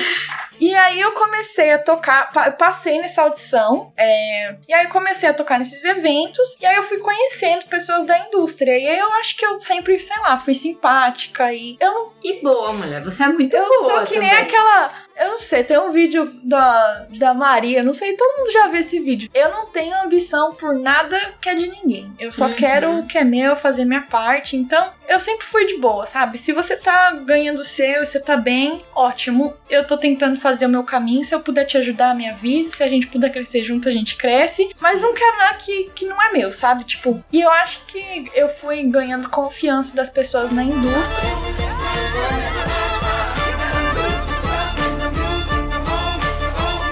[0.60, 5.28] E aí eu comecei a tocar, pa- passei nessa audição, é, e aí eu comecei
[5.28, 8.76] a tocar nesses eventos, e aí eu fui conhecendo pessoas da indústria.
[8.78, 12.12] E aí eu acho que eu sempre, sei lá, fui simpática e eu não.
[12.22, 13.02] E boa, mulher.
[13.02, 14.44] Você é muito Eu boa sou que nem também.
[14.44, 14.90] aquela.
[15.20, 18.80] Eu não sei, tem um vídeo da, da Maria, não sei, todo mundo já viu
[18.80, 19.28] esse vídeo.
[19.34, 22.10] Eu não tenho ambição por nada que é de ninguém.
[22.18, 22.54] Eu só Uhum.
[22.54, 24.56] quero o que é meu, fazer minha parte.
[24.56, 26.38] Então, eu sempre fui de boa, sabe?
[26.38, 29.52] Se você tá ganhando o seu e você tá bem, ótimo.
[29.68, 31.22] Eu tô tentando fazer o meu caminho.
[31.22, 32.70] Se eu puder te ajudar, a minha vida.
[32.70, 34.70] Se a gente puder crescer junto, a gente cresce.
[34.80, 36.84] Mas não quero nada que, que não é meu, sabe?
[36.84, 41.69] Tipo, e eu acho que eu fui ganhando confiança das pessoas na indústria.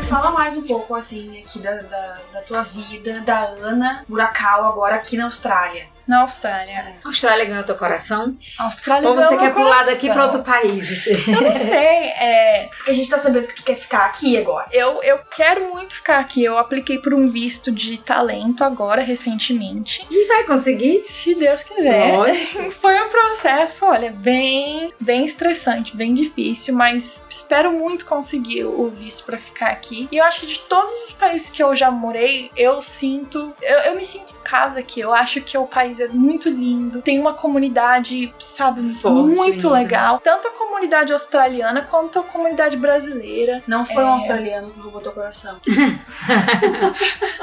[0.08, 4.94] Fala mais um pouco, assim, aqui da, da, da tua vida, da Ana Muracal, agora
[4.96, 5.86] aqui na Austrália.
[6.08, 6.94] Na Austrália.
[7.04, 8.34] A Austrália ganhou teu coração?
[8.58, 9.92] A Austrália Ou você quer pular coração.
[9.92, 10.90] daqui pra outro país?
[10.90, 11.30] assim?
[11.30, 14.66] Eu não sei, é, Porque a gente tá sabendo que tu quer ficar aqui agora.
[14.72, 16.42] eu, eu quero muito ficar aqui.
[16.42, 20.06] Eu apliquei por um visto de talento agora, recentemente.
[20.10, 21.02] E vai conseguir?
[21.06, 22.16] Se Deus quiser.
[22.16, 22.70] Lógico.
[22.80, 29.26] Foi um processo, olha, bem, bem estressante, bem difícil, mas espero muito conseguir o visto
[29.26, 30.08] pra ficar aqui.
[30.10, 33.78] E eu acho que de todos os países que eu já morei, eu sinto, eu,
[33.80, 35.00] eu me sinto casa aqui.
[35.00, 40.20] Eu acho que o país é muito lindo, tem uma comunidade, sabe, Forte, muito legal.
[40.20, 43.62] Tanto a comunidade australiana quanto a comunidade brasileira.
[43.66, 44.06] Não foi É.
[44.06, 45.58] um australiano que roubou teu coração.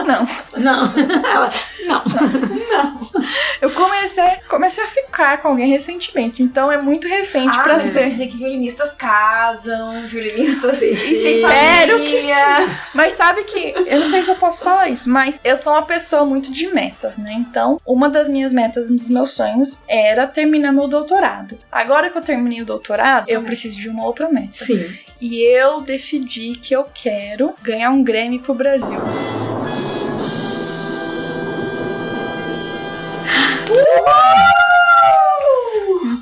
[0.06, 0.28] Não,
[0.58, 0.86] Não.
[1.26, 1.52] Ela-
[1.88, 2.02] não.
[3.62, 7.92] eu comecei, comecei a ficar com alguém recentemente, então é muito recente Ah, pra mas
[7.92, 8.10] quer ser.
[8.10, 10.92] dizer que violinistas casam, violinistas Sim.
[10.94, 12.68] Espero que família.
[12.94, 15.84] Mas sabe que, eu não sei se eu posso falar isso, mas eu sou uma
[15.84, 17.34] pessoa muito de metas, né?
[17.34, 21.58] Então, uma das minhas metas, um dos meus sonhos, era terminar meu doutorado.
[21.72, 24.52] Agora que eu terminei o doutorado, eu preciso de uma outra meta.
[24.52, 24.98] Sim.
[25.20, 29.00] E eu decidi que eu quero ganhar um Grammy pro Brasil.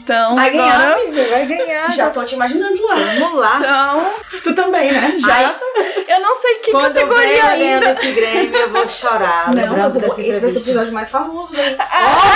[0.03, 1.01] Então, Vai ganhar, agora.
[1.01, 1.89] amiga, vai ganhar.
[1.91, 2.95] Já tô te imaginando lá.
[3.19, 3.57] Vamos lá.
[3.59, 4.13] Então,
[4.43, 5.15] Tu também, né?
[5.17, 5.55] já.
[6.09, 8.01] Eu não sei que Quando eu categoria ganhando ainda.
[8.01, 9.53] esse Grêmio, eu vou chorar.
[9.55, 11.77] Não, lembrando eu vou, esse vai ser o episódio mais famoso, né?
[11.79, 12.31] Ah,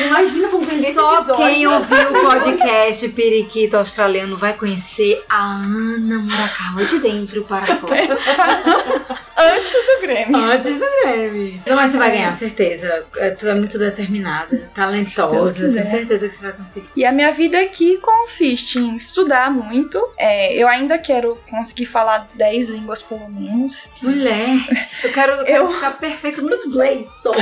[0.00, 1.44] Imagina, vamos vender esse Só episódio.
[1.46, 8.18] quem ouviu o podcast Periquito Australiano vai conhecer a Ana Murakawa de dentro para fora.
[9.36, 10.34] Antes do Grammy.
[10.34, 11.62] Antes do Grêmio.
[11.66, 13.04] Não, mas tu vai ganhar, certeza.
[13.16, 15.68] É, Tu é muito determinada, talentosa.
[15.72, 16.88] Tenho certeza que você vai conseguir.
[16.94, 20.00] E a minha vida aqui consiste em estudar muito.
[20.16, 23.90] É, eu ainda quero conseguir falar 10 línguas pelo menos.
[24.02, 24.48] Mulher,
[25.02, 27.06] eu quero, eu quero Eu- ficar perfeito no inglês.
[27.22, 27.32] só.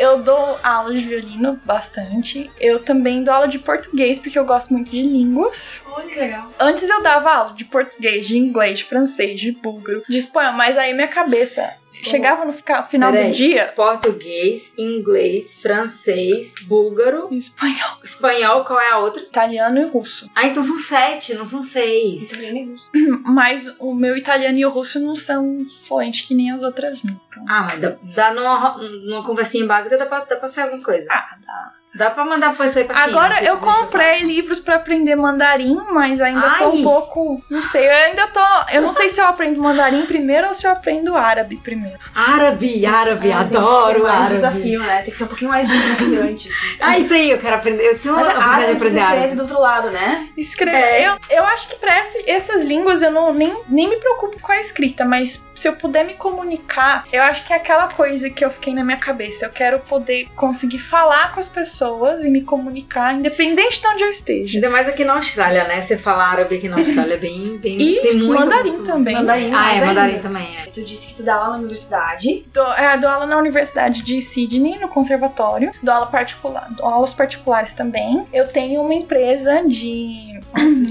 [0.00, 2.50] Eu dou aula de violino bastante.
[2.58, 5.84] Eu também dou aula de português porque eu gosto muito de línguas.
[5.92, 6.50] Olha que legal.
[6.58, 10.78] Antes eu dava aula de português, de inglês, de francês, de búlgaro, de espanhol, mas
[10.78, 13.30] aí minha cabeça chegava no fica- final Peraí.
[13.30, 13.72] do dia.
[13.76, 19.22] Português, inglês, francês, búlgaro, Espanhol, espanhol, qual é a outra?
[19.22, 20.28] italiano e russo.
[20.34, 22.30] Ah, então são sete, não são seis.
[22.32, 22.90] Italiano e russo.
[23.24, 27.18] Mas o meu italiano e o russo não são fluentes que nem as outras, não.
[27.28, 30.82] Então, Ah, mas dá, dá numa, numa conversinha básica, dá pra, dá pra sair alguma
[30.82, 31.06] coisa.
[31.10, 31.72] ah, dá.
[31.92, 35.76] Dá pra mandar pra pessoa ir pra China, Agora eu comprei livros pra aprender mandarim,
[35.90, 36.70] mas ainda tô Ai.
[36.78, 37.42] um pouco.
[37.50, 38.40] Não sei, eu ainda tô.
[38.72, 41.98] Eu não sei se eu aprendo mandarim primeiro ou se eu aprendo árabe primeiro.
[42.14, 44.34] Árabe, árabe, Ah, tem adoro mais árabe.
[44.34, 45.02] desafio, né?
[45.02, 46.76] Tem que ser um pouquinho mais desafiante, assim.
[46.80, 47.82] Ah, então eu quero aprender.
[47.84, 49.34] Eu tenho Mas a de árabe se aprender escreve árabe.
[49.36, 50.28] do outro lado, né?
[50.36, 50.76] Escrever.
[50.78, 51.08] É.
[51.08, 51.96] Eu, eu acho que pra
[52.26, 56.04] essas línguas eu não, nem, nem me preocupo com a escrita, mas se eu puder
[56.04, 59.46] me comunicar, eu acho que é aquela coisa que eu fiquei na minha cabeça.
[59.46, 61.79] Eu quero poder conseguir falar com as pessoas
[62.24, 64.58] e me comunicar, independente de onde eu esteja.
[64.58, 65.80] Ainda mais aqui na Austrália, né?
[65.80, 67.58] Você fala árabe aqui na Austrália é bem.
[67.58, 68.86] bem E tem muito mandarim muçulmano.
[68.92, 69.14] também.
[69.14, 70.22] Mandarim Ah, é, mandarim ainda.
[70.22, 70.56] também.
[70.56, 70.66] É.
[70.70, 72.44] Tu disse que tu dá aula na universidade.
[72.52, 75.72] Dou, é, dou aula na Universidade de Sydney, no conservatório.
[75.82, 78.26] Dou aula particular, dou aulas particulares também.
[78.32, 80.38] Eu tenho uma empresa de,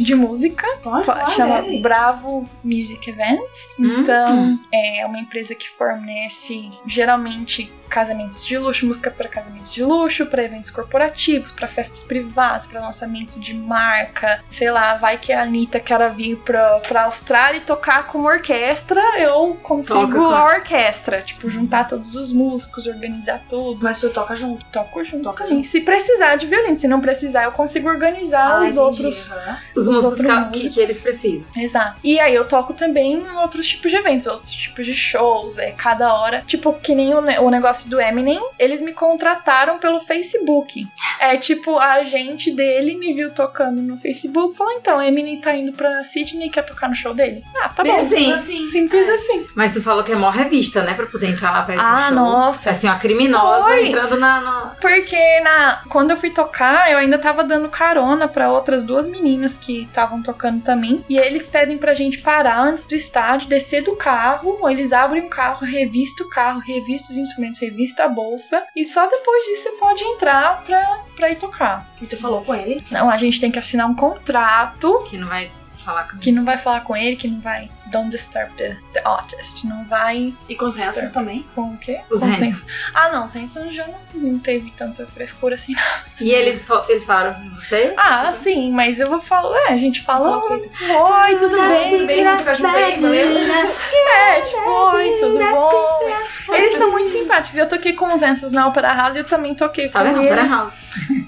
[0.04, 1.82] de música, Pode, pode, chama deve.
[1.82, 3.68] Bravo Music Events.
[3.80, 4.00] Hum.
[4.02, 10.26] Então, é uma empresa que fornece geralmente casamentos de luxo, música para casamentos de luxo,
[10.26, 14.42] para eventos corporativos, para festas privadas, para lançamento de marca.
[14.50, 18.30] Sei lá, vai que a Anitta quer vir pra, pra Austrália e tocar com uma
[18.32, 21.22] orquestra, eu consigo Toca a orquestra.
[21.22, 23.80] Tipo, juntar todos os músicos, organizar tudo.
[23.84, 24.64] Mas tu toca junto.
[24.72, 25.64] Toco junto Toca também.
[25.64, 28.80] Se precisar de violino, se não precisar, eu consigo organizar Ah, os entendi.
[28.80, 29.32] outros.
[29.76, 31.46] Os Os músicos outros que, que, eles precisam.
[31.56, 32.00] Exato.
[32.04, 35.72] E aí eu toco também em outros tipos de eventos, outros tipos de shows, é
[35.72, 36.44] cada hora.
[36.46, 40.88] Tipo, que nem o, o negócio do Eminem, eles me contrataram pelo Facebook.
[41.20, 45.72] É tipo, a agente dele me viu tocando no Facebook, falou: então, Eminem tá indo
[45.74, 47.44] pra Sydney e quer tocar no show dele.
[47.62, 47.92] Ah, tá bom.
[47.92, 48.34] Bem assim.
[48.34, 48.68] assim.
[48.68, 49.48] Simples assim.
[49.56, 50.94] Mas tu falou que é mó revista, né?
[50.94, 52.16] Pra poder entrar lá pra ir pro Ah, show.
[52.16, 52.72] nossa.
[52.72, 53.88] Assim, uma criminosa Foi.
[53.88, 54.42] entrando na.
[54.42, 59.08] na- Porque na, quando eu fui tocar, eu ainda tava dando carona pra outras duas
[59.08, 61.04] meninas que estavam tocando também.
[61.10, 64.68] E eles pedem pra gente parar antes do estádio, descer do carro.
[64.70, 68.66] Eles abrem o carro, revista o carro, revista os instrumentos, revista a bolsa.
[68.76, 71.88] E só depois disso você pode entrar pra, pra ir tocar.
[72.02, 72.84] E tu falou com ele?
[72.92, 75.50] Não, a gente tem que assinar um contrato Que não vai
[75.90, 77.70] falar com que não vai falar com ele, que não vai.
[77.88, 79.66] Don't disturb the, the artist.
[79.66, 80.34] Não vai.
[80.48, 81.46] E com os restos também?
[81.56, 82.02] Com o quê?
[82.10, 82.68] Os com Hansons.
[82.94, 85.76] Ah, não, Senso já não, não teve tanta frescura assim.
[86.20, 87.94] E eles, eles falaram com você?
[87.98, 89.58] Ah, sim, mas eu vou falar.
[89.62, 90.40] É, a gente fala.
[90.40, 92.06] Falou Oi, tudo bem?
[92.06, 93.76] Bem, ajudei, valeu?
[94.18, 96.54] É, tipo, oi, tudo bom?
[96.54, 97.58] Eles são muito simpáticos.
[97.58, 100.20] Eu toquei com os Ensos na Opera House e eu também toquei com Tá vendo?
[100.20, 100.32] eles.
[100.32, 100.76] Opera House.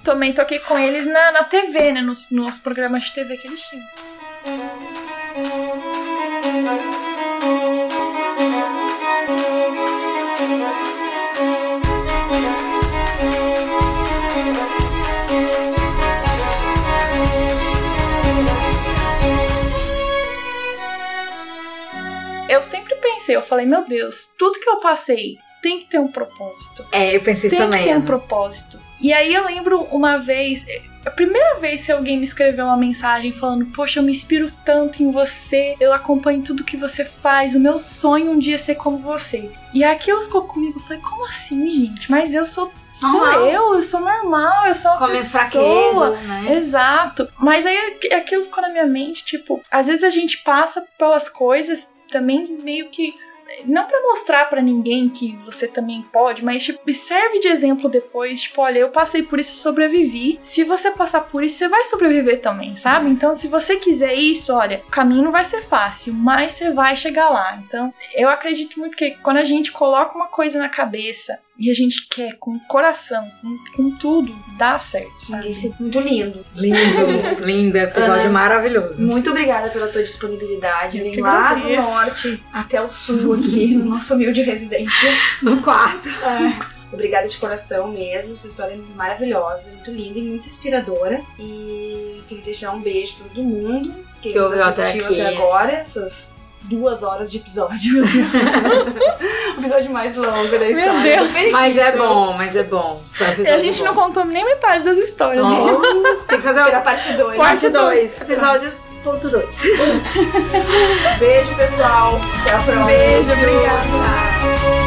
[0.03, 2.01] Também toquei com eles na, na TV, né?
[2.01, 3.85] Nos, nos programas de TV que eles tinham.
[22.49, 26.07] Eu sempre pensei, eu falei, meu Deus, tudo que eu passei tem que ter um
[26.07, 26.85] propósito.
[26.91, 27.80] É, eu pensei tem também.
[27.80, 28.05] que ter um Ana.
[28.05, 28.80] propósito.
[29.01, 30.65] E aí eu lembro uma vez,
[31.05, 35.01] a primeira vez que alguém me escreveu uma mensagem falando: Poxa, eu me inspiro tanto
[35.01, 38.75] em você, eu acompanho tudo que você faz, o meu sonho um dia é ser
[38.75, 39.51] como você.
[39.73, 42.11] E aquilo ficou comigo, eu falei: Como assim, gente?
[42.11, 43.45] Mas eu sou, sou Normal.
[43.47, 46.11] eu, eu sou normal, eu sou uma Com as minhas pessoa.
[46.17, 46.55] fraquezas, né?
[46.57, 47.27] Exato.
[47.39, 51.27] Mas aí aqu- aquilo ficou na minha mente, tipo, às vezes a gente passa pelas
[51.27, 53.15] coisas também meio que
[53.65, 58.41] não pra mostrar pra ninguém que você também pode, mas tipo, serve de exemplo depois,
[58.41, 60.39] tipo, olha, eu passei por isso e sobrevivi.
[60.43, 63.09] Se você passar por isso, você vai sobreviver também, sabe?
[63.09, 66.95] Então, se você quiser isso, olha, o caminho não vai ser fácil, mas você vai
[66.95, 67.61] chegar lá.
[67.65, 71.73] Então, eu acredito muito que quando a gente coloca uma coisa na cabeça e a
[71.73, 75.43] gente quer com o coração, com, com tudo, dá certo, sabe?
[75.49, 76.45] Ninguém se- Muito lindo.
[76.55, 76.77] Lindo,
[77.45, 78.99] lindo, episódio Ana, maravilhoso.
[78.99, 80.97] Muito obrigada pela tua disponibilidade.
[80.99, 85.09] Eu Vem lá do norte até o sul aqui, no nosso humilde residência.
[85.41, 86.09] No quarto.
[86.91, 88.35] Obrigada de coração mesmo.
[88.35, 91.21] Sua história é maravilhosa, muito linda e muito inspiradora.
[91.39, 95.21] E queria deixar um beijo pra todo mundo que, Que nos ouviu até assistiu aqui.
[95.21, 95.71] até agora.
[95.71, 97.93] Essas duas horas de episódio.
[97.93, 98.33] meu Deus.
[99.57, 101.01] o episódio mais longo da história.
[101.17, 101.31] Deus.
[101.31, 103.01] Bem Mas é bom, mas é bom.
[103.11, 103.85] Foi um E a gente bom.
[103.85, 105.43] não contou nem metade das histórias.
[105.45, 105.57] né?
[105.59, 107.38] Oh, tem que fazer o parte 2.
[107.38, 107.99] parte dois.
[107.99, 108.21] 2.
[108.21, 108.71] Episódio
[109.03, 109.61] ponto 2.
[111.19, 112.19] Beijo, pessoal.
[112.41, 112.85] Até a próxima.
[112.85, 114.80] Beijo, obrigada.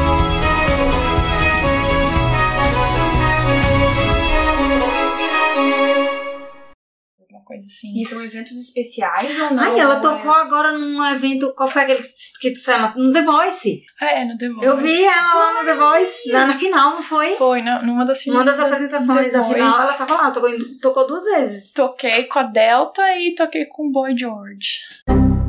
[7.55, 7.93] Coisa assim.
[7.97, 9.63] E são eventos especiais ou não?
[9.63, 11.53] Ai, ela Ou tocou é- agora num evento.
[11.55, 12.03] Qual foi aquele
[12.41, 12.93] que tu saiu?
[12.97, 13.83] No The Voice.
[14.01, 14.67] Ah, é, no The Voice.
[14.67, 16.33] Eu vi ela lá no The Voice.
[16.33, 17.37] Na, na final, não foi?
[17.37, 20.51] Foi, na- numa das Uma das finais da apresentações da final, ela tava lá, tocou,
[20.83, 21.73] tocou duas vezes.
[21.73, 24.79] Toquei com a Delta e toquei com o Boy George.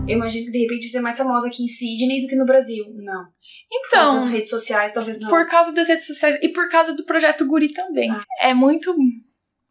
[0.07, 2.45] Eu imagino que de repente você é mais famosa aqui em Sydney do que no
[2.45, 2.85] Brasil.
[2.95, 3.25] Não.
[3.67, 5.27] Por causa Então, das redes sociais, talvez não.
[5.29, 8.11] por causa das redes sociais e por causa do projeto Guri também.
[8.11, 8.23] Ah.
[8.39, 8.95] É muito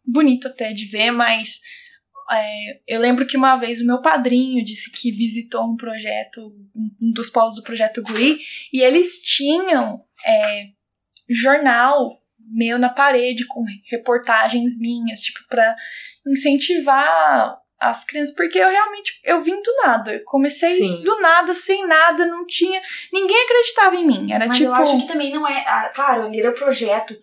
[0.05, 1.59] bonito até de ver, mas
[2.31, 6.53] é, eu lembro que uma vez o meu padrinho disse que visitou um projeto,
[7.01, 8.39] um dos polos do projeto Guri,
[8.73, 10.69] e eles tinham é,
[11.29, 15.75] jornal meu na parede com reportagens minhas, tipo, pra
[16.27, 21.03] incentivar as crianças, porque eu realmente, eu vim do nada, eu comecei Sim.
[21.03, 22.81] do nada, sem nada, não tinha,
[23.11, 24.69] ninguém acreditava em mim, era Mas tipo...
[24.69, 25.63] eu acho que também não é.
[25.67, 27.15] ah, claro, ali era o projeto.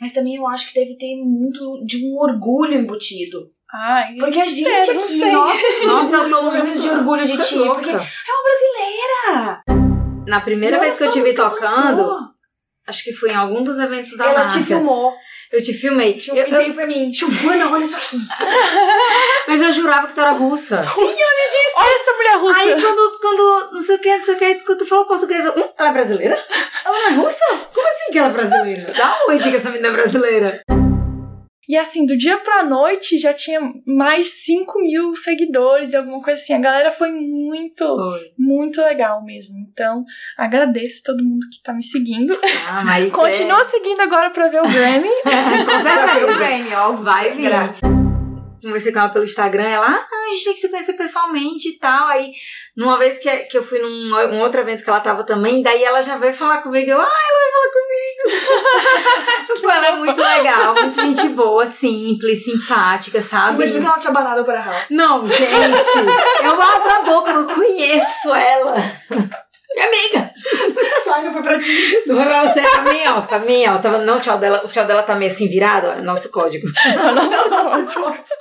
[0.00, 3.48] Mas também eu acho que deve ter muito de um orgulho embutido.
[3.76, 5.32] Ai, Porque a gente aqui, sei.
[5.32, 7.56] nossa, Nossa, eu tô morrendo muito de orgulho de ti.
[7.58, 9.62] Porque é uma brasileira.
[10.28, 12.18] Na primeira vez que eu te vi tocando, alcançou.
[12.86, 14.58] acho que foi em algum dos eventos da Ela NASA.
[14.60, 15.12] te filmou.
[15.52, 16.14] Eu te filmei.
[16.16, 17.12] E Eu- eu- veio pra mim.
[17.12, 18.16] Giovana, olha isso aqui.
[19.48, 20.80] mas eu jurava que tu era russa.
[20.96, 22.60] Olha essa mulher russa.
[22.60, 25.44] Aí quando, quando, não sei o que, não sei o que, quando tu falou português,
[25.44, 26.44] eu, hum, ela é brasileira?
[26.84, 27.44] Ela não é russa?
[27.74, 28.92] Como assim que ela é brasileira?
[28.96, 30.62] Dá onde que essa menina é brasileira?
[31.68, 36.40] E assim, do dia pra noite já tinha mais 5 mil seguidores e alguma coisa
[36.40, 36.54] assim.
[36.54, 38.32] A galera foi muito, Foi.
[38.38, 39.56] muito legal mesmo.
[39.58, 40.04] Então,
[40.36, 42.32] agradeço todo mundo que tá me seguindo.
[42.68, 45.08] Ah, mas Continua seguindo agora pra ver o Grammy.
[45.08, 45.64] É...
[45.64, 46.38] Com Pra ver o.
[46.38, 46.92] Grammy, ó.
[46.92, 48.03] Vai vir.
[48.64, 51.78] Conversei com ela pelo Instagram, ela, ah, a gente tem que se conhecer pessoalmente e
[51.78, 52.08] tal.
[52.08, 52.32] Aí,
[52.74, 55.84] numa vez que, que eu fui num um outro evento que ela tava também, daí
[55.84, 56.90] ela já veio falar comigo.
[56.90, 59.52] Eu, ah, ela vai falar comigo.
[59.54, 63.56] tipo, ela é muito legal, muito gente boa, simples, simpática, sabe?
[63.56, 64.88] Imagina que ela tinha banado pra house.
[64.88, 65.44] Não, gente,
[66.42, 68.76] eu abro a boca, eu conheço ela.
[69.74, 70.32] Minha amiga.
[71.04, 72.02] Sai, não foi pra ti.
[72.06, 73.20] Não foi pra você, pra mim, ó.
[73.22, 73.78] Pra mim, ó.
[73.78, 75.92] Tava, não, o tchau dela, o tchau dela tá meio assim virado, ó.
[75.94, 76.66] é Nosso código.
[77.50, 78.34] Nossa,